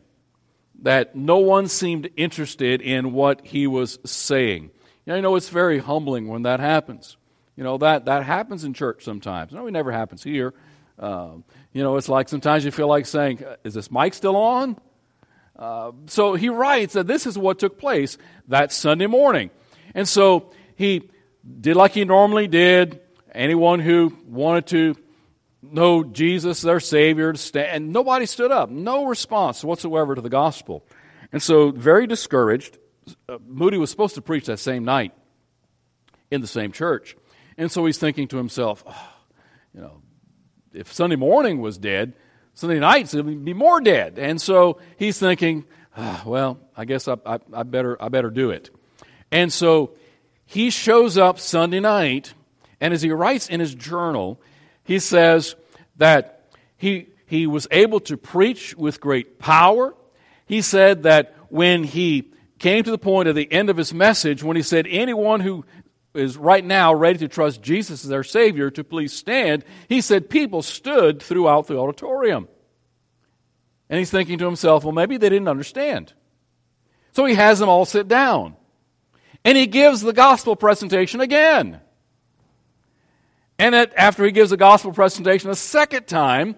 that 0.83 1.17
no 1.17 1.39
one 1.39 1.67
seemed 1.67 2.11
interested 2.15 2.83
in 2.83 3.15
what 3.15 3.41
he 3.47 3.67
was 3.67 3.99
saying. 4.05 4.71
You 5.07 5.23
know, 5.23 5.37
it's 5.37 5.49
very 5.49 5.79
humbling 5.79 6.29
when 6.29 6.43
that 6.43 6.61
happens. 6.61 7.17
You 7.57 7.65
know, 7.65 7.79
that, 7.79 8.05
that 8.05 8.23
happens 8.23 8.65
in 8.65 8.75
church 8.75 9.03
sometimes. 9.03 9.51
No, 9.51 9.67
it 9.67 9.71
never 9.71 9.91
happens 9.91 10.23
here. 10.23 10.53
Um, 10.99 11.43
you 11.73 11.83
know, 11.83 11.97
it's 11.97 12.11
like 12.11 12.29
sometimes 12.29 12.67
you 12.67 12.71
feel 12.71 12.87
like 12.87 13.07
saying, 13.07 13.43
Is 13.65 13.73
this 13.73 13.91
mic 13.91 14.13
still 14.13 14.37
on? 14.37 14.77
Uh, 15.57 15.93
so 16.07 16.35
he 16.35 16.49
writes 16.49 16.95
that 16.95 17.07
this 17.07 17.27
is 17.27 17.39
what 17.39 17.59
took 17.59 17.79
place 17.79 18.19
that 18.49 18.73
Sunday 18.73 19.07
morning. 19.07 19.51
And 19.95 20.09
so 20.09 20.53
he 20.77 21.11
did 21.61 21.77
like 21.77 21.93
he 21.93 22.05
normally 22.05 22.49
did. 22.49 23.01
Anyone 23.33 23.81
who 23.81 24.17
wanted 24.27 24.67
to 24.69 24.97
know 25.63 26.05
Jesus, 26.05 26.61
their 26.61 26.81
Savior, 26.81 27.35
and 27.55 27.93
nobody 27.93 28.27
stood 28.27 28.53
up. 28.53 28.71
No 28.71 29.07
response 29.07 29.65
whatsoever 29.65 30.15
to 30.15 30.21
the 30.21 30.29
gospel. 30.29 30.85
And 31.33 31.43
so, 31.43 31.73
very 31.73 32.07
discouraged, 32.07 32.79
uh, 33.29 33.39
Moody 33.45 33.77
was 33.77 33.91
supposed 33.91 34.15
to 34.15 34.23
preach 34.23 34.47
that 34.47 34.59
same 34.59 34.85
night 34.85 35.13
in 36.31 36.41
the 36.41 36.47
same 36.47 36.71
church. 36.71 37.17
And 37.57 37.71
so 37.71 37.85
he's 37.87 37.99
thinking 37.99 38.29
to 38.29 38.37
himself, 38.37 38.85
oh, 38.87 39.13
you 39.75 39.81
know, 39.81 40.03
if 40.73 40.93
Sunday 40.93 41.17
morning 41.17 41.61
was 41.61 41.79
dead, 41.79 42.15
Sunday 42.55 42.79
nights 42.79 43.15
would 43.15 43.45
be 43.45 43.53
more 43.53 43.81
dead. 43.81 44.19
And 44.19 44.41
so 44.41 44.79
he's 44.97 45.19
thinking, 45.19 45.65
oh, 45.97 46.23
well, 46.25 46.59
I 46.77 46.85
guess 46.85 47.09
I, 47.09 47.17
I, 47.27 47.39
I, 47.53 47.63
better, 47.65 48.01
I 48.01 48.09
better 48.09 48.31
do 48.31 48.51
it. 48.51 48.71
And 49.31 49.53
so 49.53 49.93
he 50.47 50.71
shows 50.71 51.19
up 51.19 51.41
Sunday 51.41 51.81
night, 51.81 52.35
and 52.81 52.95
as 52.95 53.03
he 53.03 53.11
writes 53.11 53.49
in 53.49 53.61
his 53.61 53.75
journal, 53.75 54.41
he 54.85 54.99
says 55.01 55.57
that 55.97 56.47
he, 56.77 57.09
he 57.27 57.47
was 57.47 57.67
able 57.71 58.01
to 58.01 58.17
preach 58.17 58.77
with 58.77 59.01
great 59.01 59.39
power. 59.39 59.95
He 60.47 60.63
said 60.63 61.03
that 61.05 61.35
when 61.49 61.83
he 61.83 62.31
came 62.59 62.85
to 62.85 62.91
the 62.91 62.99
point 62.99 63.29
at 63.29 63.35
the 63.35 63.51
end 63.53 63.71
of 63.71 63.77
his 63.77 63.93
message, 63.93 64.45
when 64.45 64.57
he 64.57 64.63
said, 64.63 64.87
Anyone 64.89 65.41
who 65.41 65.65
is 66.15 66.37
right 66.37 66.65
now 66.65 66.95
ready 66.95 67.19
to 67.19 67.29
trust 67.29 67.63
Jesus 67.63 68.05
as 68.05 68.11
their 68.11 68.25
Savior 68.25 68.71
to 68.71 68.85
please 68.85 69.13
stand, 69.13 69.65
he 69.89 70.01
said 70.01 70.31
people 70.31 70.63
stood 70.63 71.23
throughout 71.23 71.67
the 71.67 71.79
auditorium. 71.79 72.49
And 73.91 73.99
he's 73.99 74.11
thinking 74.11 74.39
to 74.39 74.45
himself, 74.45 74.85
well, 74.85 74.93
maybe 74.93 75.17
they 75.17 75.29
didn't 75.29 75.49
understand. 75.49 76.13
So 77.13 77.25
he 77.25 77.35
has 77.35 77.59
them 77.59 77.69
all 77.69 77.85
sit 77.85 78.09
down. 78.09 78.57
And 79.45 79.59
he 79.59 79.67
gives 79.67 80.01
the 80.01 80.13
gospel 80.13 80.57
presentation 80.57 81.21
again. 81.21 81.81
And 83.59 83.75
after 83.75 84.25
he 84.25 84.33
gives 84.33 84.51
the 84.51 84.57
gospel 84.57 84.93
presentation 84.93 85.51
a 85.51 85.55
second 85.55 86.07
time, 86.07 86.57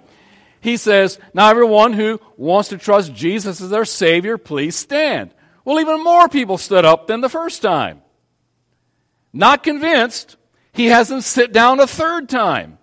he 0.60 0.76
says, 0.76 1.18
Now, 1.34 1.50
everyone 1.50 1.92
who 1.92 2.20
wants 2.36 2.70
to 2.70 2.78
trust 2.78 3.12
Jesus 3.12 3.60
as 3.60 3.70
their 3.70 3.84
Savior, 3.84 4.38
please 4.38 4.76
stand. 4.76 5.34
Well, 5.64 5.80
even 5.80 6.02
more 6.02 6.28
people 6.28 6.58
stood 6.58 6.84
up 6.84 7.06
than 7.06 7.20
the 7.20 7.28
first 7.28 7.60
time. 7.60 8.02
Not 9.36 9.62
convinced, 9.62 10.38
he 10.72 10.86
has 10.86 11.08
them 11.08 11.20
sit 11.20 11.52
down 11.52 11.78
a 11.78 11.86
third 11.86 12.30
time. 12.30 12.78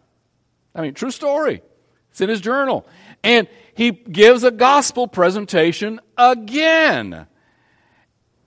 I 0.75 0.81
mean, 0.81 0.93
true 0.93 1.09
story. 1.09 1.63
It's 2.11 2.21
in 2.21 2.29
his 2.29 2.41
journal. 2.41 2.85
And 3.23 3.47
he 3.73 3.89
gives 3.89 4.43
a 4.43 4.51
gospel 4.51 5.07
presentation 5.07 5.99
again. 6.15 7.25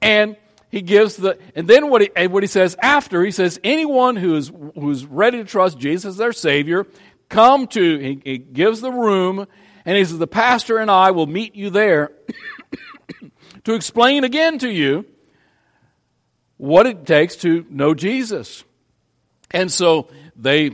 And 0.00 0.36
he 0.70 0.82
gives 0.82 1.16
the, 1.16 1.36
and 1.56 1.66
then 1.66 1.90
what 1.90 2.00
he, 2.00 2.26
what 2.28 2.44
he 2.44 2.46
says 2.46 2.76
after, 2.80 3.24
he 3.24 3.32
says, 3.32 3.58
anyone 3.64 4.14
who 4.14 4.36
is, 4.36 4.52
who's 4.76 5.04
ready 5.04 5.38
to 5.38 5.44
trust 5.44 5.76
Jesus 5.76 6.10
as 6.10 6.16
their 6.16 6.32
Savior, 6.32 6.86
come 7.28 7.66
to, 7.68 7.98
he, 7.98 8.22
he 8.24 8.38
gives 8.38 8.80
the 8.80 8.92
room, 8.92 9.48
and 9.84 9.96
he 9.96 10.04
says, 10.04 10.18
the 10.18 10.28
pastor 10.28 10.78
and 10.78 10.92
I 10.92 11.10
will 11.10 11.26
meet 11.26 11.56
you 11.56 11.70
there 11.70 12.12
to 13.64 13.74
explain 13.74 14.22
again 14.22 14.58
to 14.58 14.70
you 14.70 15.06
what 16.56 16.86
it 16.86 17.06
takes 17.06 17.36
to 17.36 17.66
know 17.68 17.94
Jesus. 17.94 18.64
And 19.50 19.70
so 19.70 20.08
they 20.34 20.70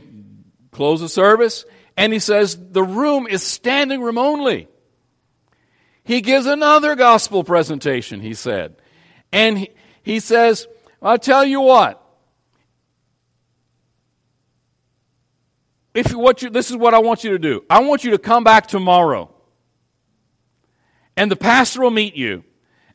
close 0.70 1.00
the 1.00 1.08
service, 1.08 1.64
and 1.96 2.12
he 2.12 2.18
says, 2.18 2.56
The 2.56 2.82
room 2.82 3.26
is 3.26 3.42
standing 3.42 4.00
room 4.00 4.18
only. 4.18 4.68
He 6.04 6.20
gives 6.20 6.46
another 6.46 6.96
gospel 6.96 7.44
presentation, 7.44 8.20
he 8.20 8.34
said. 8.34 8.76
And 9.30 9.58
he, 9.58 9.70
he 10.02 10.20
says, 10.20 10.66
I'll 11.00 11.18
tell 11.18 11.44
you 11.44 11.60
what. 11.60 11.98
If 15.94 16.12
what 16.14 16.42
you, 16.42 16.50
this 16.50 16.70
is 16.70 16.76
what 16.76 16.94
I 16.94 16.98
want 16.98 17.22
you 17.22 17.30
to 17.30 17.38
do. 17.38 17.64
I 17.68 17.80
want 17.80 18.02
you 18.02 18.12
to 18.12 18.18
come 18.18 18.44
back 18.44 18.66
tomorrow. 18.66 19.30
And 21.16 21.30
the 21.30 21.36
pastor 21.36 21.82
will 21.82 21.90
meet 21.90 22.16
you. 22.16 22.44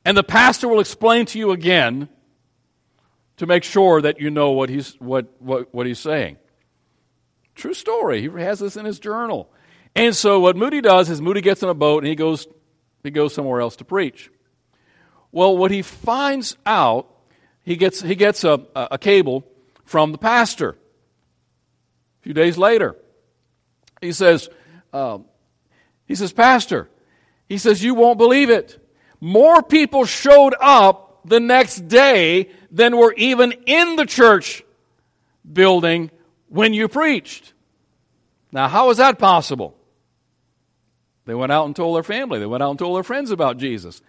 And 0.04 0.18
the 0.18 0.24
pastor 0.24 0.68
will 0.68 0.80
explain 0.80 1.26
to 1.28 1.40
you 1.40 1.52
again 1.52 2.10
to 3.38 3.46
make 3.46 3.64
sure 3.64 4.02
that 4.02 4.20
you 4.20 4.30
know 4.30 4.52
what 4.52 4.70
he's, 4.70 4.94
what, 5.00 5.28
what, 5.40 5.74
what 5.74 5.86
he's 5.86 6.00
saying. 6.00 6.38
True 7.56 7.74
story. 7.74 8.22
He 8.22 8.28
has 8.42 8.60
this 8.60 8.78
in 8.78 8.86
his 8.86 9.00
journal. 9.00 9.50
And 9.96 10.16
so 10.16 10.40
what 10.40 10.56
Moody 10.56 10.82
does 10.82 11.10
is 11.10 11.22
Moody 11.22 11.42
gets 11.42 11.64
in 11.64 11.70
a 11.70 11.74
boat 11.74 12.00
and 12.04 12.08
he 12.08 12.16
goes, 12.16 12.48
he 13.04 13.12
goes 13.12 13.34
somewhere 13.34 13.62
else 13.62 13.76
to 13.78 13.86
preach. 13.86 14.30
Well, 15.32 15.58
what 15.58 15.72
he 15.72 15.82
finds 15.82 16.58
out, 16.66 17.08
he 17.64 17.76
gets, 17.76 18.02
he 18.02 18.16
gets 18.16 18.44
a, 18.44 18.62
a 18.76 18.98
cable 18.98 19.44
from 19.86 20.12
the 20.12 20.18
pastor. 20.18 20.70
A 20.70 20.76
few 22.22 22.34
days 22.34 22.58
later, 22.58 22.96
he 24.02 24.12
says, 24.12 24.50
uh, 24.94 25.20
he 26.06 26.16
says, 26.16 26.32
Pastor, 26.32 26.90
he 27.48 27.58
says, 27.58 27.84
you 27.84 27.94
won't 27.94 28.18
believe 28.18 28.50
it. 28.50 28.84
More 29.20 29.62
people 29.62 30.06
showed 30.06 30.54
up 30.60 31.22
the 31.26 31.40
next 31.40 31.88
day 31.88 32.50
than 32.72 32.98
were 32.98 33.14
even 33.14 33.54
in 33.66 33.96
the 33.96 34.06
church 34.06 34.64
building 35.52 36.12
when 36.50 36.74
you 36.74 36.88
preached. 36.88 37.54
Now, 38.52 38.68
how 38.68 38.90
is 38.90 38.98
that 38.98 39.20
possible? 39.20 39.76
They 41.26 41.36
went 41.36 41.52
out 41.52 41.66
and 41.66 41.76
told 41.76 41.96
their 41.96 42.04
family. 42.04 42.40
They 42.40 42.46
went 42.46 42.64
out 42.64 42.72
and 42.72 42.80
told 42.80 42.96
their 42.96 43.04
friends 43.04 43.32
about 43.32 43.58
Jesus. 43.58 44.02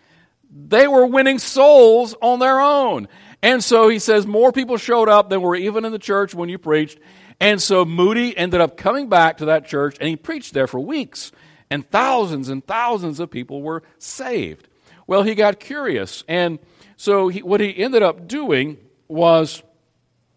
They 0.51 0.87
were 0.87 1.05
winning 1.05 1.39
souls 1.39 2.15
on 2.23 2.39
their 2.39 2.61
own. 2.61 3.09
And 3.43 3.63
so 3.63 3.89
he 3.89 3.99
says 3.99 4.27
more 4.27 4.53
people 4.53 4.77
showed 4.77 5.09
up 5.09 5.29
than 5.29 5.43
were 5.43 5.57
even 5.57 5.85
in 5.85 5.93
the 5.93 5.99
church 5.99 6.35
when 6.35 6.49
you 6.49 6.59
preached. 6.59 6.99
And 7.41 7.61
so 7.61 7.85
Moody 7.85 8.37
ended 8.37 8.61
up 8.61 8.77
coming 8.77 9.09
back 9.09 9.39
to 9.39 9.47
that 9.47 9.67
church 9.67 9.97
and 10.01 10.09
he 10.09 10.17
preached 10.17 10.55
there 10.55 10.67
for 10.67 10.81
weeks. 10.81 11.33
And 11.71 11.89
thousands 11.91 12.49
and 12.49 12.67
thousands 12.67 13.21
of 13.21 13.31
people 13.31 13.63
were 13.63 13.83
saved. 13.99 14.69
Well, 15.07 15.23
he 15.23 15.35
got 15.35 15.61
curious. 15.61 16.25
And 16.29 16.59
so 16.99 17.29
he, 17.29 17.43
what 17.43 17.61
he 17.61 17.79
ended 17.79 18.03
up 18.03 18.27
doing 18.27 18.77
was 19.07 19.63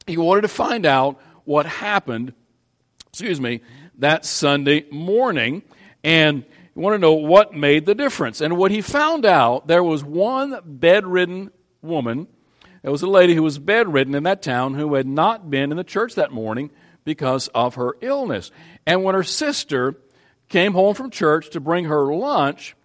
he 0.06 0.16
wanted 0.16 0.42
to 0.42 0.48
find 0.48 0.86
out 0.86 1.20
what 1.44 1.66
happened, 1.66 2.34
excuse 3.08 3.42
me, 3.42 3.62
that 3.98 4.26
Sunday 4.26 4.86
morning. 4.92 5.64
And 6.04 6.46
he 6.76 6.80
wanted 6.80 6.98
to 6.98 7.02
know 7.02 7.14
what 7.14 7.56
made 7.56 7.88
the 7.88 7.96
difference. 7.96 8.42
And 8.42 8.58
what 8.58 8.70
he 8.70 8.82
found 8.82 9.26
out, 9.26 9.66
there 9.66 9.84
was 9.84 10.04
one 10.04 10.60
bedridden 10.64 11.50
woman. 11.82 12.28
There 12.84 12.92
was 12.92 13.02
a 13.02 13.08
lady 13.08 13.34
who 13.34 13.42
was 13.42 13.58
bedridden 13.58 14.14
in 14.14 14.22
that 14.24 14.44
town 14.44 14.76
who 14.76 14.94
had 14.94 15.08
not 15.08 15.50
been 15.50 15.72
in 15.72 15.78
the 15.78 15.84
church 15.84 16.14
that 16.14 16.32
morning 16.32 16.70
because 17.04 17.48
of 17.56 17.74
her 17.74 17.96
illness. 18.02 18.52
And 18.86 19.04
when 19.04 19.16
her 19.16 19.24
sister 19.24 19.96
came 20.48 20.74
home 20.74 20.94
from 20.94 21.10
church 21.10 21.50
to 21.50 21.60
bring 21.60 21.86
her 21.86 22.14
lunch, 22.14 22.76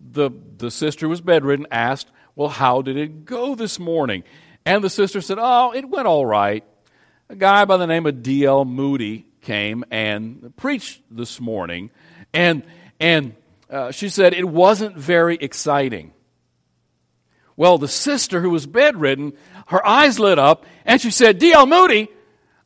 the, 0.00 0.30
the 0.56 0.70
sister 0.70 1.08
was 1.08 1.20
bedridden, 1.20 1.66
asked, 1.72 2.12
Well, 2.36 2.48
how 2.48 2.82
did 2.82 2.96
it 2.96 3.24
go 3.24 3.54
this 3.54 3.78
morning? 3.78 4.24
And 4.66 4.82
the 4.82 4.90
sister 4.90 5.20
said, 5.20 5.38
Oh, 5.40 5.72
it 5.72 5.88
went 5.88 6.06
all 6.06 6.26
right. 6.26 6.64
A 7.28 7.36
guy 7.36 7.64
by 7.64 7.76
the 7.76 7.86
name 7.86 8.06
of 8.06 8.22
D.L. 8.22 8.64
Moody 8.64 9.26
came 9.40 9.84
and 9.90 10.54
preached 10.56 11.02
this 11.10 11.40
morning. 11.40 11.90
And, 12.32 12.64
and 12.98 13.34
uh, 13.70 13.92
she 13.92 14.08
said 14.08 14.34
it 14.34 14.48
wasn't 14.48 14.96
very 14.96 15.36
exciting. 15.36 16.12
Well, 17.56 17.78
the 17.78 17.88
sister 17.88 18.40
who 18.40 18.50
was 18.50 18.66
bedridden, 18.66 19.34
her 19.68 19.86
eyes 19.86 20.18
lit 20.18 20.38
up, 20.38 20.66
and 20.84 21.00
she 21.00 21.10
said, 21.10 21.38
D.L. 21.38 21.66
Moody, 21.66 22.08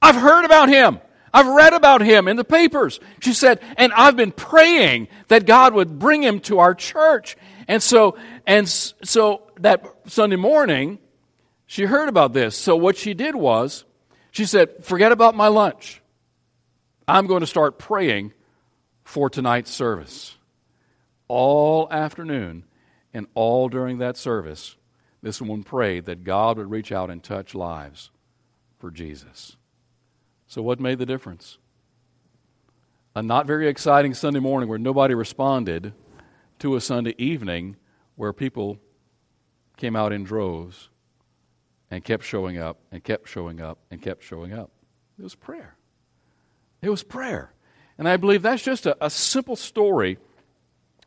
I've 0.00 0.16
heard 0.16 0.44
about 0.44 0.68
him. 0.68 1.00
I've 1.32 1.46
read 1.46 1.74
about 1.74 2.00
him 2.00 2.26
in 2.26 2.36
the 2.36 2.44
papers. 2.44 3.00
She 3.20 3.34
said, 3.34 3.60
and 3.76 3.92
I've 3.92 4.16
been 4.16 4.32
praying 4.32 5.08
that 5.28 5.46
God 5.46 5.74
would 5.74 5.98
bring 5.98 6.22
him 6.22 6.40
to 6.40 6.58
our 6.60 6.74
church. 6.74 7.36
And 7.68 7.82
so, 7.82 8.16
and 8.46 8.66
so 8.66 9.42
that 9.60 9.84
Sunday 10.06 10.36
morning, 10.36 10.98
she 11.66 11.84
heard 11.84 12.08
about 12.08 12.32
this. 12.32 12.56
So 12.56 12.74
what 12.74 12.96
she 12.96 13.12
did 13.12 13.36
was, 13.36 13.84
she 14.30 14.46
said, 14.46 14.84
forget 14.84 15.12
about 15.12 15.36
my 15.36 15.48
lunch. 15.48 16.00
I'm 17.06 17.26
going 17.26 17.40
to 17.40 17.46
start 17.46 17.78
praying 17.78 18.32
for 19.04 19.28
tonight's 19.28 19.70
service. 19.70 20.36
All 21.28 21.88
afternoon 21.90 22.64
and 23.12 23.26
all 23.34 23.68
during 23.68 23.98
that 23.98 24.16
service, 24.16 24.76
this 25.22 25.40
woman 25.40 25.62
prayed 25.62 26.06
that 26.06 26.24
God 26.24 26.56
would 26.56 26.70
reach 26.70 26.90
out 26.90 27.10
and 27.10 27.22
touch 27.22 27.54
lives 27.54 28.10
for 28.78 28.90
Jesus. 28.90 29.56
So, 30.46 30.62
what 30.62 30.80
made 30.80 30.98
the 30.98 31.06
difference? 31.06 31.58
A 33.14 33.22
not 33.22 33.46
very 33.46 33.68
exciting 33.68 34.14
Sunday 34.14 34.40
morning 34.40 34.68
where 34.68 34.78
nobody 34.78 35.14
responded 35.14 35.92
to 36.60 36.76
a 36.76 36.80
Sunday 36.80 37.14
evening 37.18 37.76
where 38.16 38.32
people 38.32 38.78
came 39.76 39.94
out 39.94 40.12
in 40.12 40.24
droves 40.24 40.88
and 41.90 42.04
kept 42.04 42.24
showing 42.24 42.58
up 42.58 42.78
and 42.90 43.02
kept 43.02 43.28
showing 43.28 43.60
up 43.60 43.78
and 43.90 44.02
kept 44.02 44.22
showing 44.24 44.52
up. 44.52 44.70
It 45.18 45.22
was 45.22 45.34
prayer. 45.34 45.76
It 46.82 46.90
was 46.90 47.02
prayer. 47.02 47.52
And 47.96 48.08
I 48.08 48.16
believe 48.16 48.42
that's 48.42 48.62
just 48.62 48.86
a, 48.86 48.96
a 49.04 49.10
simple 49.10 49.56
story 49.56 50.18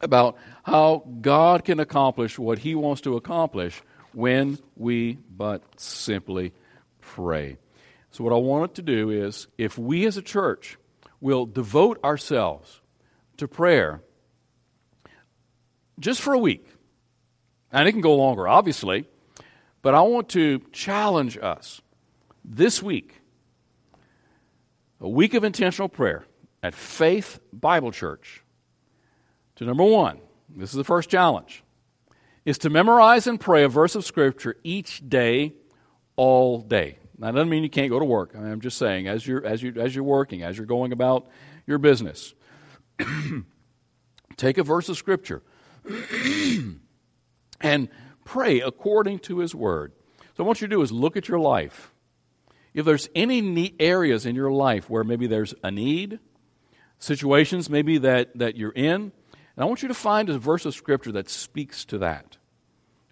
about 0.02 0.38
how 0.64 1.06
God 1.22 1.64
can 1.64 1.80
accomplish 1.80 2.38
what 2.38 2.60
He 2.60 2.76
wants 2.76 3.02
to 3.02 3.16
accomplish 3.16 3.82
when 4.14 4.58
we 4.76 5.18
but 5.30 5.64
simply 5.80 6.54
pray. 7.00 7.58
So, 8.12 8.24
what 8.24 8.34
I 8.34 8.38
wanted 8.38 8.76
to 8.76 8.82
do 8.82 9.10
is, 9.10 9.48
if 9.58 9.78
we 9.78 10.06
as 10.06 10.18
a 10.18 10.22
church 10.22 10.78
will 11.22 11.46
devote 11.46 12.04
ourselves 12.04 12.82
to 13.38 13.48
prayer 13.48 14.02
just 16.02 16.22
for 16.22 16.34
a 16.34 16.38
week, 16.38 16.68
and 17.72 17.88
it 17.88 17.92
can 17.92 18.02
go 18.02 18.16
longer, 18.16 18.48
obviously, 18.48 19.06
but 19.82 19.96
I 19.96 20.02
want 20.02 20.30
to 20.30 20.60
challenge 20.72 21.38
us 21.38 21.82
this 22.44 22.84
week, 22.84 23.22
a 25.00 25.08
week 25.08 25.34
of 25.34 25.44
intentional 25.44 25.90
prayer 25.90 26.26
at 26.62 26.74
Faith 26.74 27.40
Bible 27.54 27.92
Church, 27.92 28.44
to 29.56 29.66
number 29.66 29.84
one, 29.84 30.20
this 30.50 30.72
is 30.72 30.76
the 30.76 30.84
first 30.84 31.10
challenge, 31.10 31.64
is 32.46 32.58
to 32.60 32.70
memorize 32.70 33.28
and 33.28 33.40
pray 33.40 33.64
a 33.64 33.70
verse 33.70 33.96
of 33.96 34.04
Scripture 34.04 34.56
each 34.64 35.08
day, 35.08 35.54
all 36.16 36.60
day. 36.60 36.98
That 37.20 37.36
doesn't 37.36 37.50
mean 37.50 37.62
you 37.62 37.70
can't 37.70 37.92
go 37.92 38.00
to 38.00 38.06
work. 38.06 38.36
I 38.36 38.50
am 38.50 38.62
just 38.62 38.80
saying, 38.80 39.08
as 39.08 39.26
you're, 39.26 39.46
as, 39.46 39.62
you, 39.62 39.74
as 39.78 39.94
you're 39.94 40.04
working, 40.04 40.42
as 40.42 40.58
you're 40.58 40.66
going 40.66 40.92
about 40.92 41.28
your 41.68 41.78
business, 41.78 42.34
take 44.38 44.58
a 44.58 44.64
verse 44.64 44.90
of 44.90 44.98
Scripture 44.98 45.44
and 47.62 47.90
pray 48.26 48.62
according 48.62 49.20
to 49.20 49.40
His 49.40 49.56
Word. 49.56 49.94
So, 50.38 50.44
what 50.44 50.62
you 50.62 50.68
do 50.68 50.82
is 50.82 50.92
look 50.92 51.18
at 51.18 51.28
your 51.28 51.40
life. 51.40 51.92
If 52.74 52.86
there's 52.86 53.10
any 53.14 53.76
areas 53.80 54.26
in 54.26 54.36
your 54.36 54.52
life 54.52 54.90
where 54.90 55.04
maybe 55.04 55.28
there's 55.28 55.54
a 55.64 55.72
need, 55.72 56.20
situations 57.00 57.70
maybe 57.70 57.98
that, 58.00 58.38
that 58.38 58.56
you're 58.56 58.72
in, 58.72 59.12
and 59.56 59.64
I 59.64 59.66
want 59.66 59.82
you 59.82 59.90
to 59.90 59.94
find 59.94 60.30
a 60.30 60.40
verse 60.40 60.66
of 60.66 60.74
Scripture 60.74 61.12
that 61.14 61.30
speaks 61.30 61.84
to 61.86 61.98
that. 62.00 62.38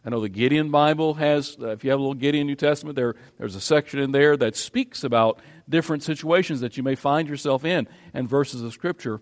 I 0.06 0.10
know 0.10 0.22
the 0.22 0.30
Gideon 0.30 0.72
Bible 0.72 1.16
has, 1.16 1.58
uh, 1.62 1.72
if 1.72 1.84
you 1.84 1.90
have 1.90 2.00
a 2.00 2.02
little 2.02 2.16
Gideon 2.16 2.48
New 2.48 2.56
Testament, 2.56 2.96
there, 2.96 3.16
there's 3.38 3.56
a 3.56 3.62
section 3.62 4.00
in 4.00 4.14
there 4.14 4.38
that 4.38 4.56
speaks 4.56 5.04
about 5.04 5.42
different 5.68 6.04
situations 6.04 6.62
that 6.62 6.78
you 6.78 6.84
may 6.84 6.96
find 6.96 7.28
yourself 7.28 7.66
in 7.66 7.88
and 8.14 8.30
verses 8.30 8.62
of 8.62 8.72
Scripture 8.72 9.20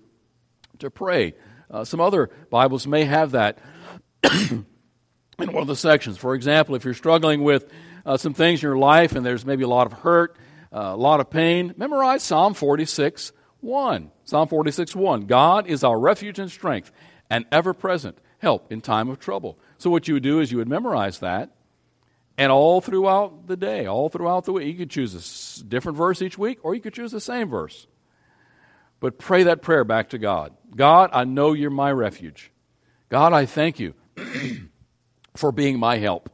to 0.77 0.91
pray. 0.91 1.33
Uh, 1.70 1.84
some 1.84 1.99
other 1.99 2.30
Bibles 2.49 2.88
may 2.88 3.03
have 3.05 3.32
that 3.32 3.59
in 4.24 4.65
one 5.38 5.57
of 5.57 5.68
the 5.68 5.76
sections. 5.76 6.18
For 6.18 6.34
example, 6.34 6.76
if 6.76 6.86
you're 6.86 6.93
struggling 6.93 7.43
with 7.43 7.70
uh, 8.05 8.18
some 8.18 8.34
things 8.34 8.63
in 8.63 8.68
your 8.68 8.78
life 8.78 9.15
and 9.15 9.26
there's 9.26 9.45
maybe 9.45 9.63
a 9.63 9.68
lot 9.68 9.86
of 9.86 9.93
hurt, 9.93 10.38
uh, 10.72 10.91
a 10.93 10.95
lot 10.95 11.20
of 11.20 11.30
pain, 11.30 11.74
memorize 11.78 12.24
Psalm 12.24 12.53
46 12.53 13.34
1. 13.59 14.11
Psalm 14.24 14.47
46 14.47 14.95
1. 14.95 15.26
God 15.26 15.68
is 15.68 15.84
our 15.84 15.99
refuge 15.99 16.39
and 16.39 16.49
strength, 16.49 16.91
and 17.30 17.45
ever 17.51 17.74
present 17.74 18.18
help 18.39 18.72
in 18.72 18.82
time 18.82 19.09
of 19.09 19.20
trouble. 19.20 19.57
So, 19.78 19.89
what 19.89 20.07
you 20.07 20.13
would 20.13 20.24
do 20.24 20.39
is 20.39 20.51
you 20.51 20.59
would 20.59 20.70
memorize 20.70 21.20
that, 21.20 21.51
and 22.38 22.51
all 22.51 22.82
throughout 22.82 23.47
the 23.47 23.57
day, 23.57 23.88
all 23.88 24.09
throughout 24.09 24.45
the 24.45 24.53
week, 24.53 24.68
you 24.68 24.76
could 24.76 24.89
choose 24.89 25.59
a 25.59 25.63
different 25.65 25.97
verse 25.97 26.22
each 26.22 26.38
week, 26.38 26.59
or 26.63 26.76
you 26.76 26.82
could 26.82 26.93
choose 26.93 27.11
the 27.11 27.20
same 27.20 27.49
verse. 27.49 27.88
But 28.99 29.18
pray 29.18 29.43
that 29.43 29.61
prayer 29.61 29.84
back 29.84 30.09
to 30.09 30.18
God 30.18 30.53
God, 30.76 31.09
I 31.13 31.24
know 31.24 31.53
you're 31.53 31.70
my 31.70 31.91
refuge. 31.91 32.51
God, 33.09 33.34
I 33.34 33.45
thank 33.45 33.80
you 33.80 33.93
for 35.36 35.51
being 35.51 35.80
my 35.80 35.97
help. 35.97 36.30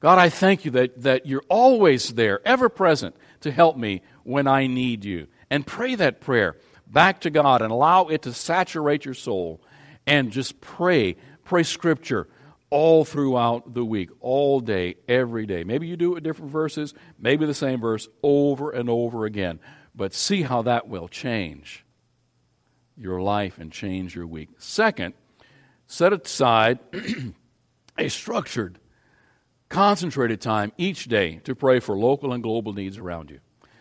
God, 0.00 0.18
I 0.18 0.28
thank 0.28 0.64
you 0.64 0.70
that, 0.72 1.02
that 1.02 1.26
you're 1.26 1.44
always 1.48 2.14
there, 2.14 2.46
ever 2.46 2.68
present, 2.68 3.16
to 3.40 3.50
help 3.50 3.76
me 3.76 4.02
when 4.24 4.46
I 4.46 4.66
need 4.66 5.04
you. 5.04 5.26
And 5.50 5.66
pray 5.66 5.94
that 5.94 6.20
prayer 6.20 6.56
back 6.86 7.20
to 7.22 7.30
God 7.30 7.62
and 7.62 7.72
allow 7.72 8.06
it 8.06 8.22
to 8.22 8.32
saturate 8.32 9.04
your 9.04 9.14
soul. 9.14 9.60
And 10.06 10.30
just 10.30 10.60
pray, 10.60 11.16
pray 11.44 11.62
scripture 11.62 12.28
all 12.70 13.04
throughout 13.04 13.74
the 13.74 13.84
week, 13.84 14.10
all 14.20 14.60
day, 14.60 14.96
every 15.08 15.46
day. 15.46 15.64
Maybe 15.64 15.86
you 15.86 15.96
do 15.96 16.12
it 16.12 16.14
with 16.14 16.24
different 16.24 16.50
verses, 16.50 16.94
maybe 17.18 17.46
the 17.46 17.54
same 17.54 17.80
verse 17.80 18.08
over 18.22 18.70
and 18.70 18.90
over 18.90 19.24
again. 19.24 19.60
But 19.94 20.12
see 20.12 20.42
how 20.42 20.62
that 20.62 20.88
will 20.88 21.08
change 21.08 21.85
your 22.96 23.20
life 23.20 23.58
and 23.58 23.70
change 23.70 24.14
your 24.14 24.26
week. 24.26 24.50
Second, 24.58 25.14
set 25.86 26.12
aside 26.12 26.78
a 27.98 28.08
structured, 28.08 28.78
concentrated 29.68 30.40
time 30.40 30.72
each 30.78 31.04
day 31.04 31.40
to 31.44 31.54
pray 31.54 31.80
for 31.80 31.96
local 31.96 32.32
and 32.32 32.42
global 32.42 32.72
needs 32.72 32.98
around 32.98 33.30
you. 33.30 33.40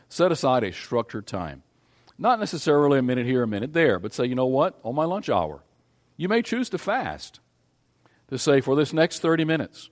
Set 0.10 0.32
aside 0.32 0.64
a 0.64 0.72
structured 0.72 1.28
time. 1.28 1.64
Not 2.18 2.40
necessarily 2.40 3.00
a 3.00 3.04
minute 3.04 3.26
here, 3.26 3.44
a 3.44 3.48
minute 3.48 3.74
there, 3.74 4.00
but 4.00 4.14
say, 4.14 4.26
you 4.26 4.36
know 4.36 4.46
what, 4.46 4.80
on 4.84 4.96
my 4.96 5.06
lunch 5.06 5.30
hour. 5.30 5.64
You 6.18 6.30
may 6.30 6.42
choose 6.42 6.70
to 6.70 6.78
fast 6.78 7.40
to 8.30 8.38
say, 8.38 8.62
for 8.62 8.76
this 8.76 8.94
next 8.94 9.20
30 9.20 9.46
minutes, 9.46 9.90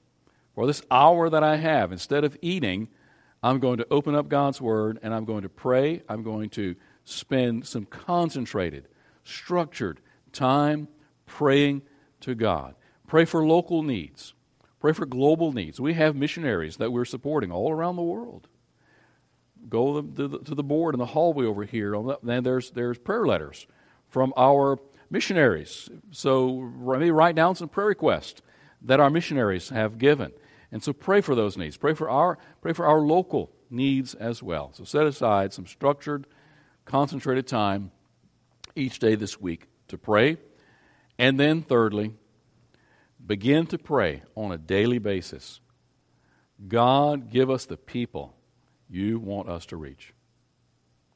for 0.55 0.65
this 0.65 0.81
hour 0.89 1.29
that 1.29 1.43
I 1.43 1.57
have, 1.57 1.91
instead 1.91 2.23
of 2.23 2.37
eating, 2.41 2.87
I'm 3.41 3.59
going 3.59 3.77
to 3.77 3.87
open 3.91 4.15
up 4.15 4.29
God's 4.29 4.61
Word 4.61 4.99
and 5.03 5.13
I'm 5.13 5.25
going 5.25 5.41
to 5.41 5.49
pray. 5.49 6.01
I'm 6.07 6.23
going 6.23 6.49
to 6.51 6.75
spend 7.03 7.67
some 7.67 7.85
concentrated, 7.85 8.87
structured 9.23 9.99
time 10.31 10.87
praying 11.25 11.81
to 12.21 12.35
God. 12.35 12.75
Pray 13.07 13.25
for 13.25 13.45
local 13.45 13.83
needs. 13.83 14.33
Pray 14.79 14.93
for 14.93 15.05
global 15.05 15.51
needs. 15.51 15.79
We 15.79 15.93
have 15.93 16.15
missionaries 16.15 16.77
that 16.77 16.91
we're 16.91 17.05
supporting 17.05 17.51
all 17.51 17.71
around 17.71 17.95
the 17.95 18.01
world. 18.01 18.47
Go 19.69 20.01
to 20.01 20.27
the, 20.27 20.39
to 20.39 20.55
the 20.55 20.63
board 20.63 20.93
in 20.93 20.99
the 20.99 21.05
hallway 21.05 21.45
over 21.45 21.63
here, 21.63 21.93
and 21.93 22.45
there's, 22.45 22.71
there's 22.71 22.97
prayer 22.97 23.25
letters 23.25 23.65
from 24.09 24.33
our 24.35 24.79
missionaries. 25.09 25.89
So 26.11 26.59
maybe 26.59 27.11
write 27.11 27.35
down 27.35 27.55
some 27.55 27.69
prayer 27.69 27.87
requests 27.87 28.41
that 28.81 28.99
our 28.99 29.09
missionaries 29.09 29.69
have 29.69 29.97
given. 29.97 30.33
And 30.71 30.83
so 30.83 30.91
pray 30.91 31.21
for 31.21 31.35
those 31.35 31.55
needs. 31.55 31.77
Pray 31.77 31.93
for 31.93 32.09
our, 32.09 32.37
pray 32.61 32.73
for 32.73 32.85
our 32.85 32.99
local 32.99 33.51
needs 33.69 34.15
as 34.15 34.43
well. 34.43 34.71
So 34.73 34.83
set 34.83 35.05
aside 35.05 35.53
some 35.53 35.65
structured, 35.65 36.27
concentrated 36.83 37.47
time 37.47 37.91
each 38.75 38.99
day 38.99 39.15
this 39.15 39.39
week 39.39 39.67
to 39.87 39.97
pray. 39.97 40.37
And 41.17 41.39
then, 41.39 41.61
thirdly, 41.61 42.13
begin 43.25 43.67
to 43.67 43.77
pray 43.77 44.23
on 44.35 44.51
a 44.51 44.57
daily 44.57 44.99
basis. 44.99 45.59
God, 46.67 47.29
give 47.29 47.49
us 47.49 47.65
the 47.65 47.77
people 47.77 48.35
you 48.89 49.19
want 49.19 49.49
us 49.49 49.65
to 49.67 49.77
reach. 49.77 50.13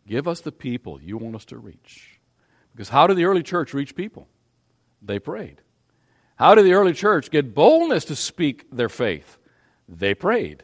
Give 0.07 0.27
us 0.27 0.41
the 0.41 0.51
people 0.51 1.01
you 1.01 1.17
want 1.17 1.35
us 1.35 1.45
to 1.45 1.57
reach. 1.57 2.19
Because 2.73 2.89
how 2.89 3.07
did 3.07 3.17
the 3.17 3.25
early 3.25 3.43
church 3.43 3.73
reach 3.73 3.95
people? 3.95 4.27
They 5.01 5.19
prayed. 5.19 5.61
How 6.35 6.53
did 6.55 6.65
the 6.65 6.73
early 6.73 6.93
church 6.93 7.31
get 7.31 7.55
boldness 7.55 8.05
to 8.05 8.15
speak 8.15 8.65
their 8.71 8.89
faith? 8.89 9.37
They 9.89 10.13
prayed. 10.13 10.63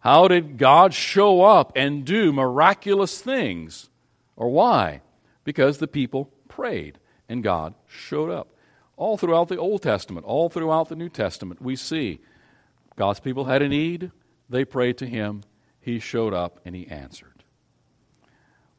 How 0.00 0.28
did 0.28 0.56
God 0.56 0.94
show 0.94 1.42
up 1.42 1.72
and 1.76 2.04
do 2.04 2.32
miraculous 2.32 3.20
things? 3.20 3.90
Or 4.34 4.48
why? 4.48 5.02
Because 5.50 5.78
the 5.78 5.88
people 5.88 6.30
prayed 6.46 6.96
and 7.28 7.42
God 7.42 7.74
showed 7.88 8.30
up. 8.30 8.54
All 8.96 9.16
throughout 9.16 9.48
the 9.48 9.56
Old 9.56 9.82
Testament, 9.82 10.24
all 10.24 10.48
throughout 10.48 10.88
the 10.88 10.94
New 10.94 11.08
Testament, 11.08 11.60
we 11.60 11.74
see 11.74 12.20
God's 12.94 13.18
people 13.18 13.46
had 13.46 13.60
a 13.60 13.66
need, 13.68 14.12
they 14.48 14.64
prayed 14.64 14.98
to 14.98 15.06
Him, 15.06 15.42
He 15.80 15.98
showed 15.98 16.32
up, 16.32 16.60
and 16.64 16.76
He 16.76 16.86
answered. 16.86 17.42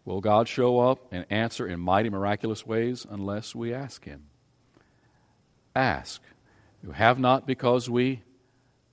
Will 0.06 0.22
God 0.22 0.48
show 0.48 0.80
up 0.80 1.12
and 1.12 1.26
answer 1.30 1.68
in 1.68 1.82
mighty, 1.82 2.10
miraculous 2.10 2.66
ways 2.66 3.06
unless 3.10 3.54
we 3.54 3.74
ask 3.74 4.06
Him? 4.06 4.28
Ask. 5.76 6.22
You 6.82 6.92
have 6.92 7.20
not 7.20 7.46
because 7.46 7.90
we 7.90 8.24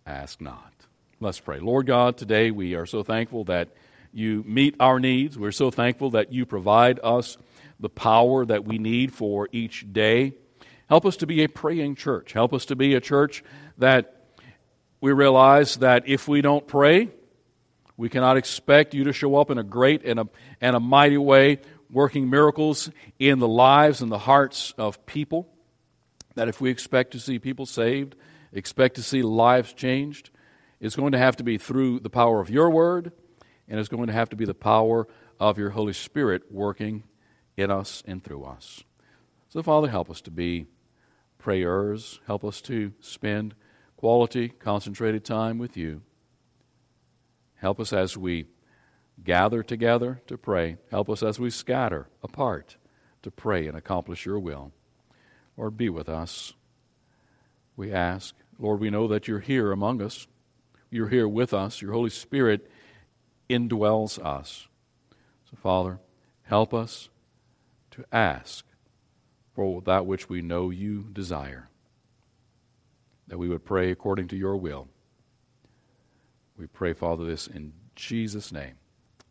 ask 0.05 0.41
not. 0.41 0.72
Let's 1.20 1.39
pray. 1.39 1.61
Lord 1.61 1.87
God, 1.87 2.16
today 2.16 2.51
we 2.51 2.74
are 2.74 2.87
so 2.87 3.05
thankful 3.05 3.45
that 3.45 3.68
you 4.12 4.43
meet 4.49 4.74
our 4.81 4.99
needs. 4.99 5.39
We're 5.39 5.53
so 5.53 5.70
thankful 5.70 6.11
that 6.11 6.33
you 6.33 6.45
provide 6.45 6.99
us 7.05 7.39
the 7.81 7.89
power 7.89 8.45
that 8.45 8.64
we 8.64 8.79
need 8.79 9.12
for 9.12 9.49
each 9.53 9.93
day. 9.93 10.35
Help 10.89 11.05
us 11.05 11.16
to 11.18 11.26
be 11.26 11.45
a 11.45 11.49
praying 11.49 11.95
church. 11.95 12.33
Help 12.33 12.53
us 12.53 12.66
to 12.66 12.76
be 12.76 12.95
a 12.95 13.01
church 13.01 13.45
that 13.79 14.26
we 15.01 15.12
realize 15.12 15.76
that 15.76 16.09
if 16.09 16.26
we 16.26 16.41
don't 16.41 16.66
pray, 16.66 17.11
we 17.97 18.09
cannot 18.09 18.37
expect 18.37 18.95
you 18.95 19.05
to 19.05 19.12
show 19.12 19.37
up 19.37 19.51
in 19.51 19.59
a 19.59 19.62
great 19.62 20.05
and 20.05 20.20
a, 20.20 20.29
and 20.61 20.74
a 20.74 20.81
mighty 20.81 21.18
way, 21.18 21.59
working 21.91 22.31
miracles 22.31 22.91
in 23.18 23.39
the 23.39 23.49
lives 23.49 24.03
and 24.03 24.11
the 24.11 24.18
hearts 24.18 24.72
of 24.79 25.05
people. 25.07 25.49
That 26.35 26.49
if 26.49 26.61
we 26.61 26.70
expect 26.70 27.12
to 27.12 27.20
see 27.20 27.39
people 27.39 27.66
saved, 27.66 28.14
expect 28.53 28.97
to 28.97 29.03
see 29.03 29.22
lives 29.22 29.72
changed, 29.72 30.31
it's 30.81 30.97
going 30.97 31.12
to 31.12 31.18
have 31.18 31.37
to 31.37 31.45
be 31.45 31.59
through 31.59 32.01
the 32.01 32.11
power 32.11 32.41
of 32.41 32.51
your 32.51 32.70
word, 32.70 33.12
and 33.68 33.81
it's 33.81 33.89
going 33.89 34.07
to 34.07 34.12
have 34.12 34.29
to 34.31 34.37
be 34.37 34.45
the 34.45 34.55
power 34.55 35.09
of 35.41 35.59
your 35.59 35.70
Holy 35.70 35.93
Spirit 35.93 36.45
working 36.51 37.03
in 37.59 37.71
us 37.71 38.03
and 38.07 38.23
through 38.23 38.45
us. 38.45 38.85
So, 39.49 39.63
Father, 39.63 39.89
help 39.89 40.09
us 40.09 40.21
to 40.23 40.31
be 40.31 40.67
prayers. 41.39 42.21
Help 42.27 42.45
us 42.45 42.61
to 42.63 42.93
spend 43.01 43.55
quality, 43.97 44.49
concentrated 44.49 45.25
time 45.25 45.59
with 45.59 45.77
you. 45.77 46.03
Help 47.57 47.81
us 47.81 47.93
as 47.93 48.17
we 48.17 48.47
gather 49.25 49.65
together 49.65 50.23
to 50.29 50.39
pray. 50.39 50.77
Help 50.91 51.11
us 51.11 51.23
as 51.23 51.41
we 51.41 51.51
scatter 51.51 52.07
apart 52.23 52.77
to 53.23 53.31
pray 53.31 53.67
and 53.67 53.77
accomplish 53.77 54.25
your 54.25 54.39
will. 54.39 54.73
Lord, 55.57 55.77
be 55.77 55.89
with 55.89 56.09
us. 56.09 56.55
We 57.77 57.93
ask. 57.93 58.37
Lord, 58.61 58.79
we 58.79 58.91
know 58.91 59.09
that 59.09 59.27
you're 59.27 59.41
here 59.41 59.73
among 59.73 60.01
us. 60.01 60.29
You're 60.91 61.09
here 61.09 61.27
with 61.27 61.53
us. 61.53 61.83
Your 61.83 61.93
Holy 61.93 62.11
Spirit 62.11 62.71
indwells 63.51 64.25
us. 64.25 64.69
So, 65.51 65.57
Father, 65.61 65.99
help 66.43 66.73
us 66.73 67.09
to 67.99 68.07
ask 68.14 68.64
for 69.55 69.82
that 69.82 70.07
which 70.07 70.28
we 70.28 70.40
know 70.40 70.70
you 70.70 71.07
desire, 71.12 71.68
that 73.26 73.38
we 73.38 73.49
would 73.49 73.64
pray 73.64 73.90
according 73.90 74.28
to 74.28 74.36
your 74.36 74.57
will. 74.57 74.86
We 76.57 76.66
pray, 76.66 76.92
Father, 76.92 77.24
this 77.24 77.49
in 77.49 77.72
Jesus' 77.96 78.53
name. 78.53 78.74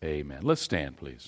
Amen. 0.03 0.39
Let's 0.43 0.61
stand, 0.61 0.97
please. 0.97 1.26